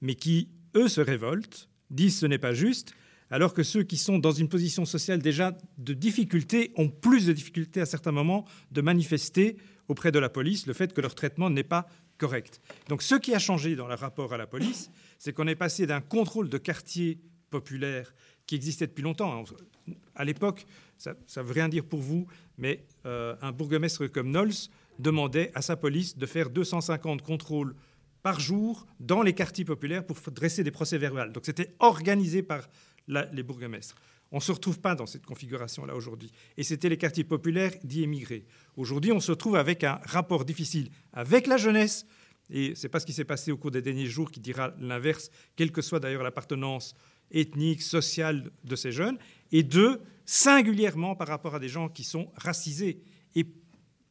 mais 0.00 0.16
qui, 0.16 0.48
eux, 0.74 0.88
se 0.88 1.00
révoltent, 1.00 1.68
disent 1.90 2.18
ce 2.18 2.26
n'est 2.26 2.38
pas 2.38 2.52
juste, 2.52 2.96
alors 3.30 3.54
que 3.54 3.62
ceux 3.62 3.82
qui 3.82 3.96
sont 3.96 4.18
dans 4.18 4.32
une 4.32 4.48
position 4.48 4.84
sociale 4.84 5.20
déjà 5.20 5.56
de 5.78 5.94
difficulté 5.94 6.72
ont 6.76 6.88
plus 6.88 7.26
de 7.26 7.32
difficultés 7.32 7.80
à 7.80 7.86
certains 7.86 8.12
moments 8.12 8.44
de 8.70 8.80
manifester 8.80 9.56
auprès 9.88 10.12
de 10.12 10.18
la 10.18 10.28
police 10.28 10.66
le 10.66 10.72
fait 10.72 10.92
que 10.92 11.00
leur 11.00 11.14
traitement 11.14 11.50
n'est 11.50 11.64
pas 11.64 11.86
correct. 12.18 12.60
Donc 12.88 13.02
ce 13.02 13.14
qui 13.14 13.34
a 13.34 13.38
changé 13.38 13.76
dans 13.76 13.88
le 13.88 13.94
rapport 13.94 14.32
à 14.32 14.36
la 14.36 14.46
police, 14.46 14.90
c'est 15.18 15.32
qu'on 15.32 15.46
est 15.46 15.56
passé 15.56 15.86
d'un 15.86 16.00
contrôle 16.00 16.48
de 16.48 16.58
quartier 16.58 17.20
populaire 17.50 18.14
qui 18.46 18.54
existait 18.54 18.86
depuis 18.86 19.02
longtemps. 19.02 19.44
À 20.14 20.24
l'époque, 20.24 20.66
ça 20.96 21.14
ne 21.36 21.42
veut 21.42 21.52
rien 21.52 21.68
dire 21.68 21.84
pour 21.84 22.00
vous, 22.00 22.26
mais 22.58 22.84
euh, 23.04 23.34
un 23.42 23.52
bourgmestre 23.52 24.06
comme 24.06 24.30
Knowles 24.30 24.70
demandait 24.98 25.50
à 25.54 25.62
sa 25.62 25.76
police 25.76 26.16
de 26.16 26.26
faire 26.26 26.50
250 26.50 27.22
contrôles 27.22 27.74
par 28.22 28.40
jour 28.40 28.86
dans 28.98 29.22
les 29.22 29.34
quartiers 29.34 29.64
populaires 29.64 30.04
pour 30.04 30.16
dresser 30.32 30.64
des 30.64 30.70
procès 30.70 30.98
verbaux. 30.98 31.30
Donc 31.32 31.44
c'était 31.46 31.74
organisé 31.78 32.42
par 32.42 32.68
les 33.08 33.42
bourgmestres. 33.42 33.96
On 34.32 34.36
ne 34.36 34.42
se 34.42 34.52
retrouve 34.52 34.80
pas 34.80 34.94
dans 34.94 35.06
cette 35.06 35.24
configuration-là 35.24 35.94
aujourd'hui. 35.94 36.32
Et 36.56 36.64
c'était 36.64 36.88
les 36.88 36.96
quartiers 36.96 37.24
populaires 37.24 37.72
dits 37.84 38.02
émigrés. 38.02 38.44
Aujourd'hui, 38.76 39.12
on 39.12 39.20
se 39.20 39.30
retrouve 39.30 39.56
avec 39.56 39.84
un 39.84 40.00
rapport 40.04 40.44
difficile 40.44 40.90
avec 41.12 41.46
la 41.46 41.56
jeunesse. 41.56 42.06
Et 42.50 42.74
ce 42.74 42.82
n'est 42.82 42.88
pas 42.88 43.00
ce 43.00 43.06
qui 43.06 43.12
s'est 43.12 43.24
passé 43.24 43.52
au 43.52 43.56
cours 43.56 43.70
des 43.70 43.82
derniers 43.82 44.06
jours 44.06 44.30
qui 44.30 44.40
dira 44.40 44.74
l'inverse, 44.80 45.30
quelle 45.54 45.72
que 45.72 45.82
soit 45.82 46.00
d'ailleurs 46.00 46.22
l'appartenance 46.22 46.94
ethnique, 47.30 47.82
sociale 47.82 48.50
de 48.64 48.76
ces 48.76 48.92
jeunes. 48.92 49.18
Et 49.52 49.62
deux, 49.62 50.00
singulièrement 50.24 51.16
par 51.16 51.28
rapport 51.28 51.54
à 51.54 51.60
des 51.60 51.68
gens 51.68 51.88
qui 51.88 52.04
sont 52.04 52.30
racisés 52.36 53.02
et 53.34 53.44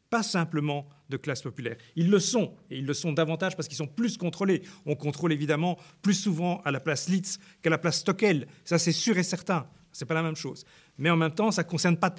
pas 0.09 0.23
simplement 0.23 0.87
de 1.09 1.17
classe 1.17 1.41
populaire. 1.41 1.75
Ils 1.95 2.09
le 2.09 2.19
sont, 2.19 2.53
et 2.69 2.77
ils 2.77 2.85
le 2.85 2.93
sont 2.93 3.11
davantage 3.11 3.55
parce 3.55 3.67
qu'ils 3.67 3.77
sont 3.77 3.87
plus 3.87 4.17
contrôlés. 4.17 4.61
On 4.85 4.95
contrôle 4.95 5.33
évidemment 5.33 5.77
plus 6.01 6.13
souvent 6.13 6.61
à 6.65 6.71
la 6.71 6.79
place 6.79 7.09
Litz 7.09 7.39
qu'à 7.61 7.69
la 7.69 7.77
place 7.77 7.99
Stockel, 7.99 8.47
ça 8.63 8.77
c'est 8.79 8.91
sûr 8.91 9.17
et 9.17 9.23
certain, 9.23 9.67
c'est 9.91 10.05
pas 10.05 10.13
la 10.13 10.23
même 10.23 10.35
chose. 10.35 10.65
Mais 10.97 11.09
en 11.09 11.17
même 11.17 11.33
temps, 11.33 11.51
ça 11.51 11.63
ne 11.63 11.67
concerne 11.67 11.97
pas 11.97 12.13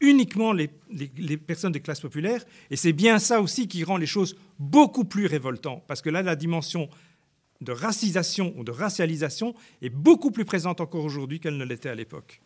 uniquement 0.00 0.52
les, 0.52 0.68
les, 0.90 1.36
personnes 1.36 1.72
des 1.72 1.80
classes 1.80 2.00
populaires, 2.00 2.44
et 2.70 2.76
c'est 2.76 2.92
bien 2.92 3.20
ça 3.20 3.40
aussi 3.40 3.68
qui 3.68 3.84
rend 3.84 3.96
les 3.96 4.06
choses 4.06 4.36
beaucoup 4.58 5.04
plus 5.04 5.26
révoltantes, 5.26 5.84
parce 5.86 6.02
que 6.02 6.10
là, 6.10 6.22
la 6.22 6.34
dimension 6.34 6.88
de 7.60 7.70
racisation 7.70 8.52
ou 8.56 8.64
de 8.64 8.72
racialisation 8.72 9.54
est 9.80 9.90
beaucoup 9.90 10.32
plus 10.32 10.44
présente 10.44 10.80
encore 10.80 11.04
aujourd'hui 11.04 11.38
qu'elle 11.38 11.56
ne 11.56 11.64
l'était 11.64 11.88
à 11.88 11.94
l'époque. 11.94 12.42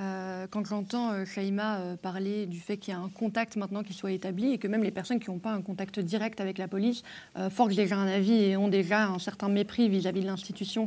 Euh, 0.00 0.46
quand 0.50 0.66
j'entends 0.66 1.12
euh, 1.12 1.24
euh, 1.38 1.96
parler 1.96 2.46
du 2.46 2.58
fait 2.58 2.76
qu'il 2.78 2.92
y 2.92 2.96
a 2.96 3.00
un 3.00 3.08
contact 3.08 3.54
maintenant 3.54 3.84
qui 3.84 3.92
soit 3.92 4.10
établi 4.10 4.52
et 4.52 4.58
que 4.58 4.66
même 4.66 4.82
les 4.82 4.90
personnes 4.90 5.20
qui 5.20 5.30
n'ont 5.30 5.38
pas 5.38 5.52
un 5.52 5.62
contact 5.62 6.00
direct 6.00 6.40
avec 6.40 6.58
la 6.58 6.66
police 6.68 7.02
forgent 7.50 7.76
déjà 7.76 7.96
un 7.96 8.08
avis 8.08 8.32
et 8.32 8.56
ont 8.56 8.68
déjà 8.68 9.06
un 9.06 9.18
certain 9.18 9.48
mépris 9.48 9.88
vis-à-vis 9.88 10.22
de 10.22 10.26
l'institution 10.26 10.86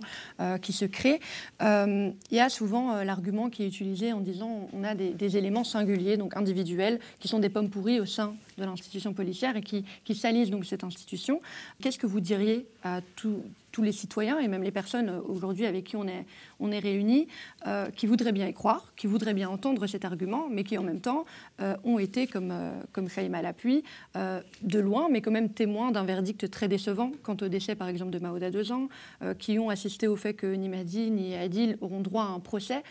qui 0.61 0.73
se 0.73 0.85
crée, 0.85 1.19
il 1.61 2.13
y 2.31 2.39
a 2.39 2.49
souvent 2.49 3.03
l'argument 3.03 3.49
qui 3.49 3.63
est 3.63 3.67
utilisé 3.67 4.13
en 4.13 4.19
disant 4.19 4.69
on 4.73 4.83
a 4.83 4.95
des, 4.95 5.11
des, 5.11 5.37
éléments 5.37 5.63
singuliers, 5.63 6.17
donc 6.17 6.35
individuels, 6.35 6.99
qui 7.19 7.27
sont 7.27 7.39
des 7.39 7.49
pommes 7.49 7.69
pourries 7.69 7.99
au 7.99 8.05
sein 8.05 8.35
de 8.57 8.63
l'institution 8.63 9.13
policière 9.13 9.55
et 9.55 9.61
qui, 9.61 9.85
qui 10.03 10.15
salissent 10.15 10.49
donc 10.49 10.65
cette 10.65 10.83
institution. 10.83 11.41
Qu'est-ce 11.81 11.99
que 11.99 12.07
vous 12.07 12.21
diriez 12.21 12.65
à 12.83 13.01
tout 13.15 13.43
tous 13.77 13.83
les 13.83 13.91
citoyens 13.91 14.39
et 14.39 14.47
même 14.47 14.63
les 14.63 14.71
personnes 14.71 15.07
euh, 15.07 15.21
aujourd'hui 15.27 15.67
avec 15.67 15.83
qui 15.83 15.95
on 15.95 16.07
est, 16.07 16.79
réunis, 16.79 17.27
euh, 17.67 17.91
qui 17.91 18.07
voudraient 18.07 18.31
bien 18.31 18.47
y 18.47 18.53
croire, 18.53 18.91
qui 18.95 19.05
voudraient 19.05 19.35
bien 19.35 19.49
entendre 19.49 19.85
cet 19.85 20.03
argument, 20.03 20.47
mais 20.49 20.63
qui 20.63 20.79
en 20.79 20.81
même 20.81 20.99
temps 20.99 21.25
euh, 21.61 21.75
ont 21.83 21.99
été, 21.99 22.25
comme, 22.25 22.51
comme 22.91 23.07
Chaïma 23.07 23.39
de 23.45 24.79
loin, 24.79 25.09
mais 25.11 25.21
quand 25.21 25.29
même 25.29 25.49
témoins 25.49 25.91
d'un 25.91 26.05
verdict 26.05 26.49
très 26.49 26.67
décevant 26.67 27.11
quant 27.21 27.37
au 27.39 27.49
décès, 27.49 27.75
par 27.75 27.87
exemple, 27.87 28.09
de 28.09 28.17
Maouda 28.17 28.49
deux 28.49 28.71
ans, 28.71 28.89
qui 29.37 29.59
ont 29.59 29.69
assisté 29.69 30.07
au 30.07 30.15
fait 30.15 30.33
que 30.33 30.47
ni 30.47 30.69
Madi 30.69 31.11
ni 31.11 31.35
Adil 31.35 31.77
auront 31.81 32.01
droit 32.01 32.23
à 32.23 32.27
un 32.27 32.39
procès. 32.39 32.81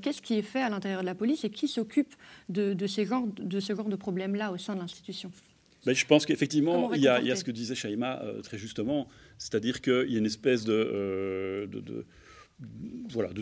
Qu'est-ce 0.00 0.22
qui 0.22 0.34
est 0.34 0.42
fait 0.42 0.62
à 0.62 0.68
l'intérieur 0.68 1.00
de 1.00 1.06
la 1.06 1.16
police 1.16 1.44
et 1.44 1.50
qui 1.50 1.66
s'occupe 1.66 2.14
de, 2.48 2.72
de, 2.72 2.86
ce 2.86 3.04
genre 3.04 3.26
de 3.26 3.96
problèmes-là 3.96 4.52
au 4.52 4.58
sein 4.58 4.76
de 4.76 4.80
l'institution? 4.80 5.32
Ben, 5.86 5.94
je 5.94 6.06
pense 6.06 6.26
qu'effectivement, 6.26 6.92
il, 6.92 7.00
y 7.00 7.08
a 7.08 7.36
ce 7.36 7.44
que 7.44 7.50
disait 7.50 7.74
Shaima 7.74 8.22
très 8.42 8.58
justement, 8.58 9.08
c'est-à-dire 9.38 9.80
qu'il 9.80 10.10
y 10.10 10.16
a 10.16 10.18
une 10.18 10.26
espèce 10.26 10.64
de, 10.64 10.72
euh, 10.72 11.66
voilà, 13.08 13.30
de, 13.32 13.40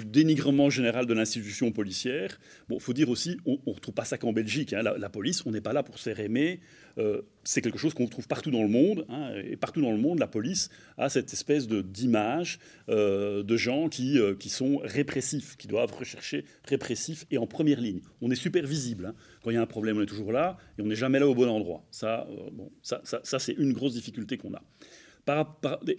dénigrement 0.00 0.70
général 0.70 1.06
de 1.06 1.14
l'institution 1.14 1.72
policière. 1.72 2.38
Bon, 2.68 2.78
faut 2.78 2.92
dire 2.92 3.08
aussi, 3.08 3.38
on 3.46 3.58
ne 3.66 3.74
retrouve 3.74 3.94
pas 3.94 4.04
ça 4.04 4.18
qu'en 4.18 4.32
Belgique. 4.32 4.72
Hein. 4.72 4.82
La, 4.82 5.08
police, 5.08 5.44
on 5.46 5.50
n'est 5.50 5.60
pas 5.60 5.72
là 5.72 5.82
pour 5.82 5.98
se 5.98 6.04
faire 6.04 6.20
aimer. 6.20 6.60
Euh, 6.98 7.22
c'est 7.42 7.62
quelque 7.62 7.78
chose 7.78 7.94
qu'on 7.94 8.06
trouve 8.06 8.28
partout 8.28 8.50
dans 8.50 8.62
le 8.62 8.68
monde. 8.68 9.06
Hein. 9.08 9.32
et 9.44 9.56
partout 9.56 9.80
dans 9.80 9.92
le 9.92 9.98
monde, 9.98 10.18
la 10.18 10.26
police 10.26 10.68
a 10.98 11.08
cette 11.08 11.32
espèce 11.32 11.66
d'image 11.68 12.58
euh, 12.88 13.42
de 13.42 13.56
gens 13.56 13.88
qui, 13.88 14.18
euh, 14.18 14.34
qui 14.34 14.48
sont 14.48 14.80
répressifs, 14.84 15.56
qui 15.56 15.66
doivent 15.66 15.92
rechercher 15.92 16.44
répressifs 16.64 17.26
et 17.30 17.38
en 17.38 17.46
première 17.46 17.80
ligne. 17.80 18.00
On 18.20 18.30
est 18.30 18.36
super 18.36 18.66
visible. 18.66 19.06
Hein. 19.06 19.14
Quand 19.42 19.50
il 19.50 19.54
y 19.54 19.56
a 19.56 19.62
un 19.62 19.66
problème, 19.66 19.98
on 19.98 20.02
est 20.02 20.06
toujours 20.06 20.32
là 20.32 20.58
et 20.78 20.82
on 20.82 20.86
n'est 20.86 20.96
jamais 20.96 21.18
là 21.18 21.28
au 21.28 21.34
bon 21.34 21.48
endroit. 21.48 21.84
Ça, 21.90 22.28
bon, 22.52 22.70
ça, 22.82 23.00
ça 23.04 23.38
c'est 23.38 23.54
une 23.54 23.72
grosse 23.72 23.94
difficulté 23.94 24.36
qu'on 24.36 24.54
a 24.54 24.62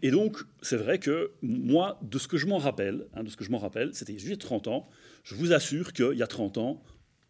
et 0.01 0.11
donc, 0.11 0.37
c'est 0.61 0.77
vrai 0.77 0.99
que 0.99 1.31
moi, 1.41 1.99
de 2.01 2.17
ce 2.17 2.27
que 2.27 2.37
je 2.37 2.47
m'en 2.47 2.57
rappelle, 2.57 3.07
hein, 3.13 3.23
de 3.23 3.29
ce 3.29 3.37
que 3.37 3.43
je 3.43 3.51
m'en 3.51 3.59
rappelle, 3.59 3.91
c'était 3.93 4.17
juste 4.17 4.41
30 4.41 4.67
ans. 4.67 4.89
Je 5.23 5.35
vous 5.35 5.53
assure 5.53 5.93
qu'il 5.93 6.17
y 6.17 6.23
a 6.23 6.27
30 6.27 6.57
ans, 6.57 6.83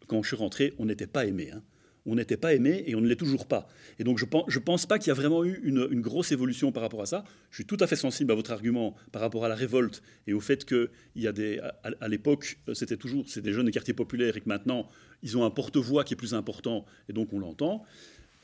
quand 0.06 0.22
je 0.22 0.28
suis 0.28 0.36
rentré, 0.36 0.74
on 0.78 0.86
n'était 0.86 1.06
pas 1.06 1.26
aimé. 1.26 1.50
Hein. 1.52 1.62
On 2.04 2.16
n'était 2.16 2.36
pas 2.36 2.52
aimé 2.52 2.82
et 2.86 2.96
on 2.96 3.00
ne 3.00 3.06
l'est 3.06 3.16
toujours 3.16 3.46
pas. 3.46 3.68
Et 4.00 4.04
donc, 4.04 4.18
je 4.18 4.24
pense, 4.24 4.52
pense 4.64 4.86
pas 4.86 4.98
qu'il 4.98 5.08
y 5.08 5.10
a 5.12 5.14
vraiment 5.14 5.44
eu 5.44 5.60
une, 5.62 6.00
grosse 6.00 6.32
évolution 6.32 6.72
par 6.72 6.82
rapport 6.82 7.00
à 7.00 7.06
ça. 7.06 7.24
Je 7.50 7.56
suis 7.56 7.64
tout 7.64 7.76
à 7.78 7.86
fait 7.86 7.96
sensible 7.96 8.32
à 8.32 8.34
votre 8.34 8.50
argument 8.50 8.96
par 9.12 9.22
rapport 9.22 9.44
à 9.44 9.48
la 9.48 9.54
révolte 9.54 10.02
et 10.26 10.32
au 10.32 10.40
fait 10.40 10.64
qu'il 10.64 10.88
y 11.14 11.28
a 11.28 11.32
des, 11.32 11.60
à, 12.00 12.08
l'époque, 12.08 12.58
c'était 12.74 12.96
toujours, 12.96 13.24
c'est 13.28 13.40
des 13.40 13.52
jeunes 13.52 13.66
des 13.66 13.72
quartiers 13.72 13.94
populaires 13.94 14.36
et 14.36 14.40
que 14.40 14.48
maintenant, 14.48 14.88
ils 15.22 15.38
ont 15.38 15.44
un 15.44 15.50
porte-voix 15.50 16.02
qui 16.02 16.14
est 16.14 16.16
plus 16.16 16.34
important 16.34 16.86
et 17.08 17.12
donc 17.12 17.32
on 17.32 17.38
l'entend. 17.38 17.84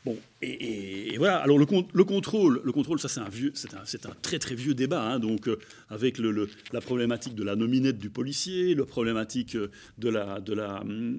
Bon, 0.09 0.17
et, 0.41 1.19
voilà. 1.19 1.37
Alors 1.37 1.59
le, 1.59 1.67
le, 1.93 2.05
contrôle, 2.05 2.63
le 2.65 2.73
contrôle, 2.73 2.99
ça 2.99 3.09
c'est 3.09 3.21
un 3.21 3.29
vieux, 3.29 3.53
c'est 3.55 3.75
un, 3.75 4.15
très 4.23 4.39
très 4.39 4.55
vieux 4.55 4.73
débat. 4.73 5.03
Hein, 5.03 5.19
donc 5.19 5.49
euh, 5.49 5.59
avec 5.91 6.19
la 6.73 6.81
problématique 6.81 7.35
de 7.35 7.45
la 7.45 7.57
nominette 7.57 7.99
du 7.99 8.09
policier, 8.09 8.75
la 8.75 8.87
problématique 8.87 9.55
euh, 9.55 9.71
de 9.99 10.09
la, 10.09 10.81
hum, 10.81 11.19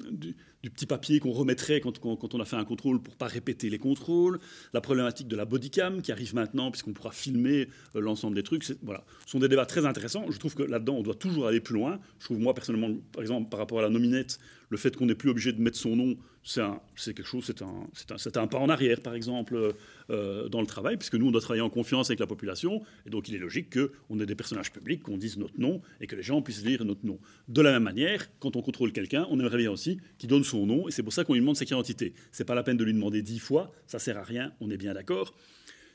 du 0.64 0.70
petit 0.72 0.88
papier 0.88 1.20
qu'on 1.20 1.34
remettrait 1.34 1.82
quand, 1.82 2.00
quand, 2.00 2.34
on 2.34 2.40
a 2.40 2.46
fait 2.46 2.56
un 2.56 2.66
contrôle 2.66 3.00
pour 3.00 3.16
pas 3.16 3.28
répéter 3.28 3.70
les 3.70 3.78
contrôles, 3.78 4.40
la 4.74 4.82
problématique 4.82 5.28
de 5.28 5.36
la 5.36 5.46
bodycam 5.46 6.02
qui 6.02 6.12
arrive 6.12 6.34
maintenant 6.34 6.72
puisqu'on 6.72 6.94
pourra 6.94 7.12
filmer 7.12 7.68
euh, 7.96 8.02
l'ensemble 8.02 8.36
des 8.36 8.44
trucs. 8.44 8.66
Voilà, 8.82 9.04
ce 9.26 9.34
sont 9.34 9.40
des 9.40 9.50
débats 9.50 9.68
très 9.68 9.86
intéressants. 9.86 10.26
Je 10.32 10.40
trouve 10.40 10.56
que 10.56 10.64
là-dedans, 10.64 10.96
on 10.96 11.04
doit 11.04 11.14
toujours 11.14 11.46
aller 11.46 11.62
plus 11.62 11.76
loin. 11.76 12.00
Je 12.18 12.26
trouve 12.26 12.40
moi 12.40 12.56
personnellement, 12.56 12.98
par 13.12 13.22
exemple, 13.22 13.50
par 13.50 13.60
rapport 13.60 13.78
à 13.78 13.84
la 13.84 13.90
nominette, 13.90 14.40
le 14.70 14.78
fait 14.78 14.96
qu'on 14.96 15.08
n'est 15.08 15.16
plus 15.16 15.30
obligé 15.30 15.52
de 15.52 15.62
mettre 15.62 15.78
son 15.78 15.96
nom, 15.96 16.16
c'est 16.44 17.14
quelque 17.14 17.24
chose, 17.24 17.46
c'est 17.46 18.38
un, 18.38 18.48
pas 18.48 18.58
en 18.58 18.70
arrière, 18.70 19.02
par 19.02 19.14
exemple, 19.14 19.74
euh, 20.10 20.50
dans 20.50 20.62
le 20.62 20.68
travail, 20.68 20.98
puisque 20.98 21.16
nous, 21.16 21.28
on 21.28 21.32
doit 21.32 21.42
travailler 21.42 21.62
en 21.62 21.70
confiance 21.70 22.10
avec 22.10 22.20
la 22.20 22.28
population, 22.28 22.82
et 23.06 23.10
donc 23.10 23.28
il 23.30 23.36
est 23.36 23.40
logique 23.40 23.76
qu'on 23.78 24.20
ait 24.20 24.26
des 24.26 24.36
personnages 24.36 24.72
publics, 24.72 25.04
qu'on 25.04 25.18
dise 25.18 25.38
notre 25.38 25.60
nom, 25.60 25.82
et 26.00 26.08
que 26.08 26.16
les 26.16 26.24
gens 26.24 26.42
puissent 26.42 26.64
lire 26.64 26.86
notre 26.86 27.06
nom. 27.06 27.20
De 27.48 27.62
la 27.62 27.72
même 27.72 27.84
manière, 27.84 28.28
quand 28.40 28.56
on 28.56 28.62
contrôle 28.62 28.92
quelqu'un, 28.92 29.28
on 29.30 29.40
aimerait 29.40 29.58
bien 29.58 29.72
aussi 29.72 30.00
qu'il 30.18 30.30
donne 30.30 30.44
son 30.44 30.66
nom, 30.66 30.88
et 30.88 30.92
c'est 30.92 31.04
pour 31.04 31.14
ça 31.14 31.24
qu'on 31.24 31.34
lui 31.34 31.42
demande 31.42 31.58
sa 31.58 31.66
identité. 31.66 32.14
C'est 32.32 32.46
pas 32.46 32.56
la 32.56 32.64
peine 32.64 32.78
de 32.78 32.84
lui 32.84 32.94
demander 32.94 33.22
dix 33.22 33.40
fois, 33.40 33.72
ça 33.88 34.00
sert 34.00 34.18
à 34.18 34.24
rien, 34.24 34.54
on 34.60 34.70
est 34.70 34.78
bien 34.78 34.94
d'accord. 34.94 35.36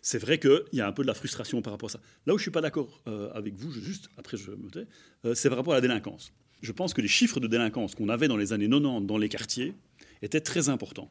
C'est 0.02 0.18
vrai 0.18 0.38
qu'il 0.38 0.60
y 0.74 0.82
a 0.82 0.86
un 0.86 0.92
peu 0.92 1.02
de 1.02 1.06
la 1.06 1.14
frustration 1.14 1.62
par 1.62 1.72
rapport 1.72 1.88
à 1.88 1.92
ça. 1.92 2.00
Là 2.26 2.34
où 2.34 2.38
je 2.38 2.42
suis 2.42 2.50
pas 2.50 2.60
d'accord 2.60 3.00
euh, 3.08 3.30
avec 3.32 3.54
vous, 3.54 3.72
juste 3.72 4.10
après 4.18 4.36
je 4.36 4.50
me 4.50 4.68
tais, 4.68 4.86
euh, 5.24 5.34
c'est 5.34 5.48
par 5.48 5.56
rapport 5.56 5.72
à 5.72 5.76
la 5.76 5.80
délinquance. 5.80 6.30
Je 6.64 6.72
pense 6.72 6.94
que 6.94 7.00
les 7.00 7.08
chiffres 7.08 7.40
de 7.40 7.46
délinquance 7.46 7.94
qu'on 7.94 8.08
avait 8.08 8.28
dans 8.28 8.36
les 8.36 8.52
années 8.52 8.68
90 8.68 9.06
dans 9.06 9.18
les 9.18 9.28
quartiers 9.28 9.74
étaient 10.22 10.40
très 10.40 10.68
importants. 10.68 11.10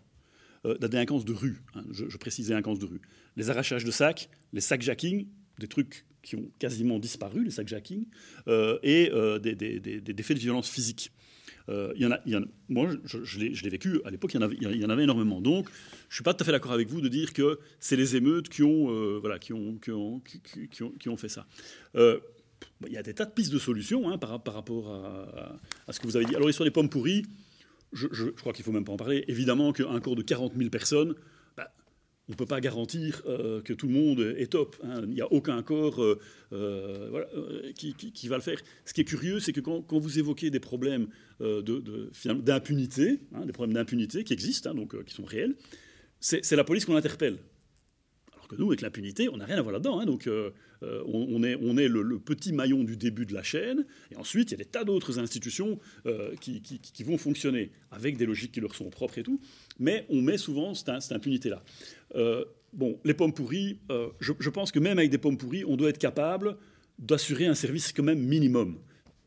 Euh, 0.66 0.78
la 0.82 0.88
délinquance 0.88 1.26
de 1.26 1.34
rue, 1.34 1.62
hein, 1.76 1.84
je, 1.92 2.10
je, 2.10 2.18
précise 2.18 2.48
délinquance 2.48 2.80
de 2.80 2.86
rue. 2.86 3.02
Les 3.36 3.50
arrachages 3.50 3.84
de 3.84 3.92
sacs, 3.92 4.30
les 4.52 4.62
sacs 4.62 4.82
jacking, 4.82 5.28
des 5.60 5.68
trucs 5.68 6.06
qui 6.22 6.36
ont 6.36 6.50
quasiment 6.58 7.00
disparu, 7.00 7.44
les 7.44 7.52
sacs 7.52 7.68
jacking, 7.68 8.06
et 8.48 9.12
des, 9.42 9.56
des, 9.56 9.80
des, 9.80 10.24
faits 10.24 10.38
de 10.38 10.42
violence 10.42 10.70
physique. 10.70 11.12
Euh, 11.70 11.94
y 11.96 12.06
en 12.06 12.12
a, 12.12 12.20
moi, 12.68 12.90
je, 13.06 13.40
l'ai 13.40 13.70
vécu 13.70 14.02
à 14.06 14.10
l'époque, 14.10 14.34
il, 14.34 14.58
il, 14.62 14.82
y 14.82 14.86
en 14.86 14.90
avait 14.90 15.04
énormément. 15.04 15.42
Donc, 15.42 15.70
je 16.10 16.14
ne 16.14 16.14
suis 16.16 16.24
pas 16.24 16.34
tout 16.34 16.44
à 16.44 16.46
fait 16.46 16.52
d'accord 16.52 16.74
avec 16.74 16.88
vous 16.88 17.02
de 17.02 17.08
dire 17.08 17.34
que 17.34 17.60
c'est 17.80 17.96
les 17.96 18.16
émeutes 18.16 18.48
euh, 18.60 19.38
qui, 19.40 19.54
ont, 19.54 19.80
qui 19.80 21.10
ont 21.10 21.18
fait 21.18 21.30
ça. 21.30 21.46
Il 22.86 22.94
y 22.94 22.98
a 22.98 23.04
des 23.04 23.14
tas 23.14 23.26
de 23.26 23.32
pistes 23.32 23.54
de 23.54 23.60
solutions 23.60 24.10
hein, 24.10 24.18
par, 24.18 24.30
rapport 24.30 24.94
à, 25.88 25.94
ce 25.94 26.00
que 26.00 26.08
vous 26.08 26.16
avez 26.16 26.26
dit. 26.26 26.36
Alors, 26.36 26.52
sur 26.54 26.64
les 26.64 26.72
pommes 26.72 26.90
pourries, 26.90 27.24
je, 27.94 28.08
crois 28.30 28.54
qu'il 28.54 28.62
ne 28.62 28.66
faut 28.66 28.72
même 28.72 28.86
pas 28.86 28.94
en 28.94 28.98
parler. 28.98 29.24
Évidemment 29.28 29.72
qu'un 29.74 30.00
cours 30.00 30.16
de 30.16 30.22
40 30.22 30.54
000 30.58 30.70
personnes, 30.70 31.16
on 32.30 32.32
ne 32.32 32.38
peut 32.38 32.46
pas 32.46 32.62
garantir 32.62 33.22
euh, 33.26 33.62
que 33.62 33.74
tout 33.74 33.88
le 33.88 33.94
monde 33.94 34.36
est 34.38 34.52
top. 34.52 34.78
Hein. 34.84 35.02
Il 35.04 35.10
n'y 35.10 35.22
a 35.22 35.32
aucun 35.32 35.62
corps 35.62 36.02
euh, 36.02 36.20
euh, 36.54 37.72
qui, 37.74 38.28
va 38.28 38.38
le 38.38 38.42
faire. 38.42 38.60
Ce 38.86 38.94
qui 38.94 39.02
est 39.02 39.06
curieux, 39.06 39.40
c'est 39.40 39.52
que 39.52 39.60
quand, 39.60 39.86
vous 39.92 40.20
évoquez 40.20 40.50
des 40.50 40.62
problèmes 40.62 41.08
d'impunité, 41.40 43.20
hein, 43.34 43.46
des 43.46 43.52
problèmes 43.52 43.74
d'impunité 43.74 44.24
qui 44.24 44.32
existent, 44.34 44.74
donc 44.74 45.04
qui 45.04 45.14
sont 45.14 45.26
réels, 45.26 45.56
c'est 46.20 46.56
la 46.56 46.64
police 46.64 46.86
qu'on 46.86 46.96
interpelle 46.96 47.38
nous, 48.58 48.68
avec 48.68 48.82
l'impunité, 48.82 49.30
on 49.30 49.38
n'a 49.38 49.46
rien 49.46 49.58
à 49.58 49.62
voir 49.62 49.74
là-dedans. 49.74 50.00
Hein. 50.00 50.06
donc, 50.06 50.28
euh, 50.28 50.52
euh, 50.84 51.02
on, 51.06 51.44
est, 51.44 51.56
on 51.62 51.78
est 51.78 51.88
le, 51.88 52.20
petit 52.20 52.54
maillon 52.54 52.84
du 52.84 52.98
début 52.98 53.26
de 53.26 53.34
la 53.34 53.44
chaîne. 53.44 53.86
Et 54.12 54.16
ensuite, 54.16 54.52
il 54.52 54.54
y 54.54 54.56
a 54.56 54.58
des 54.58 54.70
tas 54.70 54.84
d'autres 54.84 55.20
institutions 55.20 55.80
euh, 56.06 56.36
qui, 56.40 57.04
vont 57.04 57.18
fonctionner 57.18 57.72
avec 57.92 58.18
des 58.18 58.26
logiques 58.26 58.52
qui 58.52 58.62
leur 58.62 58.76
sont 58.76 58.90
propres 58.90 59.18
et 59.18 59.24
tout. 59.24 59.40
Mais 59.80 60.06
on 60.10 60.22
met 60.22 60.38
souvent 60.38 60.74
cette, 60.74 61.12
impunité-là. 61.12 61.64
bon, 62.74 63.00
les 63.04 63.14
pommes 63.14 63.34
pourries, 63.34 63.80
je, 64.20 64.34
je, 64.40 64.50
pense 64.50 64.72
que 64.72 64.80
même 64.80 64.98
avec 64.98 65.10
des 65.10 65.18
pommes 65.18 65.38
pourries, 65.38 65.66
on 65.66 65.78
doit 65.78 65.90
être 65.90 65.98
capable 65.98 66.58
d'assurer 67.00 67.46
un 67.46 67.56
service 67.56 67.92
quand 67.92 68.04
même 68.04 68.20
minimum. 68.20 68.80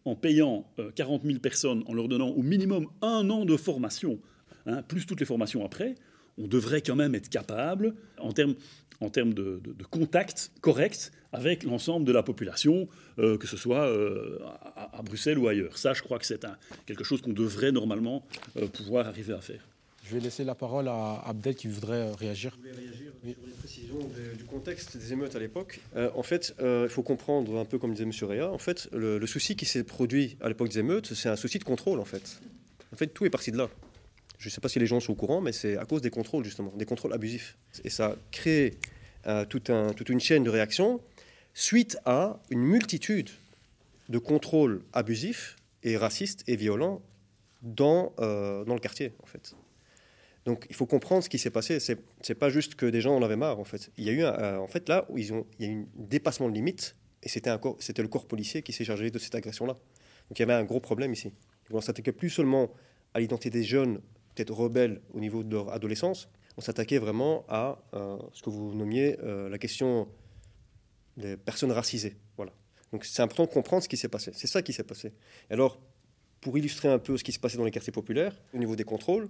En 0.05 0.15
payant 0.15 0.71
40 0.95 1.25
000 1.25 1.39
personnes, 1.41 1.83
en 1.87 1.93
leur 1.93 2.07
donnant 2.07 2.29
au 2.29 2.43
minimum 2.43 2.87
un 3.03 3.29
an 3.29 3.45
de 3.45 3.57
formation, 3.57 4.21
hein, 4.67 4.83
plus 4.83 5.05
toutes 5.05 5.19
les 5.19 5.27
formations 5.27 5.65
après, 5.65 5.97
on 6.39 6.47
devrait 6.47 6.83
quand 6.83 6.97
même 6.97 7.15
être 7.15 7.29
capable, 7.29 7.95
en 8.19 8.33
termes 8.33 8.55
en 9.01 9.11
termes 9.11 9.35
de, 9.35 9.61
contact 9.91 10.51
correct 10.61 11.13
avec 11.33 11.65
l'ensemble 11.65 12.07
de 12.07 12.13
la 12.13 12.23
population, 12.23 12.89
euh, 13.19 13.37
que 13.37 13.47
ce 13.47 13.57
soit 13.57 13.87
euh, 13.87 14.39
à, 14.77 15.03
Bruxelles 15.03 15.39
ou 15.39 15.49
ailleurs. 15.49 15.77
Ça, 15.77 15.93
je 15.93 16.03
crois 16.03 16.19
que 16.19 16.27
c'est 16.27 16.47
quelque 16.87 17.05
chose 17.05 17.21
qu'on 17.21 17.33
devrait 17.33 17.73
normalement 17.73 18.25
euh, 18.57 18.67
pouvoir 18.69 19.07
arriver 19.07 19.35
à 19.35 19.41
faire. 19.41 19.67
Je 20.05 20.15
vais 20.15 20.21
laisser 20.21 20.45
la 20.45 20.55
parole 20.55 20.87
à 20.87 21.21
Abdel 21.27 21.57
qui 21.57 21.67
voudrait 21.67 22.13
réagir. 22.13 22.53
Je 22.55 22.61
voulais 22.61 22.81
réagir 22.81 23.13
sur 23.21 23.47
les 23.47 23.53
précisions 23.53 23.99
du 24.39 24.45
contexte 24.45 24.97
des 24.97 25.13
émeutes 25.13 25.35
à 25.35 25.41
l'époque. 25.41 25.81
en 25.97 26.23
fait, 26.23 26.55
il 26.61 26.89
faut 26.89 27.03
comprendre, 27.03 27.59
un 27.59 27.65
peu 27.65 27.79
comme 27.79 27.93
disait 27.93 28.05
M. 28.05 28.13
Réa, 28.23 28.49
en 28.49 28.59
fait, 28.59 28.89
le, 28.93 29.19
le 29.19 29.27
souci 29.27 29.57
qui 29.57 29.67
s'est 29.67 29.83
produit 29.83 30.37
à 30.41 30.49
l'époque 30.49 30.69
des 30.69 30.79
émeutes, 30.79 31.13
c'est 31.15 31.29
un 31.29 31.35
souci 31.35 31.59
de 31.59 31.65
contrôle, 31.65 31.99
en 31.99 32.05
fait. 32.05 32.41
En 32.93 32.97
fait, 32.97 33.09
tout 33.09 33.27
est 33.27 33.31
parti 33.31 33.51
de 33.51 33.59
là. 33.59 33.69
Je 34.39 34.49
ne 34.49 34.51
sais 34.51 34.61
pas 34.61 34.69
si 34.69 34.79
les 34.79 34.87
gens 34.87 35.01
sont 35.01 35.13
au 35.13 35.17
courant, 35.17 35.41
mais 35.41 35.53
c'est 35.53 35.77
à 35.77 35.85
cause 35.85 36.03
des 36.03 36.11
contrôles, 36.11 36.45
justement, 36.45 36.73
des 36.77 36.85
contrôles 36.85 37.13
abusifs. 37.13 37.57
Et 37.85 37.91
ça 37.91 38.17
crée 38.31 38.79
euh, 39.27 39.45
toute 39.45 40.09
une 40.09 40.21
chaîne 40.21 40.45
de 40.45 40.51
réactions 40.51 41.01
suite 41.55 41.99
à 42.05 42.39
une 42.51 42.61
multitude 42.61 43.31
de 44.09 44.19
contrôles 44.19 44.83
abusifs 44.93 45.57
et 45.83 45.97
racistes 45.97 46.45
et 46.47 46.57
violents 46.57 47.01
dans, 47.63 48.13
euh, 48.21 48.65
le 48.65 48.79
quartier, 48.79 49.15
en 49.23 49.27
fait. 49.27 49.55
Donc 50.45 50.67
il 50.69 50.77
faut 50.77 50.87
comprendre 50.87 51.25
ce 51.25 51.29
qui 51.29 51.39
s'est 51.39 51.51
passé. 51.51 51.81
C'est 51.81 51.99
n'est 52.29 52.35
pas 52.35 52.51
juste 52.51 52.75
que 52.77 52.87
des 52.87 53.01
gens 53.01 53.17
en 53.17 53.23
avaient 53.23 53.37
marre, 53.37 53.59
en 53.59 53.65
fait. 53.65 53.91
Il 53.97 54.05
y 54.05 54.11
a 54.11 54.13
eu, 54.13 54.23
euh, 54.23 54.59
en 54.59 54.67
fait, 54.67 54.89
là, 54.89 55.07
où 55.09 55.19
il 55.19 55.27
y 55.27 55.33
a 55.33 55.69
eu 55.69 55.81
un 55.81 55.87
dépassement 55.97 56.49
de 56.49 56.55
limite, 56.55 56.95
et 57.23 57.29
c'était 57.29 58.03
le 58.03 58.09
corps 58.09 58.27
policier 58.27 58.63
qui 58.63 58.73
s'est 58.73 58.85
chargé 58.85 59.11
de 59.11 59.19
cette 59.19 59.35
agression-là. 59.35 59.73
Donc 59.73 60.39
il 60.39 60.41
y 60.41 60.43
avait 60.43 60.53
un 60.53 60.65
gros 60.65 60.81
problème 60.81 61.13
ici. 61.13 61.33
On 61.71 61.81
s'attaquait 61.81 62.13
plus 62.13 62.31
seulement 62.31 62.71
à 63.15 63.21
l'identité 63.21 63.51
des 63.51 63.65
jeunes 63.65 64.01
peut-être 64.37 64.53
rebelles 64.53 65.01
au 65.15 65.21
niveau 65.21 65.43
de 65.43 65.53
leur 65.53 65.73
adolescence, 65.73 66.29
on 66.57 66.61
s'attaquait 66.61 66.99
vraiment 66.99 67.45
à 67.49 67.79
euh, 67.95 68.19
ce 68.33 68.43
que 68.43 68.51
vous 68.51 68.75
nommiez 68.75 69.19
euh, 69.23 69.49
la 69.49 69.59
question 69.59 70.09
des 71.17 71.37
personnes 71.37 71.73
racisées. 71.73 72.17
Voilà. 72.37 72.53
Donc 72.93 73.05
c'est 73.05 73.23
important 73.23 73.45
de 73.45 73.51
comprendre 73.51 73.83
ce 73.83 73.89
qui 73.89 73.97
s'est 73.97 74.09
passé. 74.09 74.31
C'est 74.35 74.47
ça 74.47 74.63
qui 74.63 74.73
s'est 74.73 74.85
passé. 74.85 75.13
alors, 75.51 75.81
pour 76.41 76.57
illustrer 76.57 76.89
un 76.89 76.99
peu 76.99 77.17
ce 77.17 77.25
qui 77.25 77.33
se 77.33 77.41
passait 77.41 77.57
dans 77.57 77.65
les 77.65 77.71
quartiers 77.71 77.93
populaires, 77.93 78.39
au 78.55 78.59
niveau 78.59 78.77
des 78.77 78.85
contrôles, 78.85 79.29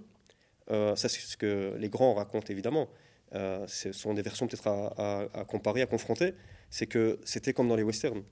euh, 0.69 0.95
ça 0.95 1.09
c'est 1.09 1.21
ce 1.21 1.37
que 1.37 1.75
les 1.79 1.89
grands 1.89 2.13
racontent 2.13 2.47
évidemment, 2.49 2.89
ce 3.31 3.91
sont 3.91 4.13
des 4.13 4.21
versions 4.21 4.47
peut-être 4.47 4.67
à, 4.67 5.45
comparer, 5.45 5.81
à 5.81 5.85
confronter, 5.85 6.33
c'est 6.69 6.85
que 6.85 7.19
c'était 7.25 7.53
comme 7.53 7.67
dans 7.67 7.75
les 7.75 7.83
westerns. 7.83 8.23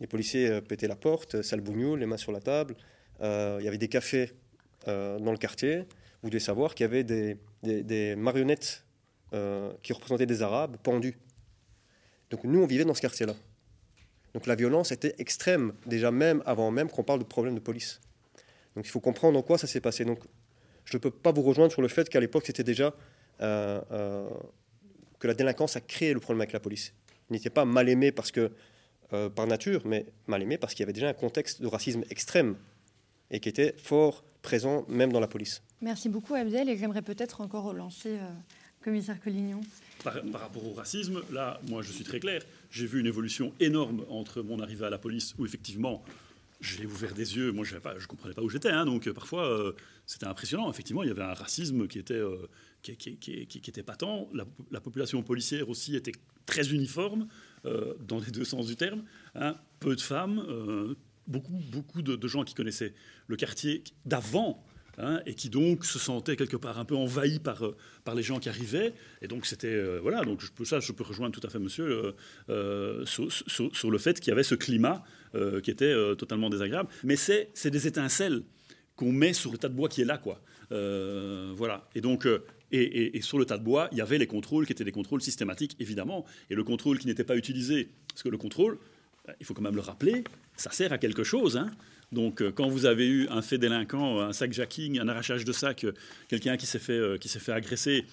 Les 0.00 0.06
policiers 0.06 0.60
pétaient 0.62 0.88
la 0.88 0.96
porte, 0.96 1.42
sale 1.42 1.62
les 1.62 2.06
mains 2.06 2.16
sur 2.16 2.32
la 2.32 2.40
table, 2.40 2.76
il 3.20 3.62
y 3.62 3.68
avait 3.68 3.78
des 3.78 3.88
cafés 3.88 4.32
euh, 4.86 5.18
dans 5.18 5.32
le 5.32 5.38
quartier, 5.38 5.84
vous 6.22 6.30
devez 6.30 6.40
savoir 6.40 6.74
qu'il 6.74 6.84
y 6.84 6.88
avait 6.88 7.04
des, 7.04 8.16
marionnettes 8.16 8.84
euh, 9.32 9.72
qui 9.82 9.92
représentaient 9.92 10.26
des 10.26 10.42
Arabes 10.42 10.76
pendus. 10.82 11.16
Donc 12.30 12.44
nous, 12.44 12.62
on 12.62 12.66
vivait 12.66 12.84
dans 12.84 12.94
ce 12.94 13.00
quartier-là. 13.00 13.34
Donc 14.34 14.46
la 14.46 14.54
violence 14.54 14.92
était 14.92 15.14
extrême, 15.18 15.72
déjà 15.86 16.10
même 16.10 16.42
avant 16.46 16.70
même 16.70 16.90
qu'on 16.90 17.02
parle 17.02 17.18
de 17.18 17.24
problème 17.24 17.54
de 17.54 17.60
police. 17.60 18.00
Donc 18.76 18.86
il 18.86 18.90
faut 18.90 19.00
comprendre 19.00 19.38
en 19.38 19.42
quoi 19.42 19.58
ça 19.58 19.66
s'est 19.66 19.80
passé. 19.80 20.04
Donc 20.04 20.20
je 20.84 20.96
ne 20.96 21.00
peux 21.00 21.10
pas 21.10 21.32
vous 21.32 21.42
rejoindre 21.42 21.72
sur 21.72 21.82
le 21.82 21.88
fait 21.88 22.08
qu'à 22.08 22.20
l'époque, 22.20 22.44
c'était 22.46 22.64
déjà 22.64 22.94
euh, 23.40 24.28
que 25.18 25.26
la 25.26 25.34
délinquance 25.34 25.76
a 25.76 25.80
créé 25.80 26.12
le 26.12 26.20
problème 26.20 26.42
avec 26.42 26.52
la 26.52 26.60
police. 26.60 26.92
Il 27.30 27.34
n'était 27.34 27.50
pas 27.50 27.64
mal 27.64 27.88
aimé 27.88 28.12
parce 28.12 28.30
que 28.30 28.52
par 29.34 29.46
nature, 29.46 29.80
mais 29.86 30.04
mal 30.26 30.42
aimé 30.42 30.58
parce 30.58 30.74
qu'il 30.74 30.82
y 30.82 30.84
avait 30.84 30.92
déjà 30.92 31.08
un 31.08 31.14
contexte 31.14 31.62
de 31.62 31.66
racisme 31.66 32.04
extrême 32.10 32.56
et 33.30 33.40
qui 33.40 33.48
était 33.48 33.74
fort 33.78 34.22
présent 34.42 34.84
même 34.88 35.12
dans 35.12 35.20
la 35.20 35.28
police. 35.28 35.62
Merci 35.80 36.08
beaucoup 36.08 36.34
Abdel 36.34 36.68
et 36.68 36.76
j'aimerais 36.76 37.02
peut-être 37.02 37.40
encore 37.40 37.64
relancer 37.64 38.18
euh, 38.18 38.30
commissaire 38.82 39.20
Collignon. 39.20 39.60
Par, 40.02 40.14
rapport 40.40 40.64
au 40.64 40.72
racisme, 40.72 41.22
là, 41.32 41.60
moi 41.68 41.82
je 41.82 41.92
suis 41.92 42.04
très 42.04 42.20
clair, 42.20 42.42
j'ai 42.70 42.86
vu 42.86 43.00
une 43.00 43.06
évolution 43.06 43.52
énorme 43.60 44.04
entre 44.08 44.42
mon 44.42 44.60
arrivée 44.60 44.86
à 44.86 44.90
la 44.90 44.98
police 44.98 45.34
où 45.38 45.46
effectivement 45.46 46.02
j'ai 46.60 46.86
ouvert 46.86 47.14
des 47.14 47.36
yeux, 47.36 47.52
moi 47.52 47.64
je 47.64 47.76
ne 47.76 48.06
comprenais 48.06 48.34
pas 48.34 48.42
où 48.42 48.48
j'étais, 48.48 48.70
hein, 48.70 48.84
donc 48.84 49.08
parfois 49.10 49.46
euh, 49.46 49.72
c'était 50.06 50.26
impressionnant, 50.26 50.70
effectivement 50.70 51.02
il 51.04 51.08
y 51.08 51.12
avait 51.12 51.22
un 51.22 51.34
racisme 51.34 51.86
qui 51.86 51.98
était, 52.00 52.14
euh, 52.14 52.48
qui, 52.82 52.90
était 52.90 53.82
patent, 53.82 54.28
la, 54.70 54.80
population 54.80 55.22
policière 55.22 55.68
aussi 55.68 55.94
était 55.94 56.12
très 56.46 56.72
uniforme 56.72 57.28
dans 57.64 58.18
les 58.18 58.30
deux 58.30 58.44
sens 58.44 58.66
du 58.66 58.76
terme, 58.76 59.02
hein. 59.34 59.56
peu 59.80 59.94
de 59.94 60.00
femmes, 60.00 60.96
beaucoup, 61.28 61.60
beaucoup 61.70 62.02
de, 62.02 62.28
gens 62.28 62.44
qui 62.44 62.54
connaissaient 62.54 62.94
le 63.26 63.36
quartier 63.36 63.84
d'avant 64.04 64.64
Hein, 65.00 65.20
et 65.26 65.34
qui 65.34 65.48
donc 65.48 65.84
se 65.84 65.96
sentait 65.96 66.34
quelque 66.34 66.56
part 66.56 66.76
un 66.76 66.84
peu 66.84 66.96
envahi 66.96 67.38
par, 67.38 67.64
euh, 67.64 67.76
par 68.02 68.16
les 68.16 68.24
gens 68.24 68.40
qui 68.40 68.48
arrivaient. 68.48 68.92
Et 69.22 69.28
donc 69.28 69.46
c'était 69.46 69.68
euh, 69.68 70.00
voilà, 70.02 70.22
donc 70.22 70.40
je 70.40 70.50
peux 70.50 70.64
ça, 70.64 70.80
je 70.80 70.90
peux 70.90 71.04
rejoindre 71.04 71.32
tout 71.32 71.46
à 71.46 71.50
fait 71.50 71.60
Monsieur 71.60 72.16
euh, 72.50 73.04
sur, 73.06 73.90
le 73.92 73.98
fait 73.98 74.18
qu'il 74.18 74.30
y 74.30 74.32
avait 74.32 74.42
ce 74.42 74.56
climat 74.56 75.04
qui 75.62 75.70
était 75.70 75.94
totalement 76.16 76.50
désagréable. 76.50 76.88
Mais 77.04 77.14
c'est 77.14 77.70
des 77.70 77.86
étincelles 77.86 78.42
qu'on 78.96 79.12
met 79.12 79.34
sur 79.34 79.52
le 79.52 79.58
tas 79.58 79.68
de 79.68 79.74
bois 79.74 79.88
qui 79.88 80.00
est 80.00 80.04
là, 80.04 80.18
quoi. 80.18 80.40
voilà. 80.70 81.88
Et 81.94 82.00
donc 82.00 82.26
et, 82.72 83.20
sur 83.22 83.38
le 83.38 83.44
tas 83.44 83.58
de 83.58 83.62
bois, 83.62 83.88
il 83.92 83.98
y 83.98 84.00
avait 84.00 84.18
les 84.18 84.26
contrôles 84.26 84.66
qui 84.66 84.72
étaient 84.72 84.84
des 84.84 84.92
contrôles 84.92 85.22
systématiques, 85.22 85.76
évidemment. 85.78 86.24
Et 86.50 86.54
le 86.54 86.64
contrôle 86.64 86.98
qui 86.98 87.06
n'était 87.06 87.24
pas 87.24 87.36
utilisé, 87.36 87.90
parce 88.08 88.22
que 88.22 88.28
le 88.30 88.38
contrôle, 88.38 88.78
il 89.40 89.46
faut 89.46 89.54
quand 89.54 89.62
même 89.62 89.76
le 89.76 89.80
rappeler, 89.80 90.24
ça 90.56 90.70
sert 90.70 90.92
à 90.92 90.98
quelque 90.98 91.24
chose. 91.24 91.56
Hein. 91.56 91.70
Donc, 92.12 92.40
euh, 92.40 92.50
quand 92.50 92.68
vous 92.68 92.86
avez 92.86 93.06
eu 93.06 93.28
un 93.28 93.42
fait 93.42 93.58
délinquant, 93.58 94.20
un 94.20 94.32
sac 94.32 94.52
jacking, 94.52 94.98
un 94.98 95.08
arrachage 95.08 95.44
de 95.44 95.52
sac, 95.52 95.84
euh, 95.84 95.92
quelqu'un 96.28 96.56
qui 96.56 96.66
s'est 96.66 96.78
fait, 96.78 96.92
euh, 96.92 97.18
qui 97.18 97.28
s'est 97.28 97.38
fait 97.38 97.52
agresser, 97.52 98.04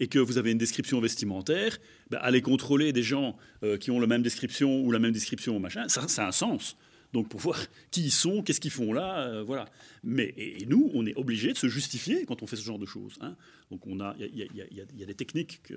et 0.00 0.08
que 0.08 0.18
vous 0.18 0.38
avez 0.38 0.50
une 0.50 0.58
description 0.58 1.00
vestimentaire, 1.00 1.78
ben, 2.10 2.18
aller 2.20 2.42
contrôler 2.42 2.92
des 2.92 3.04
gens 3.04 3.36
qui 3.78 3.92
ont 3.92 4.00
la 4.00 4.08
même 4.08 4.22
description 4.22 4.82
ou 4.82 4.90
la 4.90 4.98
même 4.98 5.12
description, 5.12 5.60
machin, 5.60 5.88
ça 5.88 6.02
a 6.02 6.26
un 6.26 6.32
sens 6.32 6.76
donc 7.14 7.28
pour 7.28 7.40
voir 7.40 7.58
qui 7.92 8.02
ils 8.02 8.10
sont, 8.10 8.42
qu'est-ce 8.42 8.60
qu'ils 8.60 8.72
font 8.72 8.92
là, 8.92 9.28
euh, 9.28 9.44
voilà. 9.44 9.66
Mais 10.02 10.34
et, 10.36 10.66
nous, 10.66 10.90
on 10.94 11.06
est 11.06 11.14
obligé 11.14 11.52
de 11.52 11.56
se 11.56 11.68
justifier 11.68 12.26
quand 12.26 12.42
on 12.42 12.46
fait 12.48 12.56
ce 12.56 12.64
genre 12.64 12.78
de 12.78 12.86
choses. 12.86 13.14
Hein. 13.20 13.36
Donc 13.70 13.86
on 13.86 14.00
a, 14.00 14.16
il 14.18 14.36
y, 14.36 15.02
a 15.02 15.06
des 15.06 15.14
techniques 15.14 15.60
que 15.62 15.74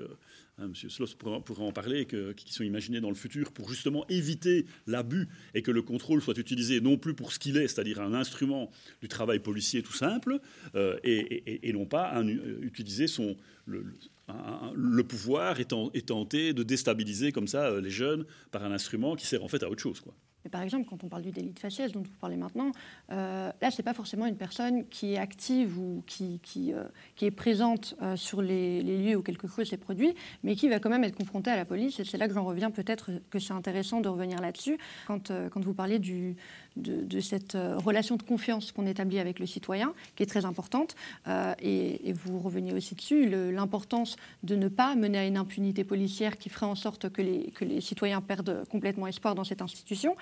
hein, 0.57 0.65
M. 0.65 0.73
Sloss 0.73 1.13
pourra, 1.13 1.63
en 1.63 1.71
parler, 1.71 2.07
qui 2.35 2.53
sont 2.53 2.63
imaginées 2.63 3.01
dans 3.01 3.09
le 3.09 3.15
futur 3.15 3.51
pour 3.51 3.69
justement 3.69 4.03
éviter 4.09 4.65
l'abus 4.87 5.27
et 5.53 5.61
que 5.61 5.69
le 5.69 5.83
contrôle 5.83 6.23
soit 6.23 6.37
utilisé 6.39 6.81
non 6.81 6.97
plus 6.97 7.13
pour 7.13 7.31
ce 7.31 7.37
qu'il 7.37 7.55
est, 7.57 7.67
c'est-à-dire 7.67 8.01
un 8.01 8.15
instrument 8.15 8.71
du 9.01 9.07
travail 9.07 9.37
policier 9.37 9.83
tout 9.83 9.93
simple, 9.93 10.39
euh, 10.73 10.97
et, 11.03 11.71
non 11.71 11.85
pas 11.85 12.19
euh, 12.19 12.59
utiliser 12.61 13.05
son 13.05 13.37
le, 13.67 15.03
pouvoir 15.03 15.59
et, 15.59 15.65
tenter 15.65 16.53
de 16.53 16.63
déstabiliser 16.63 17.31
comme 17.31 17.47
ça 17.47 17.79
les 17.79 17.91
jeunes 17.91 18.25
par 18.49 18.63
un 18.63 18.71
instrument 18.71 19.15
qui 19.15 19.27
sert 19.27 19.43
en 19.43 19.47
fait 19.47 19.61
à 19.61 19.69
autre 19.69 19.83
chose. 19.83 19.99
Quoi 19.99 20.15
par 20.49 20.61
exemple, 20.61 20.85
quand 20.89 21.03
on 21.03 21.07
parle 21.07 21.23
du 21.23 21.31
délit 21.31 21.51
de 21.51 21.59
faciès 21.59 21.91
dont 21.91 22.01
vous 22.01 22.15
parlez 22.19 22.37
maintenant, 22.37 22.71
euh, 23.11 23.51
là, 23.61 23.71
ce 23.71 23.77
n'est 23.77 23.83
pas 23.83 23.93
forcément 23.93 24.25
une 24.25 24.37
personne 24.37 24.87
qui 24.87 25.13
est 25.13 25.17
active 25.17 25.77
ou 25.79 26.03
qui, 26.05 26.39
euh, 26.73 26.83
est 27.21 27.31
présente 27.31 27.95
euh, 28.01 28.15
sur 28.15 28.41
les, 28.41 28.81
lieux 28.81 29.15
où 29.15 29.21
quelque 29.21 29.47
chose 29.47 29.69
s'est 29.69 29.77
produit, 29.77 30.13
mais 30.43 30.55
qui 30.55 30.69
va 30.69 30.79
quand 30.79 30.89
même 30.89 31.03
être 31.03 31.15
confrontée 31.15 31.51
à 31.51 31.55
la 31.55 31.65
police. 31.65 31.99
Et 31.99 32.05
c'est 32.05 32.17
là 32.17 32.27
que 32.27 32.33
j'en 32.33 32.45
reviens 32.45 32.71
peut-être 32.71 33.11
que 33.29 33.39
c'est 33.39 33.53
intéressant 33.53 34.01
de 34.01 34.09
revenir 34.09 34.39
là-dessus. 34.39 34.77
Quand 35.07 35.31
vous 35.55 35.73
parlez 35.73 35.99
du, 35.99 36.35
de, 36.77 37.19
cette 37.19 37.55
euh, 37.55 37.77
relation 37.77 38.15
de 38.15 38.23
confiance 38.23 38.71
qu'on 38.71 38.85
établit 38.85 39.19
avec 39.19 39.39
le 39.39 39.45
citoyen, 39.45 39.93
qui 40.15 40.23
est 40.23 40.27
très 40.27 40.45
importante. 40.45 40.95
Euh, 41.27 41.53
et, 41.61 42.13
vous 42.13 42.39
reveniez 42.39 42.73
aussi 42.73 42.95
dessus, 42.95 43.29
l'importance 43.29 44.15
de 44.43 44.55
ne 44.55 44.69
pas 44.69 44.95
mener 44.95 45.17
à 45.19 45.25
une 45.25 45.37
impunité 45.37 45.83
policière 45.83 46.37
qui 46.37 46.49
ferait 46.49 46.65
en 46.65 46.75
sorte 46.75 47.09
que 47.09 47.21
les, 47.21 47.51
que 47.51 47.63
les 47.63 47.81
citoyens 47.81 48.21
perdent 48.21 48.65
complètement 48.69 49.07
espoir 49.07 49.35
dans 49.35 49.43
cette 49.43 49.61
institution. 49.61 50.15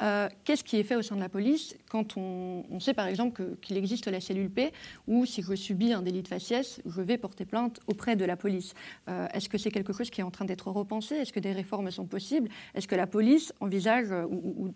Euh, 0.00 0.28
qu'est-ce 0.44 0.62
qui 0.62 0.76
est 0.76 0.82
fait 0.82 0.96
au 0.96 1.02
sein 1.02 1.16
de 1.16 1.20
la 1.20 1.28
police 1.28 1.76
quand 1.88 2.16
on, 2.16 2.78
sait 2.78 2.94
par 2.94 3.06
exemple 3.06 3.56
qu'il 3.60 3.76
existe 3.76 4.06
la 4.06 4.20
cellule 4.20 4.50
P, 4.50 4.72
où 5.06 5.26
si 5.26 5.42
je 5.42 5.54
subis 5.54 5.92
un 5.92 6.02
délit 6.02 6.22
de 6.22 6.28
faciès, 6.28 6.80
je 6.86 7.00
vais 7.00 7.18
porter 7.18 7.44
plainte 7.44 7.80
auprès 7.86 8.16
de 8.16 8.24
la 8.24 8.36
police? 8.36 8.74
Est-ce 9.06 9.48
que 9.48 9.58
c'est 9.58 9.70
quelque 9.70 9.92
chose 9.92 10.08
qui 10.08 10.20
est 10.20 10.24
en 10.24 10.30
train 10.30 10.44
d'être 10.44 10.68
repensé? 10.68 11.16
Est-ce 11.16 11.32
que 11.32 11.40
des 11.40 11.52
réformes 11.52 11.90
sont 11.90 12.06
possibles? 12.06 12.48
Est-ce 12.74 12.88
que 12.88 12.94
la 12.94 13.06
police 13.06 13.52
envisage 13.60 14.10
ou 14.30 14.72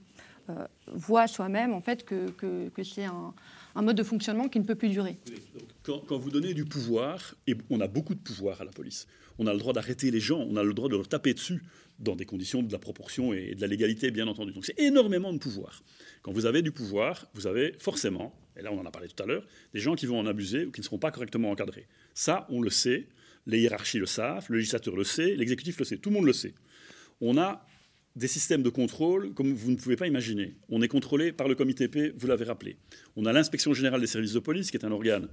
euh, 0.50 0.66
voit 0.92 1.26
soi-même 1.26 1.72
en 1.72 1.80
fait 1.80 2.04
que, 2.04 2.26
c'est 2.82 3.04
un, 3.04 3.32
mode 3.76 3.96
de 3.96 4.02
fonctionnement 4.02 4.48
qui 4.48 4.60
ne 4.60 4.64
peut 4.64 4.74
plus 4.74 4.90
durer. 4.90 5.16
quand, 5.82 6.18
vous 6.18 6.30
donnez 6.30 6.54
du 6.54 6.64
pouvoir, 6.64 7.34
et 7.46 7.56
on 7.70 7.80
a 7.80 7.88
beaucoup 7.88 8.14
de 8.14 8.20
pouvoir 8.20 8.60
à 8.60 8.64
la 8.64 8.70
police, 8.70 9.06
on 9.38 9.46
a 9.46 9.52
le 9.52 9.58
droit 9.58 9.72
d'arrêter 9.72 10.10
les 10.10 10.20
gens, 10.20 10.40
on 10.40 10.56
a 10.56 10.62
le 10.62 10.74
droit 10.74 10.88
de 10.88 10.96
leur 10.96 11.08
taper 11.08 11.34
dessus 11.34 11.62
dans 11.98 12.16
des 12.16 12.26
conditions 12.26 12.62
de 12.62 12.72
la 12.72 12.78
proportion 12.78 13.32
et 13.32 13.54
de 13.54 13.60
la 13.60 13.66
légalité, 13.66 14.10
bien 14.10 14.26
entendu. 14.28 14.52
Donc 14.52 14.66
c'est 14.66 14.78
énormément 14.78 15.32
de 15.32 15.38
pouvoir. 15.38 15.82
Quand 16.22 16.32
vous 16.32 16.46
avez 16.46 16.62
du 16.62 16.72
pouvoir, 16.72 17.26
vous 17.34 17.46
avez 17.46 17.74
forcément, 17.78 18.34
et 18.56 18.62
là 18.62 18.72
on 18.72 18.78
en 18.78 18.86
a 18.86 18.90
parlé 18.90 19.08
tout 19.08 19.22
à 19.22 19.26
l'heure, 19.26 19.46
des 19.72 19.80
gens 19.80 19.94
qui 19.94 20.06
vont 20.06 20.18
en 20.18 20.26
abuser 20.26 20.66
ou 20.66 20.72
qui 20.72 20.80
ne 20.80 20.84
seront 20.84 20.98
pas 20.98 21.10
correctement 21.10 21.50
encadrés. 21.50 21.86
Ça, 22.14 22.46
on 22.50 22.60
le 22.60 22.70
sait, 22.70 23.06
les 23.46 23.60
hiérarchies 23.60 23.98
le 23.98 24.06
savent, 24.06 24.46
le 24.48 24.58
législateur 24.58 24.96
le 24.96 25.04
sait, 25.04 25.36
l'exécutif 25.36 25.78
le 25.78 25.84
sait, 25.84 25.96
tout 25.96 26.10
le 26.10 26.16
monde 26.16 26.26
le 26.26 26.32
sait. 26.32 26.54
On 27.20 27.38
a 27.38 27.66
des 28.16 28.28
systèmes 28.28 28.62
de 28.62 28.68
contrôle 28.70 29.34
comme 29.34 29.52
vous 29.52 29.70
ne 29.70 29.76
pouvez 29.76 29.96
pas 29.96 30.06
imaginer. 30.06 30.54
On 30.68 30.82
est 30.82 30.88
contrôlé 30.88 31.32
par 31.32 31.48
le 31.48 31.54
comité 31.54 31.88
P, 31.88 32.12
vous 32.16 32.26
l'avez 32.26 32.44
rappelé. 32.44 32.76
On 33.16 33.26
a 33.26 33.32
l'inspection 33.32 33.74
générale 33.74 34.00
des 34.00 34.06
services 34.06 34.32
de 34.32 34.38
police, 34.38 34.70
qui 34.70 34.76
est 34.76 34.84
un 34.84 34.92
organe 34.92 35.28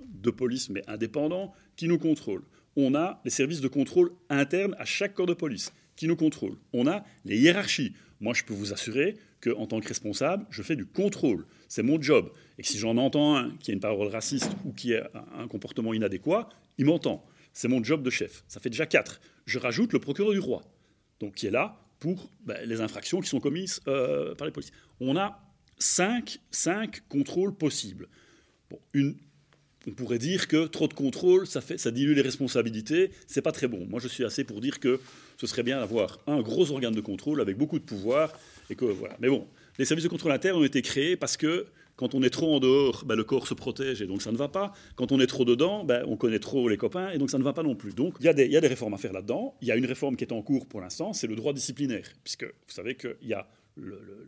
de 0.00 0.30
police 0.30 0.70
mais 0.70 0.82
indépendant, 0.88 1.52
qui 1.76 1.86
nous 1.86 1.98
contrôle. 1.98 2.42
On 2.76 2.94
a 2.94 3.20
les 3.24 3.30
services 3.30 3.60
de 3.60 3.68
contrôle 3.68 4.12
internes 4.30 4.74
à 4.78 4.84
chaque 4.84 5.14
corps 5.14 5.26
de 5.26 5.34
police, 5.34 5.72
qui 5.96 6.08
nous 6.08 6.16
contrôlent. 6.16 6.56
On 6.72 6.86
a 6.86 7.04
les 7.24 7.38
hiérarchies. 7.38 7.94
Moi, 8.20 8.32
je 8.34 8.42
peux 8.42 8.54
vous 8.54 8.72
assurer 8.72 9.16
qu'en 9.42 9.66
tant 9.66 9.80
que 9.80 9.88
responsable, 9.88 10.46
je 10.50 10.62
fais 10.62 10.76
du 10.76 10.86
contrôle. 10.86 11.44
C'est 11.68 11.82
mon 11.82 12.00
job. 12.00 12.32
Et 12.58 12.62
si 12.62 12.78
j'en 12.78 12.96
entends 12.96 13.36
un 13.36 13.50
qui 13.58 13.70
a 13.70 13.74
une 13.74 13.80
parole 13.80 14.08
raciste 14.08 14.50
ou 14.64 14.72
qui 14.72 14.94
a 14.94 15.10
un 15.36 15.46
comportement 15.46 15.92
inadéquat, 15.92 16.48
il 16.78 16.86
m'entend. 16.86 17.24
C'est 17.52 17.68
mon 17.68 17.84
job 17.84 18.02
de 18.02 18.10
chef. 18.10 18.44
Ça 18.48 18.60
fait 18.60 18.70
déjà 18.70 18.86
quatre. 18.86 19.20
Je 19.46 19.58
rajoute 19.58 19.92
le 19.92 19.98
procureur 19.98 20.32
du 20.32 20.38
roi, 20.38 20.62
donc 21.20 21.34
qui 21.34 21.46
est 21.46 21.50
là 21.50 21.83
pour 22.00 22.30
ben, 22.44 22.58
les 22.66 22.80
infractions 22.80 23.20
qui 23.20 23.28
sont 23.28 23.40
commises 23.40 23.80
euh, 23.88 24.34
par 24.34 24.46
les 24.46 24.52
policiers. 24.52 24.74
On 25.00 25.16
a 25.16 25.40
cinq, 25.78 26.38
contrôles 27.08 27.54
possibles. 27.54 28.08
une, 28.92 29.16
on 29.86 29.92
pourrait 29.92 30.18
dire 30.18 30.48
que 30.48 30.66
trop 30.66 30.88
de 30.88 30.94
contrôle, 30.94 31.46
ça, 31.46 31.60
ça 31.60 31.90
dilue 31.90 32.14
les 32.14 32.22
responsabilités, 32.22 33.10
c'est 33.26 33.42
pas 33.42 33.52
très 33.52 33.68
bon. 33.68 33.86
Moi, 33.86 34.00
je 34.00 34.08
suis 34.08 34.24
assez 34.24 34.44
pour 34.44 34.60
dire 34.60 34.80
que 34.80 35.00
ce 35.36 35.46
serait 35.46 35.62
bien 35.62 35.78
d'avoir 35.80 36.20
un 36.26 36.40
gros 36.40 36.70
organe 36.70 36.94
de 36.94 37.00
contrôle 37.00 37.40
avec 37.40 37.56
beaucoup 37.56 37.78
de 37.78 37.84
pouvoir, 37.84 38.32
et 38.70 38.76
que 38.76 38.84
voilà. 38.84 39.16
Mais 39.20 39.28
bon, 39.28 39.46
les 39.78 39.84
services 39.84 40.04
de 40.04 40.08
contrôle 40.08 40.32
interne 40.32 40.58
ont 40.58 40.64
été 40.64 40.80
créés 40.82 41.16
parce 41.16 41.36
que 41.36 41.66
quand 41.96 42.14
on 42.14 42.22
est 42.22 42.30
trop 42.30 42.56
en 42.56 42.60
dehors, 42.60 43.04
ben, 43.04 43.14
le 43.14 43.24
corps 43.24 43.46
se 43.46 43.54
protège 43.54 44.02
et 44.02 44.06
donc 44.06 44.22
ça 44.22 44.32
ne 44.32 44.36
va 44.36 44.48
pas. 44.48 44.72
Quand 44.96 45.12
on 45.12 45.20
est 45.20 45.26
trop 45.26 45.44
dedans, 45.44 45.84
ben, 45.84 46.04
on 46.06 46.16
connaît 46.16 46.38
trop 46.38 46.68
les 46.68 46.76
copains 46.76 47.10
et 47.10 47.18
donc 47.18 47.30
ça 47.30 47.38
ne 47.38 47.44
va 47.44 47.52
pas 47.52 47.62
non 47.62 47.76
plus. 47.76 47.92
Donc 47.92 48.16
il 48.20 48.26
y, 48.26 48.28
a 48.28 48.32
des 48.32 48.58
réformes 48.58 48.94
à 48.94 48.98
faire 48.98 49.12
là-dedans. 49.12 49.56
Il 49.60 49.68
y 49.68 49.70
a 49.70 49.76
une 49.76 49.86
réforme 49.86 50.16
qui 50.16 50.24
est 50.24 50.32
en 50.32 50.42
cours 50.42 50.66
pour 50.66 50.80
l'instant, 50.80 51.12
c'est 51.12 51.26
le 51.26 51.36
droit 51.36 51.52
disciplinaire. 51.52 52.08
Puisque 52.24 52.44
vous 52.44 52.50
savez 52.68 52.96
qu'il 52.96 53.16
y 53.22 53.34
a 53.34 53.48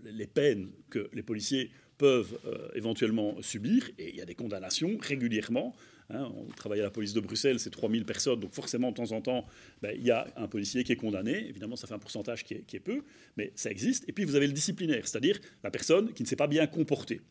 les 0.04 0.26
peines 0.26 0.70
que 0.90 1.08
les 1.12 1.22
policiers 1.22 1.70
peuvent 1.98 2.38
euh, 2.46 2.68
éventuellement 2.74 3.40
subir 3.42 3.88
et 3.98 4.10
il 4.10 4.16
y 4.16 4.20
a 4.20 4.26
des 4.26 4.34
condamnations 4.34 4.96
régulièrement. 5.00 5.74
Hein. 6.10 6.30
on 6.36 6.46
travaille 6.52 6.78
à 6.78 6.84
la 6.84 6.90
police 6.90 7.14
de 7.14 7.20
Bruxelles, 7.20 7.58
c'est 7.58 7.70
3000 7.70 8.04
personnes, 8.04 8.38
donc 8.38 8.52
forcément, 8.52 8.90
de 8.90 8.94
temps 8.94 9.10
en 9.10 9.20
temps, 9.20 9.44
ben, 9.82 9.92
il 9.96 10.04
y 10.04 10.12
a 10.12 10.28
un 10.36 10.46
policier 10.46 10.84
qui 10.84 10.92
est 10.92 10.96
condamné. 10.96 11.48
Évidemment, 11.48 11.74
ça 11.74 11.88
fait 11.88 11.94
un 11.94 11.98
pourcentage 11.98 12.44
qui 12.44 12.54
est 12.54 12.80
peu, 12.80 13.02
mais 13.36 13.50
ça 13.56 13.72
existe. 13.72 14.08
Et 14.08 14.12
puis, 14.12 14.24
vous 14.24 14.36
avez 14.36 14.46
le 14.46 14.52
disciplinaire, 14.52 15.08
c'est-à-dire 15.08 15.40
la 15.64 15.70
personne 15.72 16.12
qui 16.12 16.22
ne 16.22 16.28
s'est 16.28 16.36
pas 16.36 16.46
bien 16.46 16.68
comportée 16.68 17.22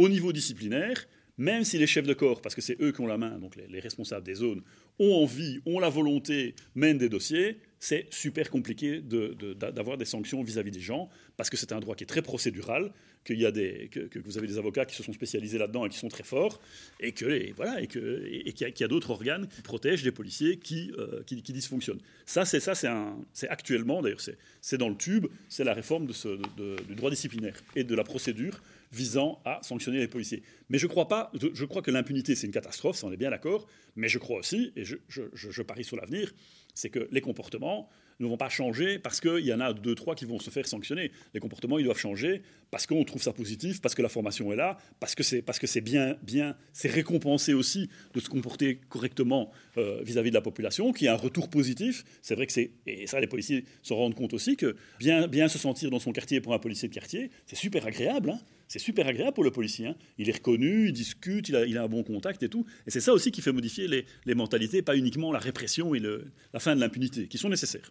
au 0.00 0.08
niveau 0.08 0.32
disciplinaire, 0.32 1.06
même 1.36 1.62
si 1.62 1.76
les 1.78 1.86
chefs 1.86 2.06
de 2.06 2.14
corps, 2.14 2.40
parce 2.40 2.54
que 2.54 2.62
c'est 2.62 2.80
eux 2.80 2.90
qui 2.90 3.02
ont 3.02 3.06
la 3.06 3.18
main, 3.18 3.38
donc 3.38 3.54
les, 3.56 3.80
responsables 3.80 4.24
des 4.24 4.34
zones, 4.34 4.62
ont 4.98 5.12
envie, 5.12 5.60
ont 5.66 5.78
la 5.78 5.90
volonté, 5.90 6.54
mènent 6.74 6.96
des 6.96 7.10
dossiers, 7.10 7.58
c'est 7.78 8.06
super 8.10 8.50
compliqué 8.50 9.02
d'avoir 9.02 9.98
des 9.98 10.06
sanctions 10.06 10.42
vis-à-vis 10.42 10.70
des 10.70 10.80
gens, 10.80 11.10
parce 11.36 11.50
que 11.50 11.58
c'est 11.58 11.72
un 11.72 11.80
droit 11.80 11.94
qui 11.96 12.04
est 12.04 12.06
très 12.06 12.22
procédural, 12.22 12.92
y 13.28 13.44
a 13.44 13.52
des, 13.52 13.90
que, 13.90 14.18
vous 14.18 14.38
avez 14.38 14.46
des 14.46 14.56
avocats 14.56 14.86
qui 14.86 14.96
se 14.96 15.02
sont 15.02 15.12
spécialisés 15.12 15.58
là-dedans 15.58 15.84
et 15.84 15.90
qui 15.90 15.98
sont 15.98 16.08
très 16.08 16.24
forts, 16.24 16.60
et 16.98 17.12
que 17.12 17.52
voilà, 17.54 17.82
et 17.82 17.86
que 17.86 18.26
et, 18.26 18.52
qu'il 18.54 18.72
y 18.80 18.84
a, 18.84 18.88
d'autres 18.88 19.10
organes 19.10 19.48
qui 19.48 19.60
protègent 19.60 20.04
les 20.04 20.12
policiers 20.12 20.58
qui, 20.58 20.92
euh, 20.98 21.22
qui, 21.24 21.40
dysfonctionnent. 21.42 22.00
Ça, 22.24 22.46
c'est 22.46 22.60
ça, 22.60 22.74
c'est 22.74 23.48
actuellement, 23.48 24.00
d'ailleurs, 24.00 24.20
c'est 24.62 24.78
dans 24.78 24.88
le 24.88 24.96
tube, 24.96 25.26
c'est 25.48 25.64
la 25.64 25.74
réforme 25.74 26.06
de 26.06 26.14
ce, 26.14 26.40
du 26.88 26.94
droit 26.94 27.10
disciplinaire 27.10 27.62
et 27.76 27.84
de 27.84 27.94
la 27.94 28.04
procédure 28.04 28.60
visant 28.92 29.40
à 29.44 29.60
sanctionner 29.62 29.98
les 29.98 30.08
policiers. 30.08 30.42
Mais 30.68 30.78
je 30.78 30.86
crois 30.86 31.08
pas, 31.08 31.30
je, 31.34 31.64
crois 31.64 31.82
que 31.82 31.90
l'impunité 31.90 32.34
c'est 32.34 32.46
une 32.46 32.52
catastrophe, 32.52 32.96
ça 32.96 33.06
on 33.06 33.12
est 33.12 33.16
bien 33.16 33.30
d'accord, 33.30 33.66
mais 33.96 34.08
je 34.08 34.18
crois 34.18 34.38
aussi, 34.38 34.72
et 34.76 34.84
je, 34.84 35.62
parie 35.62 35.84
sur 35.84 35.96
l'avenir, 35.96 36.32
c'est 36.74 36.90
que 36.90 37.08
les 37.10 37.20
comportements, 37.20 37.88
ne 38.20 38.26
vont 38.26 38.36
pas 38.36 38.48
changer 38.48 38.98
parce 38.98 39.20
qu'il 39.20 39.44
y 39.44 39.52
en 39.52 39.60
a 39.60 39.72
deux, 39.72 39.94
trois 39.94 40.14
qui 40.14 40.24
vont 40.24 40.38
se 40.38 40.50
faire 40.50 40.66
sanctionner. 40.66 41.10
Les 41.34 41.40
comportements, 41.40 41.78
ils 41.78 41.84
doivent 41.84 41.98
changer 41.98 42.42
parce 42.70 42.86
qu'on 42.86 43.02
trouve 43.04 43.22
ça 43.22 43.32
positif, 43.32 43.80
parce 43.80 43.94
que 43.94 44.02
la 44.02 44.08
formation 44.08 44.52
est 44.52 44.56
là, 44.56 44.78
parce 45.00 45.14
que 45.14 45.22
c'est, 45.22 45.42
parce 45.42 45.58
que 45.58 45.66
c'est 45.66 45.80
bien, 45.80 46.16
bien, 46.22 46.56
c'est 46.72 46.90
récompensé 46.90 47.54
aussi 47.54 47.88
de 48.14 48.20
se 48.20 48.28
comporter 48.28 48.78
correctement 48.88 49.50
euh, 49.76 50.02
vis-à-vis 50.02 50.30
de 50.30 50.34
la 50.34 50.42
population, 50.42 50.92
qu'il 50.92 51.06
y 51.06 51.08
a 51.08 51.14
un 51.14 51.16
retour 51.16 51.48
positif. 51.48 52.04
C'est 52.22 52.34
vrai 52.34 52.46
que 52.46 52.52
c'est, 52.52 52.70
et 52.86 53.06
ça, 53.06 53.20
les 53.20 53.26
policiers 53.26 53.64
s'en 53.82 53.96
rendent 53.96 54.14
compte 54.14 54.34
aussi, 54.34 54.56
que 54.56 54.76
bien, 54.98 55.26
bien 55.26 55.48
se 55.48 55.58
sentir 55.58 55.90
dans 55.90 55.98
son 55.98 56.12
quartier 56.12 56.40
pour 56.40 56.54
un 56.54 56.58
policier 56.58 56.88
de 56.88 56.94
quartier, 56.94 57.30
c'est 57.46 57.56
super 57.56 57.86
agréable. 57.86 58.30
Hein. 58.30 58.40
C'est 58.70 58.78
super 58.78 59.08
agréable 59.08 59.34
pour 59.34 59.42
le 59.42 59.50
policier. 59.50 59.88
Hein. 59.88 59.96
Il 60.16 60.28
est 60.28 60.36
reconnu, 60.36 60.86
il 60.86 60.92
discute, 60.92 61.48
il 61.48 61.56
a, 61.56 61.66
il 61.66 61.76
a, 61.76 61.82
un 61.82 61.88
bon 61.88 62.04
contact 62.04 62.40
et 62.44 62.48
tout. 62.48 62.64
Et 62.86 62.90
c'est 62.92 63.00
ça 63.00 63.12
aussi 63.12 63.32
qui 63.32 63.42
fait 63.42 63.50
modifier 63.50 63.88
les, 63.88 64.06
les 64.26 64.34
mentalités, 64.36 64.80
pas 64.80 64.96
uniquement 64.96 65.32
la 65.32 65.40
répression 65.40 65.92
et 65.92 65.98
le, 65.98 66.30
la 66.54 66.60
fin 66.60 66.76
de 66.76 66.80
l'impunité, 66.80 67.26
qui 67.26 67.36
sont 67.36 67.48
nécessaires. 67.48 67.90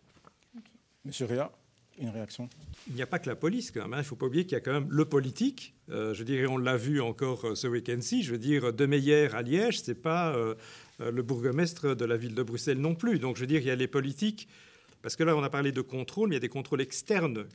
Monsieur 1.04 1.26
Réa 1.26 1.52
une 2.00 2.10
réaction? 2.10 2.50
Il 2.88 2.96
n'y 2.96 3.02
a 3.02 3.08
pas 3.08 3.20
que 3.20 3.28
la 3.28 3.36
police 3.36 3.72
quand 3.72 3.82
même. 3.82 3.94
Hein. 3.94 3.98
Il 3.98 4.04
ne 4.04 4.06
faut 4.06 4.15
pas 4.15 4.28
oublier 4.28 4.46
qu'il 4.46 4.54
y 4.54 4.56
a 4.56 4.62
quand 4.62 4.72
même 4.72 4.88
le 4.89 5.04
politique. 5.04 5.74
Euh, 5.89 6.13
je 6.13 6.24
dirais, 6.24 6.46
on 6.46 6.58
l'a 6.58 6.78
vu 6.78 7.02
encore 7.02 7.44
euh, 7.46 7.56
ce 7.56 7.68
week-end-ci. 7.68 8.24
Je 8.24 8.32
veux 8.32 8.38
dire, 8.38 8.72
De 8.72 8.86
Meyer 8.86 9.28
à 9.36 9.42
Liège, 9.42 9.82
c'est 9.82 10.02
pas 10.02 10.34
euh, 10.34 10.56
le 11.00 11.22
bourgmestre 11.24 11.98
de 11.98 12.06
la 12.06 12.15
ville 12.15 12.36
de 12.36 12.44
Bruxelles 12.44 12.80
non 12.80 12.96
plus. 12.96 13.20
Donc, 13.20 13.36
je 13.36 13.42
veux 13.42 13.48
dire, 13.48 13.60
il 13.60 13.68
y 13.68 13.72
a 13.72 13.76
les 13.76 13.88
politiques. 13.89 14.48
Parce 15.02 15.16
que 15.16 15.24
là, 15.24 15.36
on 15.36 15.44
a 15.44 15.50
parlé 15.50 15.72
de 15.72 15.82
contrôle, 15.82 16.30
mais 16.30 16.36
il 16.36 16.38
y 16.38 16.38
a 16.38 16.42
des 16.42 16.50
contrôles 16.50 16.82
externes 16.82 17.46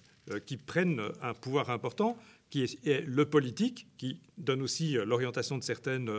qui 0.47 0.57
prennent 0.57 1.01
un 1.21 1.35
pouvoir 1.35 1.71
important, 1.71 2.17
qui 2.51 2.63
est, 2.63 3.05
le 3.07 3.27
politique, 3.27 3.87
qui 3.99 4.21
donne 4.39 4.63
aussi 4.63 4.95
l'orientation 5.05 5.59
de 5.59 5.63
certaines 5.63 6.11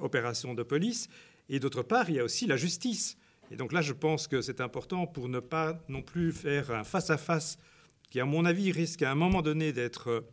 opérations 0.00 0.54
de 0.54 0.62
police. 0.62 1.08
Et 1.48 1.60
d'autre 1.60 1.82
part, 1.82 2.10
il 2.10 2.16
y 2.16 2.20
a 2.20 2.24
aussi 2.24 2.46
la 2.46 2.56
justice. 2.56 3.16
Et 3.50 3.56
donc 3.56 3.72
là, 3.72 3.82
je 3.82 3.92
pense 3.92 4.26
que 4.26 4.40
c'est 4.40 4.60
important 4.60 5.06
pour 5.06 5.28
ne 5.28 5.38
pas 5.38 5.78
non 5.88 6.02
plus 6.02 6.32
faire 6.32 6.70
un 6.70 6.84
face-à-face 6.84 7.58
qui, 8.10 8.18
à 8.18 8.24
mon 8.24 8.44
avis, 8.44 8.72
risque 8.72 9.02
à 9.02 9.10
un 9.10 9.14
moment 9.14 9.42
donné 9.42 9.72
d'être 9.72 10.24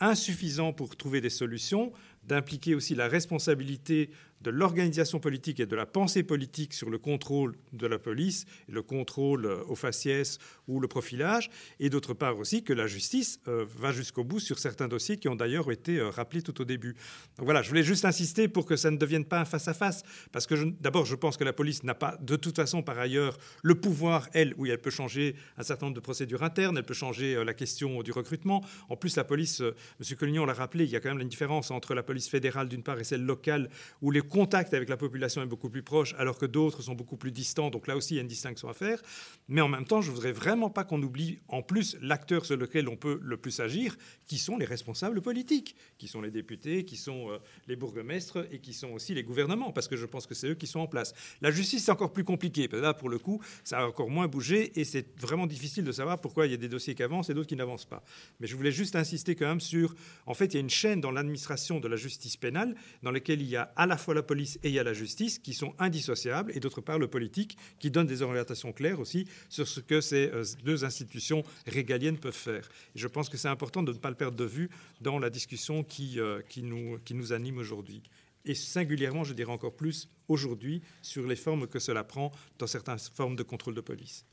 insuffisant 0.00 0.72
pour 0.72 0.96
trouver 0.96 1.20
des 1.20 1.30
solutions, 1.30 1.92
d'impliquer 2.24 2.74
aussi 2.74 2.94
la 2.94 3.08
responsabilité 3.08 4.10
de 4.42 4.50
l'organisation 4.50 5.20
politique 5.20 5.60
et 5.60 5.66
de 5.66 5.76
la 5.76 5.86
pensée 5.86 6.22
politique 6.22 6.74
sur 6.74 6.90
le 6.90 6.98
contrôle 6.98 7.54
de 7.72 7.86
la 7.86 7.98
police, 7.98 8.44
le 8.68 8.82
contrôle 8.82 9.46
euh, 9.46 9.62
au 9.68 9.74
faciès 9.74 10.38
ou 10.66 10.80
le 10.80 10.88
profilage, 10.88 11.50
et 11.78 11.90
d'autre 11.90 12.14
part 12.14 12.38
aussi 12.38 12.64
que 12.64 12.72
la 12.72 12.86
justice 12.86 13.40
euh, 13.48 13.64
va 13.76 13.92
jusqu'au 13.92 14.24
bout 14.24 14.40
sur 14.40 14.58
certains 14.58 14.88
dossiers 14.88 15.16
qui 15.16 15.28
ont 15.28 15.36
d'ailleurs 15.36 15.70
été 15.70 15.98
euh, 15.98 16.10
rappelés 16.10 16.42
tout 16.42 16.60
au 16.60 16.64
début. 16.64 16.94
Donc 17.36 17.44
voilà, 17.44 17.62
je 17.62 17.68
voulais 17.68 17.82
juste 17.82 18.04
insister 18.04 18.48
pour 18.48 18.66
que 18.66 18.76
ça 18.76 18.90
ne 18.90 18.96
devienne 18.96 19.24
pas 19.24 19.40
un 19.40 19.44
face-à-face, 19.44 20.02
parce 20.32 20.46
que 20.46 20.54
d'abord, 20.80 21.06
je 21.06 21.14
pense 21.14 21.36
que 21.36 21.44
la 21.44 21.52
police 21.52 21.84
n'a 21.84 21.94
pas 21.94 22.16
de 22.20 22.36
toute 22.36 22.56
façon 22.56 22.82
par 22.82 22.98
ailleurs 22.98 23.38
le 23.62 23.74
pouvoir, 23.76 24.28
elle, 24.32 24.54
où 24.56 24.66
elle 24.66 24.80
peut 24.80 24.90
changer 24.90 25.36
un 25.56 25.62
certain 25.62 25.86
nombre 25.86 25.96
de 25.96 26.00
procédures 26.00 26.42
internes, 26.42 26.76
elle 26.76 26.84
peut 26.84 26.94
changer 26.94 27.42
la 27.44 27.54
question 27.54 28.02
du 28.02 28.10
recrutement. 28.10 28.64
En 28.88 28.96
plus, 28.96 29.16
la 29.16 29.24
police, 29.24 29.60
M. 29.60 30.16
Collignon 30.18 30.46
l'a 30.46 30.54
rappelé, 30.54 30.84
il 30.84 30.90
y 30.90 30.96
a 30.96 31.00
quand 31.00 31.10
même 31.10 31.20
une 31.20 31.28
différence 31.28 31.70
entre 31.70 31.94
la 31.94 32.02
police 32.02 32.28
fédérale 32.28 32.68
d'une 32.68 32.82
part 32.82 32.98
et 32.98 33.04
celle 33.04 33.24
locale, 33.24 33.70
où 34.00 34.10
les 34.10 34.20
contact 34.32 34.72
avec 34.72 34.88
la 34.88 34.96
population 34.96 35.42
est 35.42 35.46
beaucoup 35.46 35.68
plus 35.68 35.82
proche, 35.82 36.14
alors 36.18 36.38
que 36.38 36.46
d'autres 36.46 36.82
sont 36.82 36.94
beaucoup 36.94 37.18
plus 37.18 37.30
distants. 37.30 37.70
Donc 37.70 37.86
là 37.86 37.96
aussi, 37.96 38.14
il 38.14 38.16
y 38.16 38.20
a 38.20 38.22
une 38.22 38.28
distinction 38.28 38.68
à 38.68 38.72
faire. 38.72 39.00
Mais 39.48 39.60
en 39.60 39.68
même 39.68 39.84
temps, 39.84 40.00
je 40.00 40.10
ne 40.10 40.14
voudrais 40.14 40.32
vraiment 40.32 40.70
pas 40.70 40.84
qu'on 40.84 41.02
oublie 41.02 41.40
en 41.48 41.62
plus 41.62 41.96
l'acteur 42.00 42.46
sur 42.46 42.56
lequel 42.56 42.88
on 42.88 42.96
peut 42.96 43.20
le 43.22 43.36
plus 43.36 43.60
agir, 43.60 43.96
qui 44.26 44.38
sont 44.38 44.56
les 44.56 44.64
responsables 44.64 45.20
politiques, 45.20 45.76
qui 45.98 46.08
sont 46.08 46.22
les 46.22 46.30
députés, 46.30 46.84
qui 46.84 46.96
sont 46.96 47.30
euh, 47.30 47.38
les 47.68 47.76
bourgmestres 47.76 48.38
et 48.50 48.58
qui 48.58 48.72
sont 48.72 48.90
aussi 48.92 49.14
les 49.14 49.22
gouvernements, 49.22 49.70
parce 49.70 49.86
que 49.86 49.96
je 49.96 50.06
pense 50.06 50.26
que 50.26 50.34
c'est 50.34 50.48
eux 50.48 50.54
qui 50.54 50.66
sont 50.66 50.80
en 50.80 50.86
place. 50.86 51.12
La 51.42 51.50
justice, 51.50 51.84
c'est 51.84 51.92
encore 51.92 52.12
plus 52.12 52.24
compliqué. 52.24 52.68
Là, 52.72 52.94
pour 52.94 53.10
le 53.10 53.18
coup, 53.18 53.42
ça 53.64 53.80
a 53.80 53.86
encore 53.86 54.08
moins 54.08 54.28
bougé 54.28 54.72
et 54.80 54.84
c'est 54.84 55.20
vraiment 55.20 55.46
difficile 55.46 55.84
de 55.84 55.92
savoir 55.92 56.20
pourquoi 56.20 56.46
il 56.46 56.52
y 56.52 56.54
a 56.54 56.58
des 56.58 56.68
dossiers 56.68 56.94
qui 56.94 57.02
avancent 57.02 57.28
et 57.28 57.34
d'autres 57.34 57.48
qui 57.48 57.56
n'avancent 57.56 57.84
pas. 57.84 58.02
Mais 58.40 58.46
je 58.46 58.56
voulais 58.56 58.72
juste 58.72 58.96
insister 58.96 59.36
quand 59.36 59.46
même 59.46 59.60
sur, 59.60 59.94
en 60.26 60.34
fait, 60.34 60.46
il 60.46 60.54
y 60.54 60.56
a 60.56 60.60
une 60.60 60.70
chaîne 60.70 61.00
dans 61.00 61.10
l'administration 61.10 61.80
de 61.80 61.88
la 61.88 61.96
justice 61.96 62.36
pénale 62.36 62.74
dans 63.02 63.10
laquelle 63.10 63.42
il 63.42 63.48
y 63.48 63.56
a 63.56 63.72
à 63.76 63.86
la 63.86 63.96
fois 63.96 64.14
la 64.14 64.21
police 64.22 64.58
et 64.62 64.68
il 64.68 64.74
y 64.74 64.78
a 64.78 64.84
la 64.84 64.92
justice 64.92 65.38
qui 65.38 65.54
sont 65.54 65.74
indissociables, 65.78 66.52
et 66.54 66.60
d'autre 66.60 66.80
part 66.80 66.98
le 66.98 67.08
politique 67.08 67.56
qui 67.78 67.90
donne 67.90 68.06
des 68.06 68.22
orientations 68.22 68.72
claires 68.72 69.00
aussi 69.00 69.26
sur 69.48 69.68
ce 69.68 69.80
que 69.80 70.00
ces 70.00 70.30
euh, 70.32 70.44
deux 70.64 70.84
institutions 70.84 71.42
régaliennes 71.66 72.18
peuvent 72.18 72.32
faire. 72.32 72.68
Je 72.94 73.08
pense 73.08 73.28
que 73.28 73.36
c'est 73.36 73.48
important 73.48 73.82
de 73.82 73.92
ne 73.92 73.98
pas 73.98 74.10
le 74.10 74.16
perdre 74.16 74.36
de 74.36 74.44
vue 74.44 74.70
dans 75.00 75.18
la 75.18 75.30
discussion 75.30 75.82
qui, 75.84 76.18
euh, 76.18 76.40
qui, 76.48 76.62
nous, 76.62 76.98
qui 77.04 77.14
nous 77.14 77.32
anime 77.32 77.58
aujourd'hui. 77.58 78.02
Et 78.44 78.54
singulièrement, 78.54 79.24
je 79.24 79.34
dirais 79.34 79.52
encore 79.52 79.74
plus 79.74 80.08
aujourd'hui, 80.28 80.82
sur 81.00 81.26
les 81.26 81.36
formes 81.36 81.66
que 81.66 81.78
cela 81.78 82.04
prend 82.04 82.32
dans 82.58 82.66
certaines 82.66 82.98
formes 82.98 83.36
de 83.36 83.42
contrôle 83.42 83.74
de 83.74 83.80
police. 83.80 84.24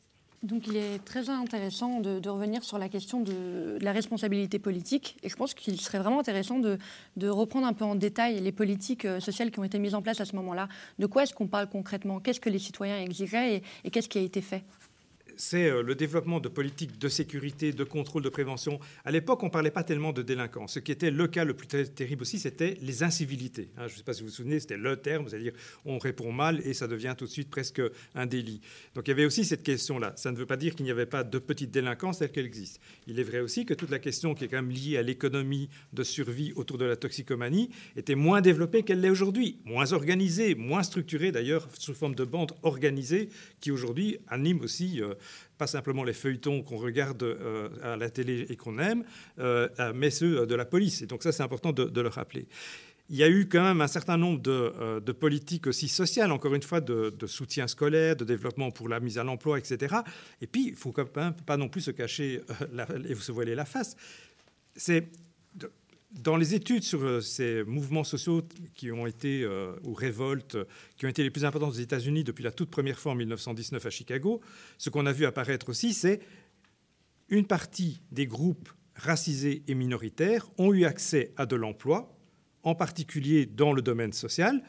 Donc 0.41 0.67
il 0.67 0.77
est 0.77 1.03
très 1.03 1.29
intéressant 1.29 1.99
de, 1.99 2.29
revenir 2.29 2.63
sur 2.63 2.77
la 2.77 2.87
question 2.87 3.19
de, 3.19 3.77
la 3.81 3.91
responsabilité 3.91 4.57
politique. 4.57 5.17
Et 5.21 5.29
je 5.29 5.35
pense 5.35 5.53
qu'il 5.53 5.79
serait 5.81 5.99
vraiment 5.99 6.19
intéressant 6.19 6.59
de, 6.59 6.77
reprendre 7.27 7.67
un 7.67 7.73
peu 7.73 7.83
en 7.83 7.95
détail 7.95 8.39
les 8.39 8.51
politiques 8.51 9.05
euh, 9.05 9.19
sociales 9.19 9.51
qui 9.51 9.59
ont 9.59 9.63
été 9.63 9.79
mises 9.79 9.95
en 9.95 10.01
place 10.01 10.21
à 10.21 10.25
ce 10.25 10.35
moment-là. 10.37 10.67
De 10.97 11.05
quoi 11.05 11.23
est-ce 11.23 11.33
qu'on 11.33 11.47
parle 11.47 11.67
concrètement? 11.67 12.19
Qu'est-ce 12.19 12.39
que 12.39 12.49
les 12.49 12.59
citoyens 12.59 12.99
exigeaient 12.99 13.61
et 13.83 13.91
qu'est-ce 13.91 14.09
qui 14.09 14.17
a 14.17 14.21
été 14.21 14.41
fait? 14.41 14.63
C'est 15.39 15.69
euh, 15.69 15.81
le 15.81 15.95
développement 15.95 16.41
de 16.41 16.49
politiques 16.49 16.99
de 16.99 17.07
sécurité, 17.07 17.71
de 17.71 17.83
contrôle, 17.85 18.21
de 18.21 18.29
prévention. 18.29 18.77
À 19.05 19.11
l'époque, 19.11 19.41
on 19.41 19.45
ne 19.45 19.51
parlait 19.51 19.71
pas 19.71 19.83
tellement 19.83 20.11
de 20.11 20.21
délinquance. 20.21 20.73
Ce 20.73 20.79
qui 20.79 20.91
était 20.91 21.11
le 21.11 21.27
cas 21.27 21.45
le 21.45 21.53
plus 21.53 21.67
terrible 21.67 22.23
aussi, 22.23 22.39
c'était 22.39 22.77
les 22.81 23.03
incivilités. 23.03 23.69
Hein, 23.77 23.87
je 23.87 23.93
ne 23.93 23.97
sais 23.97 24.03
pas 24.03 24.13
si 24.13 24.21
vous 24.21 24.27
vous 24.27 24.33
souvenez, 24.33 24.59
c'était 24.59 24.75
le 24.75 24.97
terme, 24.97 25.29
c'est-à-dire 25.29 25.53
on 25.85 25.97
répond 25.97 26.33
mal 26.33 26.59
et 26.65 26.73
ça 26.73 26.87
devient 26.87 27.15
tout 27.17 27.25
de 27.25 27.29
suite 27.29 27.49
presque 27.49 27.81
un 28.15 28.25
délit. 28.25 28.59
Donc 28.95 29.07
il 29.07 29.11
y 29.11 29.13
avait 29.13 29.25
aussi 29.25 29.45
cette 29.45 29.63
question-là. 29.63 30.11
Ça 30.17 30.31
ne 30.31 30.37
veut 30.37 30.45
pas 30.45 30.57
dire 30.57 30.75
qu'il 30.75 30.83
n'y 30.83 30.91
avait 30.91 31.05
pas 31.05 31.23
de 31.23 31.39
petite 31.39 31.71
délinquance 31.71 32.19
telle 32.19 32.31
qu'elle 32.31 32.45
existe. 32.45 32.81
Il 33.07 33.17
est 33.17 33.23
vrai 33.23 33.39
aussi 33.39 33.65
que 33.65 33.73
toute 33.73 33.91
la 33.91 33.99
question 33.99 34.35
qui 34.35 34.43
est 34.43 34.47
quand 34.49 34.61
même 34.61 34.71
liée 34.71 34.97
à 34.97 35.01
l'économie 35.01 35.69
de 35.93 36.03
survie 36.03 36.51
autour 36.57 36.77
de 36.77 36.85
la 36.85 36.97
toxicomanie 36.97 37.69
était 37.95 38.15
moins 38.15 38.41
développée 38.41 38.83
qu'elle 38.83 38.99
l'est 38.99 39.09
aujourd'hui, 39.09 39.59
moins 39.63 39.93
organisée, 39.93 40.53
moins 40.55 40.83
structurée 40.83 41.31
d'ailleurs 41.31 41.69
sous 41.79 41.93
forme 41.93 42.15
de 42.15 42.25
bandes 42.25 42.51
organisées 42.63 43.29
qui 43.61 43.71
aujourd'hui 43.71 44.17
animent 44.27 44.61
aussi 44.61 45.01
euh, 45.01 45.13
pas 45.57 45.67
simplement 45.67 46.03
les 46.03 46.13
feuilletons 46.13 46.63
qu'on 46.63 46.77
regarde 46.77 47.21
euh, 47.23 47.69
à 47.83 47.97
la 47.97 48.09
télé 48.09 48.45
et 48.49 48.55
qu'on 48.55 48.79
aime, 48.79 49.03
euh, 49.39 49.67
mais 49.93 50.09
ceux 50.09 50.45
de 50.45 50.55
la 50.55 50.65
police. 50.65 51.01
Et 51.01 51.05
donc 51.05 51.23
ça, 51.23 51.31
c'est 51.31 51.43
important 51.43 51.71
de, 51.71 52.01
le 52.01 52.07
rappeler. 52.07 52.47
Il 53.09 53.17
y 53.17 53.23
a 53.23 53.29
eu 53.29 53.47
quand 53.47 53.63
même 53.63 53.81
un 53.81 53.87
certain 53.87 54.17
nombre 54.17 54.39
de, 54.39 55.11
politiques 55.11 55.67
aussi 55.67 55.87
sociales, 55.87 56.31
encore 56.31 56.53
une 56.53 56.61
fois, 56.61 56.79
de, 56.79 57.13
soutien 57.27 57.67
scolaire, 57.67 58.15
de 58.15 58.23
développement 58.23 58.71
pour 58.71 58.87
la 58.87 58.99
mise 58.99 59.17
à 59.17 59.23
l'emploi, 59.23 59.57
etc. 59.57 59.95
Et 60.41 60.47
puis, 60.47 60.67
il 60.67 60.71
ne 60.71 60.77
faut 60.77 60.93
pas 60.93 61.57
non 61.57 61.67
plus 61.67 61.81
se 61.81 61.91
cacher 61.91 62.41
et 63.09 63.15
se 63.15 63.31
voiler 63.31 63.55
la 63.55 63.65
face. 63.65 63.95
C'est 64.75 65.09
dans 66.11 66.37
les 66.37 66.55
études 66.55 66.83
sur 66.83 67.03
euh, 67.03 67.21
ces 67.21 67.63
mouvements 67.63 68.03
sociaux 68.03 68.41
qui 68.75 68.91
ont 68.91 69.05
été, 69.05 69.43
euh, 69.43 69.73
ou 69.83 69.93
révoltes, 69.93 70.57
qui 70.97 71.05
ont 71.05 71.09
été 71.09 71.23
les 71.23 71.29
plus 71.29 71.45
importantes 71.45 71.69
aux 71.69 71.79
États-Unis 71.79 72.23
depuis 72.23 72.43
la 72.43 72.51
toute 72.51 72.69
première 72.69 72.99
fois 72.99 73.11
en 73.11 73.15
1919 73.15 73.85
à 73.85 73.89
Chicago, 73.89 74.41
ce 74.77 74.89
qu'on 74.89 75.05
a 75.05 75.11
vu 75.11 75.25
apparaître 75.25 75.69
aussi, 75.69 75.93
c'est 75.93 76.21
une 77.29 77.45
partie 77.45 78.01
des 78.11 78.25
groupes 78.25 78.69
racisés 78.95 79.63
et 79.67 79.75
minoritaires 79.75 80.49
ont 80.57 80.73
eu 80.73 80.85
accès 80.85 81.31
à 81.37 81.45
de 81.45 81.55
l'emploi, 81.55 82.17
en 82.63 82.75
particulier 82.75 83.45
dans 83.45 83.71
le 83.71 83.81
domaine 83.81 84.11
social 84.11 84.61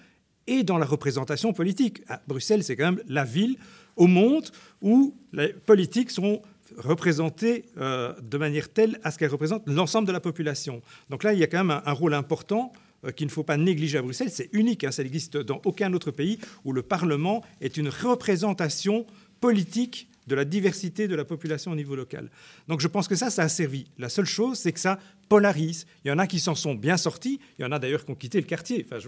et 0.47 0.63
dans 0.63 0.79
la 0.79 0.87
représentation 0.87 1.53
politique. 1.53 2.03
À 2.07 2.23
Bruxelles, 2.29 2.63
c'est 2.63 2.77
quand 2.77 2.93
même 2.93 3.03
la 3.09 3.25
ville 3.25 3.57
au 3.97 4.07
monde 4.07 4.51
où 4.83 5.17
les 5.33 5.53
politiques 5.53 6.11
sont 6.11 6.43
représentée 6.77 7.65
euh, 7.79 8.13
de 8.23 8.39
manière 8.39 8.69
telle 8.69 9.01
à 9.03 9.11
ce 9.11 9.19
qu'elle 9.19 9.31
représente 9.31 9.63
l'ensemble 9.67 10.07
de 10.07 10.13
la 10.13 10.21
population. 10.21 10.83
Donc 11.09 11.25
là, 11.25 11.33
il 11.33 11.39
y 11.39 11.45
a 11.45 11.47
quand 11.47 11.65
même 11.65 11.81
un, 11.85 11.93
rôle 11.93 12.15
important 12.15 12.73
euh, 13.05 13.11
qu'il 13.11 13.27
ne 13.27 13.33
faut 13.33 13.43
pas 13.43 13.57
négliger 13.57 13.99
à 13.99 14.03
Bruxelles. 14.03 14.31
C'est 14.31 14.51
unique, 14.53 14.85
hein, 14.85 14.91
ça 14.91 15.03
n'existe 15.03 15.37
dans 15.37 15.61
aucun 15.65 15.93
autre 15.93 16.11
pays 16.11 16.39
où 16.65 16.73
le 16.73 16.83
Parlement 16.83 17.43
est 17.61 17.77
une 17.77 17.89
représentation 17.89 19.07
politique 19.41 20.10
de 20.31 20.37
la 20.37 20.45
diversité 20.45 21.09
de 21.09 21.17
la 21.17 21.25
population 21.25 21.73
au 21.73 21.75
niveau 21.75 21.97
local. 21.97 22.31
Donc 22.69 22.81
je 22.81 22.87
pense 22.87 23.09
que 23.09 23.17
ça, 23.17 23.31
ça 23.31 23.43
a 23.43 23.49
servi. 23.49 23.87
La 23.99 24.09
seule 24.09 24.27
chose, 24.27 24.59
c'est 24.59 24.73
que 24.73 24.79
ça 24.79 24.99
polarise. 25.29 25.87
Il 26.05 26.09
y 26.09 26.13
en 26.13 26.19
a 26.19 26.27
qui 26.27 26.39
s'en 26.39 26.55
sont 26.55 26.75
bien 26.75 26.97
sortis, 26.97 27.41
il 27.59 27.63
y 27.63 27.65
en 27.65 27.73
a 27.73 27.81
d'ailleurs 27.81 28.05
qui 28.05 28.13
ont 28.13 28.15
quitté 28.15 28.41
le 28.41 28.47
quartier. 28.47 28.87
Enfin, 28.91 29.05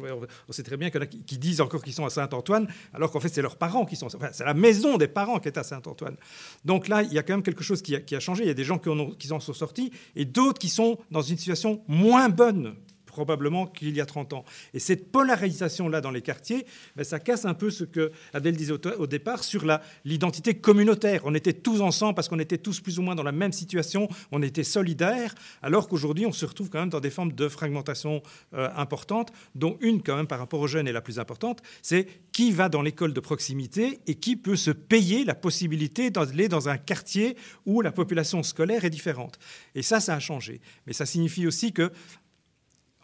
on 0.48 0.52
sait 0.52 0.64
très 0.64 0.76
bien 0.76 0.90
qu'il 0.90 1.00
y 1.00 1.04
en 1.04 1.06
a 1.06 1.06
qui 1.06 1.38
disent 1.38 1.60
encore 1.60 1.82
qu'ils 1.82 1.92
sont 1.92 2.04
à 2.04 2.10
Saint-Antoine, 2.10 2.66
alors 2.92 3.12
qu'en 3.12 3.20
fait, 3.20 3.28
c'est 3.28 3.42
leurs 3.42 3.56
parents 3.56 3.86
qui 3.86 3.94
sont. 3.94 4.06
Enfin, 4.06 4.30
c'est 4.32 4.44
la 4.44 4.54
maison 4.54 4.98
des 4.98 5.08
parents 5.08 5.38
qui 5.38 5.48
est 5.48 5.58
à 5.58 5.62
Saint-Antoine. 5.62 6.16
Donc 6.64 6.88
là, 6.88 7.02
il 7.02 7.12
y 7.12 7.18
a 7.18 7.22
quand 7.22 7.34
même 7.34 7.44
quelque 7.44 7.62
chose 7.62 7.82
qui 7.82 7.94
a, 7.94 8.20
changé. 8.20 8.42
Il 8.42 8.48
y 8.48 8.50
a 8.50 8.54
des 8.54 8.64
gens 8.64 8.78
qui, 8.78 8.90
qui 9.18 9.32
en 9.32 9.40
sont 9.40 9.52
sortis 9.52 9.92
et 10.16 10.24
d'autres 10.24 10.58
qui 10.58 10.68
sont 10.68 10.98
dans 11.10 11.22
une 11.22 11.38
situation 11.38 11.82
moins 11.86 12.28
bonne 12.28 12.74
probablement 13.12 13.66
qu'il 13.66 13.94
y 13.94 14.00
a 14.00 14.06
30 14.06 14.32
ans. 14.32 14.44
Et 14.74 14.80
cette 14.80 15.12
polarisation-là 15.12 16.00
dans 16.00 16.10
les 16.10 16.22
quartiers, 16.22 16.66
ben, 16.96 17.04
ça 17.04 17.20
casse 17.20 17.44
un 17.44 17.54
peu 17.54 17.70
ce 17.70 17.84
que 17.84 18.10
Adèle 18.32 18.56
disait 18.56 18.72
au, 18.72 19.06
départ 19.06 19.44
sur 19.44 19.64
l'identité 20.04 20.54
communautaire. 20.54 21.20
On 21.24 21.34
était 21.34 21.52
tous 21.52 21.80
ensemble 21.80 22.14
parce 22.14 22.28
qu'on 22.28 22.38
était 22.38 22.58
tous 22.58 22.80
plus 22.80 22.98
ou 22.98 23.02
moins 23.02 23.14
dans 23.14 23.22
la 23.22 23.32
même 23.32 23.52
situation, 23.52 24.08
on 24.32 24.42
était 24.42 24.64
solidaires, 24.64 25.34
alors 25.62 25.88
qu'aujourd'hui, 25.88 26.26
on 26.26 26.32
se 26.32 26.46
retrouve 26.46 26.70
quand 26.70 26.80
même 26.80 26.88
dans 26.88 27.00
des 27.00 27.10
formes 27.10 27.32
de 27.32 27.48
fragmentation 27.48 28.22
euh, 28.54 28.68
importantes, 28.76 29.32
dont 29.54 29.76
une, 29.80 30.02
quand 30.02 30.16
même, 30.16 30.26
par 30.26 30.38
rapport 30.38 30.60
aux 30.60 30.66
jeunes, 30.66 30.88
est 30.88 30.92
la 30.92 31.02
plus 31.02 31.18
importante, 31.18 31.62
c'est 31.82 32.06
qui 32.32 32.50
va 32.50 32.68
dans 32.68 32.82
l'école 32.82 33.12
de 33.12 33.20
proximité 33.20 34.00
et 34.06 34.14
qui 34.14 34.36
peut 34.36 34.56
se 34.56 34.70
payer 34.70 35.24
la 35.24 35.34
possibilité 35.34 36.10
d'aller 36.10 36.48
dans 36.48 36.70
un 36.70 36.78
quartier 36.78 37.36
où 37.66 37.82
la 37.82 37.92
population 37.92 38.42
scolaire 38.42 38.84
est 38.84 38.90
différente. 38.90 39.38
Et 39.74 39.82
ça, 39.82 40.00
ça 40.00 40.14
a 40.14 40.20
changé. 40.20 40.60
Mais 40.86 40.94
ça 40.94 41.04
signifie 41.06 41.46
aussi 41.46 41.72
que 41.72 41.92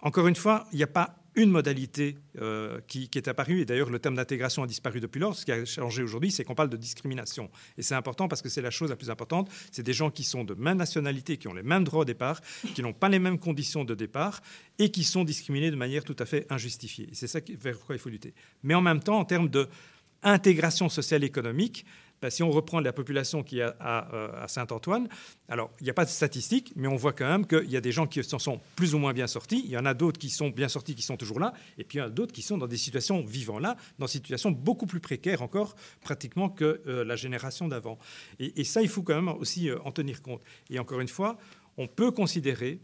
encore 0.02 0.26
une 0.26 0.36
fois, 0.36 0.66
il 0.72 0.76
n'y 0.76 0.82
a 0.82 0.88
pas 0.88 1.18
une 1.34 1.50
modalité 1.50 2.16
euh, 2.40 2.80
qui, 2.88 3.08
est 3.14 3.28
apparue, 3.28 3.60
et 3.60 3.64
d'ailleurs 3.64 3.90
le 3.90 4.00
terme 4.00 4.16
d'intégration 4.16 4.64
a 4.64 4.66
disparu 4.66 4.98
depuis 5.00 5.20
lors. 5.20 5.36
Ce 5.36 5.44
qui 5.44 5.52
a 5.52 5.64
changé 5.64 6.02
aujourd'hui, 6.02 6.32
c'est 6.32 6.42
qu'on 6.42 6.56
parle 6.56 6.68
de 6.68 6.76
discrimination. 6.76 7.48
Et 7.76 7.82
c'est 7.82 7.94
important 7.94 8.26
parce 8.26 8.42
que 8.42 8.48
c'est 8.48 8.60
la 8.60 8.70
chose 8.70 8.90
la 8.90 8.96
plus 8.96 9.10
importante. 9.10 9.48
C'est 9.70 9.84
des 9.84 9.92
gens 9.92 10.10
qui 10.10 10.24
sont 10.24 10.42
de 10.42 10.54
même 10.54 10.78
nationalité, 10.78 11.36
qui 11.36 11.46
ont 11.46 11.54
les 11.54 11.62
mêmes 11.62 11.84
droits 11.84 12.00
au 12.00 12.04
départ, 12.04 12.40
qui 12.74 12.82
n'ont 12.82 12.92
pas 12.92 13.08
les 13.08 13.20
mêmes 13.20 13.38
conditions 13.38 13.84
de 13.84 13.94
départ, 13.94 14.40
et 14.80 14.90
qui 14.90 15.04
sont 15.04 15.22
discriminés 15.22 15.70
de 15.70 15.76
manière 15.76 16.02
tout 16.02 16.16
à 16.18 16.26
fait 16.26 16.44
injustifiée. 16.50 17.08
C'est 17.12 17.28
ça 17.28 17.38
vers 17.60 17.78
quoi 17.78 17.94
il 17.94 17.98
faut 18.00 18.10
lutter. 18.10 18.34
Mais 18.64 18.74
en 18.74 18.80
même 18.80 19.00
temps, 19.00 19.18
en 19.18 19.24
termes 19.24 19.48
d'intégration 19.48 20.88
sociale 20.88 21.22
et 21.22 21.26
économique, 21.26 21.86
bah, 22.20 22.30
si 22.30 22.42
on 22.42 22.50
reprend 22.50 22.80
la 22.80 22.92
population 22.92 23.42
qui 23.42 23.60
est 23.60 23.72
à, 23.80 24.12
euh, 24.14 24.46
Saint-Antoine, 24.48 25.08
alors 25.48 25.70
il 25.80 25.84
n'y 25.84 25.90
a 25.90 25.94
pas 25.94 26.04
de 26.04 26.10
statistiques, 26.10 26.72
mais 26.76 26.88
on 26.88 26.96
voit 26.96 27.12
quand 27.12 27.28
même 27.28 27.46
qu'il 27.46 27.70
y 27.70 27.76
a 27.76 27.80
des 27.80 27.92
gens 27.92 28.06
qui 28.06 28.22
s'en 28.24 28.38
sont 28.38 28.60
plus 28.76 28.94
ou 28.94 28.98
moins 28.98 29.12
bien 29.12 29.26
sortis. 29.26 29.62
Il 29.64 29.70
y 29.70 29.76
en 29.76 29.84
a 29.84 29.94
d'autres 29.94 30.18
qui 30.18 30.30
sont 30.30 30.48
bien 30.48 30.68
sortis, 30.68 30.94
qui 30.94 31.02
sont 31.02 31.16
toujours 31.16 31.40
là, 31.40 31.52
et 31.78 31.84
puis 31.84 31.98
il 31.98 32.00
y 32.00 32.04
en 32.04 32.06
a 32.06 32.10
d'autres 32.10 32.32
qui 32.32 32.42
sont 32.42 32.58
dans 32.58 32.66
des 32.66 32.76
situations 32.76 33.24
vivant 33.24 33.58
là, 33.58 33.76
dans 33.98 34.06
des 34.06 34.12
situations 34.12 34.50
beaucoup 34.50 34.86
plus 34.86 35.00
précaires 35.00 35.42
encore, 35.42 35.74
pratiquement 36.00 36.48
que 36.48 36.80
euh, 36.86 37.04
la 37.04 37.16
génération 37.16 37.68
d'avant. 37.68 37.98
Et, 38.38 38.64
ça, 38.64 38.82
il 38.82 38.88
faut 38.88 39.02
quand 39.02 39.14
même 39.14 39.28
aussi 39.28 39.70
euh, 39.70 39.78
en 39.84 39.92
tenir 39.92 40.22
compte. 40.22 40.42
Et 40.70 40.78
encore 40.78 41.00
une 41.00 41.08
fois, 41.08 41.38
on 41.76 41.86
peut 41.86 42.10
considérer 42.10 42.80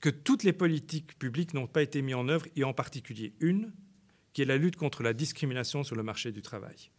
que 0.00 0.10
toutes 0.10 0.42
les 0.42 0.52
politiques 0.52 1.18
publiques 1.18 1.54
n'ont 1.54 1.66
pas 1.66 1.82
été 1.82 2.02
mises 2.02 2.14
en 2.14 2.28
œuvre, 2.28 2.46
et 2.56 2.64
en 2.64 2.72
particulier 2.72 3.34
une, 3.40 3.72
qui 4.32 4.42
est 4.42 4.44
la 4.44 4.56
lutte 4.56 4.76
contre 4.76 5.02
la 5.02 5.12
discrimination 5.12 5.84
sur 5.84 5.96
le 5.96 6.02
marché 6.02 6.32
du 6.32 6.42
travail. 6.42 6.90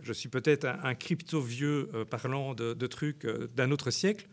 Je 0.00 0.12
suis 0.12 0.28
peut-être 0.28 0.66
un, 0.66 0.94
crypto-vieux 0.94 1.88
euh, 1.94 2.04
parlant 2.04 2.54
de, 2.54 2.86
trucs 2.86 3.24
euh, 3.24 3.48
d'un 3.54 3.70
autre 3.70 3.90
siècle. 3.90 4.26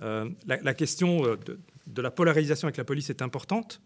Euh, 0.00 0.28
la, 0.46 0.74
question 0.74 1.22
de, 1.22 1.60
de, 1.86 2.02
la 2.02 2.10
polarisation 2.10 2.66
avec 2.66 2.76
la 2.76 2.84
police 2.84 3.10
est 3.10 3.22
importante, 3.22 3.80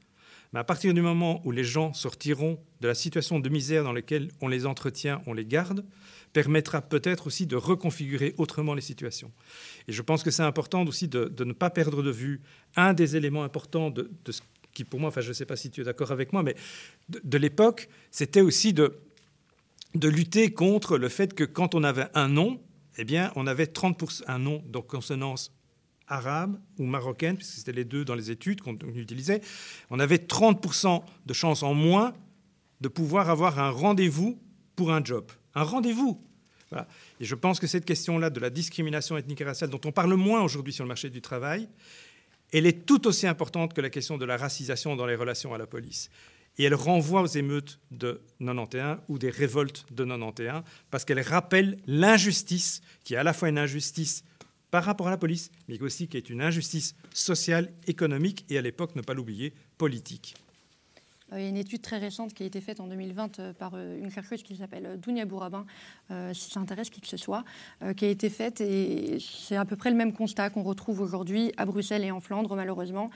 mais 0.52 0.60
à 0.60 0.64
partir 0.64 0.94
du 0.94 1.02
moment 1.02 1.42
où 1.44 1.50
les 1.50 1.64
gens 1.64 1.92
sortiront 1.92 2.58
de 2.80 2.88
la 2.88 2.94
situation 2.94 3.40
de 3.40 3.48
misère 3.48 3.84
dans 3.84 3.92
laquelle 3.92 4.30
on 4.40 4.48
les 4.48 4.66
entretient, 4.66 5.20
on 5.26 5.34
les 5.34 5.44
garde, 5.44 5.84
permettra 6.32 6.82
peut-être 6.82 7.26
aussi 7.26 7.46
de 7.46 7.56
reconfigurer 7.56 8.34
autrement 8.36 8.74
les 8.74 8.82
situations. 8.82 9.32
Et 9.88 9.92
je 9.92 10.02
pense 10.02 10.22
que 10.22 10.30
c'est 10.30 10.42
important 10.42 10.84
aussi 10.86 11.08
de, 11.08 11.32
ne 11.44 11.52
pas 11.52 11.70
perdre 11.70 12.02
de 12.02 12.10
vue 12.10 12.40
un 12.76 12.92
des 12.92 13.16
éléments 13.16 13.42
importants 13.42 13.90
de, 13.90 14.10
de 14.24 14.32
ce 14.32 14.42
qui 14.76 14.84
pour 14.84 15.00
moi, 15.00 15.08
enfin 15.08 15.22
je 15.22 15.28
ne 15.28 15.32
sais 15.32 15.46
pas 15.46 15.56
si 15.56 15.70
tu 15.70 15.80
es 15.80 15.84
d'accord 15.84 16.12
avec 16.12 16.32
moi, 16.32 16.42
mais 16.42 16.54
de, 17.08 17.38
l'époque, 17.38 17.88
c'était 18.10 18.42
aussi 18.42 18.72
de, 18.72 18.98
de 19.94 20.08
lutter 20.08 20.52
contre 20.52 20.98
le 20.98 21.08
fait 21.08 21.34
que 21.34 21.44
quand 21.44 21.74
on 21.74 21.82
avait 21.82 22.08
un 22.14 22.28
nom, 22.28 22.60
eh 22.98 23.04
bien, 23.04 23.32
on 23.36 23.46
avait 23.46 23.64
30% 23.64 24.24
un 24.26 24.38
nom 24.38 24.62
de 24.66 24.78
consonance 24.78 25.52
arabe 26.08 26.60
ou 26.78 26.84
marocaine, 26.84 27.36
puisque 27.36 27.54
c'était 27.54 27.72
les 27.72 27.84
deux 27.84 28.04
dans 28.04 28.14
les 28.14 28.30
études 28.30 28.60
qu'on 28.60 28.76
utilisait, 28.94 29.40
on 29.90 29.98
avait 29.98 30.18
30% 30.18 31.02
de 31.24 31.32
chances 31.32 31.62
en 31.62 31.74
moins 31.74 32.12
de 32.80 32.88
pouvoir 32.88 33.30
avoir 33.30 33.58
un 33.58 33.70
rendez-vous 33.70 34.38
pour 34.76 34.92
un 34.92 35.02
job. 35.02 35.24
Un 35.54 35.62
rendez-vous. 35.62 36.22
Et 37.20 37.24
je 37.24 37.34
pense 37.34 37.60
que 37.60 37.66
cette 37.66 37.86
question-là 37.86 38.28
de 38.28 38.40
la 38.40 38.50
discrimination 38.50 39.16
ethnique 39.16 39.40
et 39.40 39.44
raciale, 39.44 39.70
dont 39.70 39.80
on 39.84 39.92
parle 39.92 40.14
moins 40.14 40.42
aujourd'hui 40.42 40.72
sur 40.72 40.84
le 40.84 40.88
marché 40.88 41.08
du 41.08 41.22
travail, 41.22 41.68
elle 42.52 42.66
est 42.66 42.86
tout 42.86 43.06
aussi 43.06 43.26
importante 43.26 43.74
que 43.74 43.80
la 43.80 43.90
question 43.90 44.18
de 44.18 44.24
la 44.24 44.36
racisation 44.36 44.96
dans 44.96 45.06
les 45.06 45.16
relations 45.16 45.54
à 45.54 45.58
la 45.58 45.66
police. 45.66 46.10
Et 46.58 46.64
elle 46.64 46.74
renvoie 46.74 47.22
aux 47.22 47.26
émeutes 47.26 47.80
de 47.90 48.22
91 48.40 48.98
ou 49.08 49.18
des 49.18 49.30
révoltes 49.30 49.84
de 49.90 50.04
91 50.04 50.62
parce 50.90 51.04
qu'elle 51.04 51.20
rappelle 51.20 51.78
l'injustice, 51.86 52.80
qui 53.04 53.14
est 53.14 53.18
à 53.18 53.24
la 53.24 53.32
fois 53.32 53.48
une 53.48 53.58
injustice 53.58 54.24
par 54.70 54.84
rapport 54.84 55.08
à 55.08 55.10
la 55.10 55.18
police, 55.18 55.50
mais 55.68 55.80
aussi 55.82 56.08
qui 56.08 56.16
est 56.16 56.30
une 56.30 56.40
injustice 56.40 56.94
sociale, 57.12 57.72
économique 57.86 58.44
et 58.48 58.58
à 58.58 58.62
l'époque, 58.62 58.96
ne 58.96 59.02
pas 59.02 59.14
l'oublier, 59.14 59.52
politique. 59.78 60.34
Euh, 61.32 61.40
il 61.40 61.42
y 61.42 61.46
a 61.46 61.48
une 61.48 61.56
étude 61.56 61.82
très 61.82 61.98
récente 61.98 62.34
qui 62.34 62.42
a 62.42 62.46
été 62.46 62.60
faite 62.60 62.80
en 62.80 62.86
2020 62.86 63.38
euh, 63.38 63.52
par 63.52 63.72
euh, 63.74 63.98
une 63.98 64.10
chercheuse 64.10 64.42
qui 64.42 64.56
s'appelle 64.56 64.98
Dounia 65.00 65.24
Bourabin, 65.24 65.66
si 66.32 66.50
ça 66.50 66.60
intéresse 66.60 66.90
qui 66.90 67.00
que 67.00 67.08
ce 67.08 67.16
soit, 67.16 67.44
qui 67.96 68.04
a 68.04 68.08
été 68.08 68.30
faite 68.30 68.60
et 68.60 69.18
c'est 69.20 69.56
à 69.56 69.64
peu 69.64 69.76
près 69.76 69.90
le 69.90 69.96
même 69.96 70.12
constat 70.12 70.50
qu'on 70.50 70.62
retrouve 70.62 71.00
aujourd'hui 71.00 71.52
à 71.56 71.64
Bruxelles 71.64 72.04
et 72.04 72.10
en 72.10 72.20
Flandre, 72.20 72.54
malheureusement. 72.54 73.10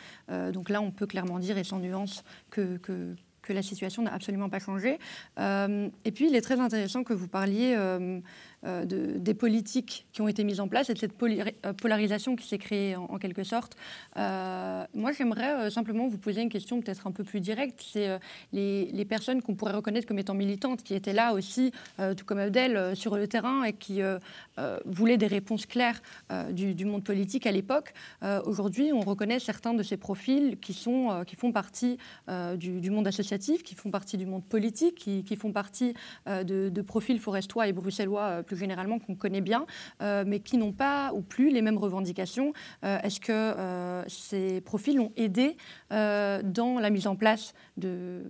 donc 0.52 0.70
là, 0.70 0.80
on 0.80 0.90
peut 0.90 1.06
clairement 1.06 1.38
dire, 1.38 1.56
et 1.56 1.64
sans 1.64 1.78
nuance, 1.78 2.24
que, 2.50 2.78
que 2.78 3.52
la 3.52 3.62
situation 3.62 4.02
n'a 4.02 4.12
absolument 4.12 4.48
pas 4.48 4.58
changé. 4.58 4.98
et 5.38 6.12
puis, 6.12 6.28
il 6.28 6.34
est 6.34 6.40
très 6.40 6.58
intéressant 6.58 7.04
que 7.04 7.12
vous 7.12 7.28
parliez 7.28 7.76
des 8.62 9.34
politiques 9.34 10.06
qui 10.12 10.20
ont 10.20 10.28
été 10.28 10.44
mises 10.44 10.60
en 10.60 10.68
place 10.68 10.90
et 10.90 10.94
de 10.94 10.98
cette 10.98 11.14
euh, 11.22 11.72
polarisation 11.72 12.36
qui 12.36 12.46
s'est 12.46 12.58
créée 12.58 12.94
en, 12.96 13.18
quelque 13.18 13.42
sorte. 13.42 13.76
Euh, 14.16 14.84
moi, 14.94 15.12
j'aimerais 15.12 15.70
simplement 15.70 16.08
vous 16.08 16.18
poser 16.18 16.42
une 16.42 16.48
question 16.50 16.80
peut-être 16.80 17.06
un 17.06 17.12
peu 17.12 17.24
plus 17.24 17.40
directe. 17.40 17.82
C'est 17.92 18.18
les, 18.52 19.04
personnes 19.08 19.42
qu'on 19.42 19.54
pourrait 19.54 19.72
reconnaître 19.72 20.06
comme 20.06 20.18
étant 20.18 20.34
militantes, 20.34 20.82
qui 20.82 20.94
étaient 20.94 21.12
là 21.12 21.32
aussi, 21.32 21.72
tout 21.98 22.24
comme 22.24 22.38
Abdel, 22.38 22.94
sur 22.94 23.16
le 23.16 23.26
terrain 23.26 23.64
et 23.64 23.72
qui 23.72 24.00
voulaient 24.84 25.16
des 25.16 25.26
réponses 25.26 25.66
claires 25.66 26.00
du, 26.52 26.84
monde 26.84 27.02
politique 27.02 27.46
à 27.46 27.52
l'époque. 27.52 27.92
Aujourd'hui, 28.44 28.92
on 28.92 29.00
reconnaît 29.00 29.40
certains 29.40 29.74
de 29.74 29.82
ces 29.82 29.96
profils 29.96 30.58
qui, 30.60 30.74
sont, 30.74 31.24
qui 31.26 31.34
font 31.34 31.50
partie 31.50 31.98
du, 32.56 32.90
monde 32.90 33.08
associatif, 33.08 33.64
qui 33.64 33.74
font 33.74 33.90
partie 33.90 34.16
du 34.16 34.26
monde 34.26 34.44
politique, 34.44 34.94
qui, 34.94 35.36
font 35.36 35.52
partie 35.52 35.94
de 36.26 36.82
profils 36.82 37.18
forestois 37.18 37.66
et 37.66 37.72
bruxellois 37.72 38.42
plus 38.50 38.58
généralement 38.58 38.98
qu'on 38.98 39.14
connaît 39.14 39.40
bien, 39.40 39.64
euh, 40.02 40.24
mais 40.26 40.40
qui 40.40 40.58
n'ont 40.58 40.72
pas 40.72 41.12
ou 41.12 41.22
plus 41.22 41.50
les 41.50 41.62
mêmes 41.62 41.78
revendications. 41.78 42.52
Euh, 42.84 42.98
est-ce 43.02 43.20
que 43.20 43.30
euh, 43.30 44.02
ces 44.08 44.60
profils 44.60 44.98
ont 44.98 45.12
aidé 45.16 45.56
dans 45.90 46.78
la 46.80 46.90
mise 46.90 47.06
en 47.06 47.16
place 47.16 47.54
de, 47.76 48.22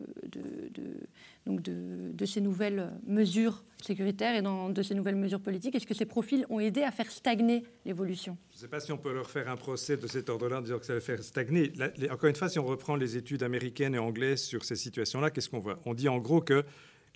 ces 2.26 2.40
nouvelles 2.40 2.90
mesures 3.06 3.64
sécuritaires 3.82 4.34
et 4.34 4.42
dans, 4.42 4.68
de 4.68 4.82
ces 4.82 4.94
nouvelles 4.94 5.16
mesures 5.16 5.40
politiques? 5.40 5.74
Est-ce 5.74 5.86
que 5.86 5.94
ces 5.94 6.06
profils 6.06 6.44
ont 6.50 6.60
aidé 6.60 6.82
à 6.82 6.90
faire 6.90 7.10
stagner 7.10 7.64
l'évolution? 7.86 8.36
Je 8.50 8.56
ne 8.56 8.60
sais 8.60 8.68
pas 8.68 8.80
si 8.80 8.92
on 8.92 8.98
peut 8.98 9.12
leur 9.12 9.30
faire 9.30 9.48
un 9.48 9.56
procès 9.56 9.96
de 9.96 10.06
cet 10.06 10.28
ordre-là 10.28 10.58
en 10.58 10.62
disant 10.62 10.78
que 10.78 10.86
ça 10.86 10.94
va 10.94 11.00
faire 11.00 11.22
stagner. 11.22 11.72
encore 12.10 12.28
une 12.28 12.36
fois, 12.36 12.48
si 12.48 12.58
on 12.58 12.66
reprend 12.66 12.96
les 12.96 13.16
études 13.16 13.42
américaines 13.42 13.94
et 13.94 13.98
anglaises 13.98 14.42
sur 14.42 14.64
ces 14.64 14.76
situations-là, 14.76 15.30
qu'est-ce 15.30 15.48
qu'on 15.48 15.60
voit? 15.60 15.80
On 15.86 15.94
dit 15.94 16.08
en 16.08 16.18
gros 16.18 16.42
que 16.42 16.64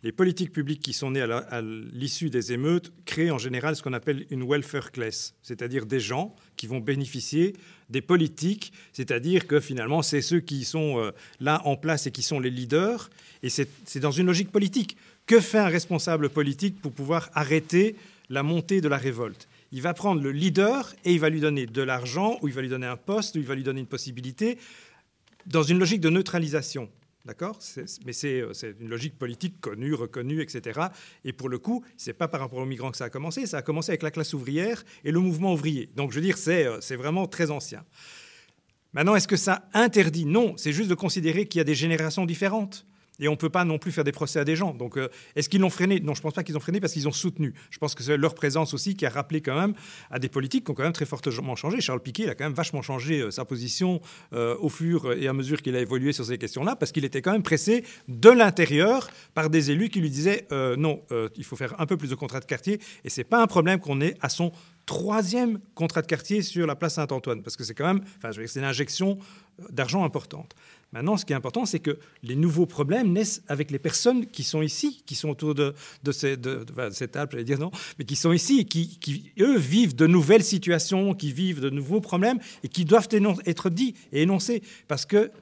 les 0.05 0.13
politiques 0.13 0.53
publiques 0.53 0.83
qui 0.83 0.93
sont 0.93 1.13
nées 1.13 1.23
à 1.23 1.63
l'issue 1.63 2.29
des 2.29 2.53
émeutes 2.53 2.93
créent 3.07 3.31
en 3.31 3.39
général 3.39 3.75
ce 3.75 3.83
qu'on 3.83 3.95
appelle 3.95 4.27
une 4.29 4.47
welfare 4.47 4.93
class, 4.93 5.35
c'est-à-dire 5.43 5.87
des 5.87 5.99
gens 5.99 6.37
qui 6.57 6.67
vont 6.67 6.79
bénéficier 6.79 7.55
des 7.89 8.03
politiques, 8.03 8.75
c'est-à-dire 8.93 9.47
que 9.47 9.61
finalement 9.61 10.03
c'est 10.03 10.21
ceux 10.21 10.41
qui 10.41 10.67
sont 10.67 10.99
euh, 10.99 11.11
là 11.41 11.63
en 11.65 11.77
place 11.77 12.07
et 12.07 12.11
qui 12.11 12.21
sont 12.21 12.39
les 12.39 12.51
leaders, 12.51 13.09
et 13.43 13.49
c'est 13.49 13.99
dans 13.99 14.11
une 14.11 14.27
logique 14.27 14.53
politique. 14.53 14.99
Que 15.27 15.41
fait 15.41 15.59
un 15.59 15.69
responsable 15.69 16.29
politique 16.29 16.83
pour 16.83 16.93
pouvoir 16.93 17.31
arrêter 17.33 17.97
la 18.29 18.43
montée 18.43 18.83
de 18.83 18.89
la 18.89 18.99
révolte? 18.99 19.49
Il 19.73 19.81
va 19.81 19.95
prendre 19.95 20.23
le 20.23 20.33
leader 20.33 20.95
et 21.07 21.15
il 21.15 21.21
va 21.21 21.31
lui 21.31 21.41
donner 21.41 21.65
de 21.65 21.83
l'argent, 21.83 22.39
ou 22.43 22.49
il 22.49 22.55
va 22.55 22.61
lui 22.61 22.69
donner 22.69 22.87
un 22.87 22.99
poste, 22.99 23.37
ou 23.37 23.39
il 23.39 23.47
va 23.47 23.55
lui 23.55 23.63
donner 23.63 23.81
une 23.81 23.87
possibilité, 23.87 24.59
dans 25.47 25.63
une 25.63 25.79
logique 25.79 26.03
de 26.03 26.11
neutralisation. 26.11 26.91
D'accord? 27.25 27.59
Mais 28.05 28.13
euh, 28.25 28.53
c'est 28.53 28.75
une 28.79 28.89
logique 28.89 29.19
politique 29.19 29.59
connue, 29.61 29.95
reconnue, 29.95 30.43
etc. 30.43 30.81
Et 31.25 31.33
pour 31.33 31.49
le 31.49 31.59
coup, 31.59 31.83
c'est 31.97 32.13
pas 32.13 32.29
par 32.29 32.41
rapport 32.41 32.59
aux 32.59 32.67
migrants 32.67 32.91
que 32.91 32.99
ça 32.99 33.07
a 33.07 33.11
commencé, 33.11 33.47
ça 33.47 33.59
a 33.59 33.63
commencé 33.63 33.91
avec 33.91 34.03
la 34.03 34.11
classe 34.11 34.35
ouvrière 34.35 34.85
et 35.05 35.11
le 35.11 35.21
mouvement 35.21 35.55
ouvrier. 35.55 35.89
Donc 35.97 36.11
je 36.11 36.17
veux 36.17 36.25
dire, 36.25 36.37
c'est 36.37 36.67
euh, 36.67 36.97
vraiment 36.97 37.27
très 37.27 37.51
ancien. 37.51 37.85
Maintenant, 38.93 39.17
est-ce 39.17 39.27
que 39.27 39.37
ça 39.37 39.69
interdit? 39.73 40.27
Non, 40.27 40.55
c'est 40.59 40.73
juste 40.73 40.91
de 40.91 40.95
considérer 40.95 41.47
qu'il 41.47 41.59
y 41.59 41.63
a 41.63 41.65
des 41.65 41.75
générations 41.75 42.27
différentes. 42.27 42.87
Et 43.21 43.29
on 43.29 43.33
ne 43.33 43.37
peut 43.37 43.51
pas 43.51 43.65
non 43.65 43.79
plus 43.79 43.93
faire 43.93 44.03
des 44.03 44.13
procès 44.13 44.41
à 44.41 44.45
des 44.45 44.57
gens. 44.57 44.75
Donc, 44.75 44.97
euh, 44.97 45.09
est-ce 45.37 45.49
qu'ils 45.49 45.61
l'ont 45.61 45.71
freiné? 45.71 46.01
Non, 46.01 46.15
je 46.15 46.19
ne 46.19 46.23
pense 46.23 46.35
pas 46.35 46.43
qu'ils 46.43 46.57
ont 46.57 46.61
freiné 46.61 46.81
parce 46.81 46.93
qu'ils 46.93 47.07
ont 47.07 47.13
soutenu. 47.13 47.55
Je 47.71 47.79
pense 47.79 47.95
que 47.95 48.03
c'est 48.03 48.17
leur 48.17 48.35
présence 48.35 48.75
aussi 48.75 48.97
qui 48.97 49.07
a 49.07 49.09
rappelé 49.09 49.41
quand 49.41 49.55
même 49.55 49.75
à 50.11 50.19
des 50.19 50.29
politiques 50.29 50.65
qui 50.65 50.73
ont 50.73 50.75
quand 50.75 50.83
même 50.83 50.93
très 50.93 51.07
fortement 51.07 51.55
changé. 51.55 51.81
Charles 51.81 52.01
Piquet, 52.01 52.25
il 52.25 52.29
a 52.29 52.35
quand 52.35 52.45
même 52.45 52.55
vachement 52.55 52.83
changé 52.83 53.21
euh, 53.21 53.31
sa 53.31 53.45
position 53.45 54.01
euh, 54.33 54.57
au 54.59 54.69
fur 54.69 55.13
et 55.13 55.29
à 55.29 55.33
mesure 55.33 55.63
qu'il 55.63 55.77
a 55.77 55.81
évolué 55.81 56.13
sur 56.13 56.25
ces 56.25 56.39
questions-là, 56.39 56.75
parce 56.75 56.91
qu'il 56.91 57.05
était 57.05 57.23
quand 57.23 57.33
même 57.33 57.43
pressé 57.43 57.85
de 58.09 58.31
l'intérieur 58.31 59.09
par 59.35 59.49
des 59.49 59.71
élus 59.71 59.91
qui 59.91 60.01
lui 60.01 60.11
disaient 60.11 60.47
non, 60.77 61.03
il 61.37 61.45
faut 61.45 61.57
faire 61.57 61.75
un 61.81 61.87
peu 61.87 61.97
plus 61.97 62.11
de 62.11 62.15
contrats 62.15 62.41
de 62.41 62.45
quartier. 62.45 62.81
Et 63.05 63.11
c'est 63.11 63.25
pas 63.25 63.43
un 63.43 63.47
problème 63.47 63.79
qu'on 63.79 64.01
ait 64.01 64.17
à 64.21 64.29
son 64.29 64.53
troisième 64.87 65.61
contrat 65.75 66.03
de 66.03 66.07
quartier 66.07 66.43
sur 66.43 66.67
la 66.67 66.77
place 66.77 66.95
Saint-Antoine, 66.95 67.43
parce 67.43 67.57
que 67.57 67.65
c'est 67.65 67.75
quand 67.75 67.87
même, 67.87 68.03
enfin, 68.19 68.31
c'est 68.33 68.61
une 68.61 68.67
injection 68.67 69.19
d'argent 69.71 70.05
importante. 70.05 70.55
Maintenant, 70.95 71.17
ce 71.17 71.25
qui 71.25 71.33
est 71.33 71.37
important, 71.37 71.67
c'est 71.67 71.81
que 71.81 71.99
les 72.23 72.37
nouveaux 72.37 72.67
problèmes 72.67 73.13
naissent 73.13 73.43
avec 73.49 73.73
les 73.73 73.81
personnes 73.81 74.27
qui 74.27 74.45
sont 74.45 74.63
ici, 74.63 75.03
qui 75.05 75.17
sont 75.17 75.29
autour 75.29 75.57
de, 75.57 75.75
cette 76.13 77.11
table, 77.11 77.33
j'allais 77.33 77.43
dire 77.43 77.59
non, 77.59 77.73
mais 77.99 78.05
qui 78.05 78.15
sont 78.15 78.33
ici 78.33 78.61
et 78.61 78.65
qui, 78.65 79.33
eux, 79.41 79.59
vivent 79.59 79.97
de 79.97 80.07
nouvelles 80.07 80.45
situations, 80.45 81.13
qui 81.15 81.33
vivent 81.33 81.61
de 81.61 81.69
nouveaux 81.69 82.01
problèmes 82.01 82.39
et 82.63 82.69
qui 82.69 82.85
doivent 82.85 83.09
être 83.45 83.71
dits 83.71 83.97
et 84.13 84.23
énoncés 84.23 84.63
parce 84.87 85.05
que 85.05 85.33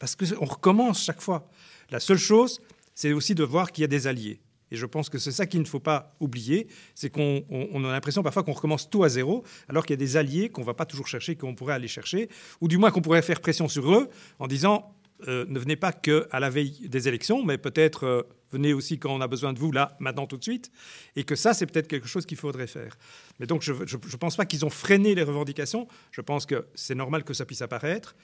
parce 0.00 0.16
qu'on 0.16 0.44
recommence 0.44 1.04
chaque 1.04 1.22
fois. 1.22 1.48
La 1.90 2.00
seule 2.00 2.18
chose, 2.18 2.60
c'est 2.94 3.12
aussi 3.12 3.34
de 3.34 3.44
voir 3.44 3.72
qu'il 3.72 3.82
y 3.82 3.84
a 3.84 3.88
des 3.88 4.08
alliés. 4.08 4.40
Et 4.70 4.76
je 4.76 4.86
pense 4.86 5.08
que 5.08 5.18
c'est 5.18 5.32
ça 5.32 5.46
qu'il 5.46 5.60
ne 5.60 5.66
faut 5.66 5.80
pas 5.80 6.16
oublier, 6.18 6.66
c'est 6.94 7.08
qu'on 7.08 7.44
a 7.48 7.92
l'impression 7.92 8.22
parfois 8.22 8.42
qu'on 8.42 8.52
recommence 8.52 8.90
tout 8.90 9.04
à 9.04 9.08
zéro, 9.08 9.44
alors 9.68 9.86
qu'il 9.86 9.94
y 9.94 9.98
a 9.98 10.04
des 10.04 10.16
alliés 10.16 10.48
qu'on 10.48 10.62
ne 10.62 10.66
va 10.66 10.74
pas 10.74 10.86
toujours 10.86 11.06
chercher, 11.06 11.36
qu'on 11.36 11.54
pourrait 11.54 11.74
aller 11.74 11.88
chercher, 11.88 12.28
ou 12.60 12.66
du 12.66 12.76
moins 12.76 12.90
qu'on 12.90 13.00
pourrait 13.00 13.22
faire 13.22 13.40
pression 13.40 13.68
sur 13.68 13.92
eux 13.94 14.08
en 14.40 14.48
disant 14.48 14.95
euh, 15.28 15.46
ne 15.48 15.58
venez 15.58 15.76
pas 15.76 15.92
qu'à 15.92 16.40
la 16.40 16.50
veille 16.50 16.88
des 16.88 17.08
élections, 17.08 17.44
mais 17.44 17.58
peut-être 17.58 18.04
euh, 18.04 18.22
venez 18.50 18.72
aussi 18.72 18.98
quand 18.98 19.14
on 19.14 19.20
a 19.20 19.28
besoin 19.28 19.52
de 19.52 19.58
vous, 19.58 19.72
là, 19.72 19.96
maintenant, 19.98 20.26
tout 20.26 20.36
de 20.36 20.42
suite, 20.42 20.70
et 21.14 21.24
que 21.24 21.34
ça, 21.34 21.54
c'est 21.54 21.66
peut-être 21.66 21.88
quelque 21.88 22.08
chose 22.08 22.26
qu'il 22.26 22.36
faudrait 22.36 22.66
faire. 22.66 22.96
Mais 23.38 23.46
donc, 23.46 23.62
je 23.62 23.72
ne 23.72 24.16
pense 24.16 24.36
pas 24.36 24.46
qu'ils 24.46 24.64
ont 24.64 24.70
freiné 24.70 25.14
les 25.14 25.22
revendications, 25.22 25.88
je 26.10 26.20
pense 26.20 26.46
que 26.46 26.66
c'est 26.74 26.94
normal 26.94 27.24
que 27.24 27.34
ça 27.34 27.44
puisse 27.44 27.62
apparaître, 27.62 28.14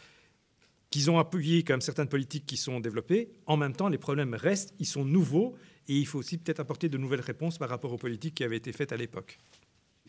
qu'ils 0.91 1.11
ont 1.11 1.19
appuyé 1.19 1.63
quand 1.63 1.73
même 1.73 1.81
certaines 1.81 2.09
politiques 2.09 2.45
qui 2.45 2.59
sont 2.59 2.79
développées. 2.79 3.31
En 3.47 3.57
même 3.57 3.75
temps, 3.75 3.89
les 3.89 3.99
problèmes 3.99 4.35
restent, 4.35 4.75
ils 4.79 4.87
sont 4.87 5.05
nouveaux, 5.05 5.57
et 5.89 5.97
il 5.97 6.07
faut 6.07 6.19
aussi 6.19 6.39
peut-être 6.39 6.61
apporter 6.61 6.89
de 6.89 6.99
nouvelles 6.99 7.21
réponses 7.21 7.59
par 7.59 7.69
rapport 7.69 7.93
aux 7.93 7.99
politiques 7.99 8.35
qui 8.37 8.45
avaient 8.45 8.59
été 8.59 8.73
faites 8.73 8.93
à 8.93 8.97
l'époque. 8.97 9.39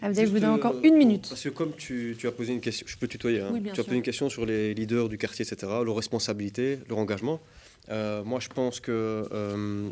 Ah, 0.06 0.10
vous 0.10 0.20
je 0.20 0.26
vous 0.26 0.40
donne 0.40 0.50
encore 0.50 0.76
une 0.84 0.98
minute. 0.98 1.30
Parce 1.30 1.44
que 1.44 1.50
comme 1.50 1.74
tu, 1.78 2.18
as 2.26 2.32
posé 2.34 2.52
une 2.52 2.60
question, 2.60 2.86
je 2.86 2.98
peux 2.98 3.08
tutoyer, 3.08 3.40
hein. 3.40 3.54
tu 3.74 3.80
as 3.80 3.84
posé 3.86 3.96
une 3.96 4.04
question 4.04 4.28
sur 4.28 4.46
les 4.46 4.74
leaders 4.74 5.08
du 5.08 5.18
quartier, 5.18 5.46
etc., 5.46 5.72
leurs 5.86 5.96
responsabilités, 5.96 6.80
leur 6.90 6.98
engagement. 6.98 7.40
Euh, 7.88 8.22
moi, 8.26 8.42
je 8.42 8.50
pense 8.50 8.82
que 8.82 9.26
euh, 9.32 9.90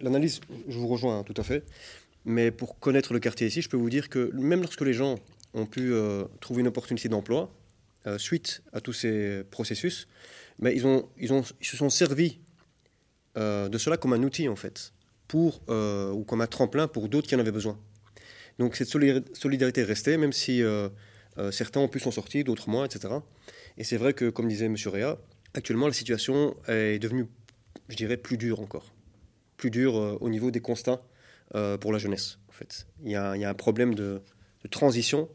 l'analyse, 0.00 0.40
je 0.66 0.78
vous 0.78 0.88
rejoins 0.88 1.18
hein, 1.18 1.22
tout 1.24 1.34
à 1.36 1.42
fait, 1.42 1.62
mais 2.24 2.50
pour 2.50 2.78
connaître 2.78 3.12
le 3.12 3.20
quartier 3.20 3.46
ici, 3.46 3.60
je 3.60 3.68
peux 3.68 3.76
vous 3.76 3.90
dire 3.90 4.08
que 4.08 4.30
même 4.32 4.62
lorsque 4.62 4.80
les 4.80 4.94
gens 4.94 5.16
ont 5.52 5.66
pu 5.66 5.92
euh, 5.92 6.24
trouver 6.40 6.62
une 6.62 6.68
opportunité 6.68 7.10
d'emploi, 7.10 7.50
suite 8.18 8.62
à 8.74 8.82
tous 8.82 8.92
ces 8.92 9.44
processus, 9.50 10.08
mais 10.58 10.74
ils, 10.74 10.86
ont, 10.86 11.08
ils, 11.18 11.32
ont, 11.32 11.42
ils 11.60 11.66
se 11.66 11.76
sont 11.76 11.88
servis 11.88 12.38
de 13.34 13.78
cela 13.78 13.96
comme 13.96 14.12
un 14.12 14.22
outil, 14.22 14.46
en 14.46 14.56
fait 14.56 14.92
pour, 15.26 15.62
ou 15.68 16.22
comme 16.24 16.42
un 16.42 16.46
tremplin 16.46 16.86
pour 16.86 17.08
d'autres 17.08 17.28
qui 17.28 17.34
en 17.34 17.38
avaient 17.38 17.50
besoin. 17.50 17.78
Donc 18.58 18.76
cette 18.76 18.88
solidarité 18.88 19.80
est 19.80 19.84
restée, 19.84 20.16
même 20.16 20.32
si 20.32 20.62
euh, 20.62 20.88
euh, 21.38 21.50
certains 21.50 21.80
ont 21.80 21.88
pu 21.88 22.00
s'en 22.00 22.10
sortir, 22.10 22.44
d'autres 22.44 22.68
moins, 22.68 22.84
etc. 22.84 23.14
Et 23.78 23.84
c'est 23.84 23.96
vrai 23.96 24.12
que, 24.14 24.30
comme 24.30 24.48
disait 24.48 24.66
M. 24.66 24.76
Réa, 24.86 25.18
actuellement 25.54 25.86
la 25.86 25.92
situation 25.92 26.56
est 26.68 26.98
devenue, 26.98 27.26
je 27.88 27.96
dirais, 27.96 28.16
plus 28.16 28.36
dure 28.36 28.60
encore. 28.60 28.92
Plus 29.56 29.70
dure 29.70 29.94
au 30.20 30.28
niveau 30.28 30.50
des 30.50 30.60
constats 30.60 31.02
pour 31.80 31.92
la 31.92 31.98
jeunesse, 31.98 32.38
en 32.48 32.52
fait. 32.52 32.86
Il 33.04 33.10
y 33.10 33.16
a, 33.16 33.30
un 33.30 33.54
problème 33.54 33.94
de, 33.94 34.20
transition 34.70 35.28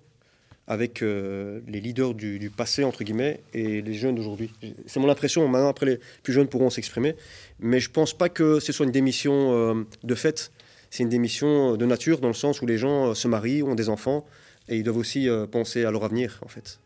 avec 0.69 1.01
euh, 1.01 1.61
les 1.67 1.81
leaders 1.81 2.13
du, 2.13 2.51
passé, 2.55 2.83
entre 2.83 3.03
guillemets, 3.03 3.41
et 3.53 3.81
les 3.81 3.93
jeunes 3.95 4.13
d'aujourd'hui. 4.13 4.51
C'est 4.85 4.99
mon 4.99 5.09
impression, 5.09 5.45
maintenant 5.47 5.67
après 5.67 5.87
les 5.87 5.99
plus 6.21 6.31
jeunes 6.31 6.47
pourront 6.47 6.69
s'exprimer, 6.69 7.15
mais 7.59 7.79
je 7.79 7.89
ne 7.89 7.93
pense 7.93 8.13
pas 8.13 8.29
que 8.29 8.59
ce 8.59 8.71
soit 8.71 8.85
une 8.85 8.91
démission 8.91 9.33
euh, 9.51 9.83
de 10.03 10.15
fait, 10.15 10.51
c'est 10.89 11.03
une 11.03 11.09
démission 11.09 11.77
de 11.77 11.85
nature, 11.85 12.19
dans 12.19 12.27
le 12.27 12.33
sens 12.33 12.61
où 12.61 12.65
les 12.65 12.77
gens 12.77 13.09
euh, 13.09 13.13
se 13.13 13.27
marient, 13.27 13.63
ont 13.63 13.75
des 13.75 13.89
enfants, 13.89 14.25
et 14.67 14.77
ils 14.77 14.83
doivent 14.83 14.97
aussi 14.97 15.27
penser 15.51 15.83
à 15.83 15.89
leur 15.89 16.03
avenir, 16.03 16.39
en 16.45 16.47
fait. 16.47 16.79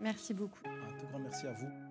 Merci 0.00 0.34
beaucoup. 0.34 0.58
Un 0.64 0.98
tout 0.98 1.06
grand 1.08 1.20
merci 1.20 1.46
à 1.46 1.52
vous. 1.52 1.89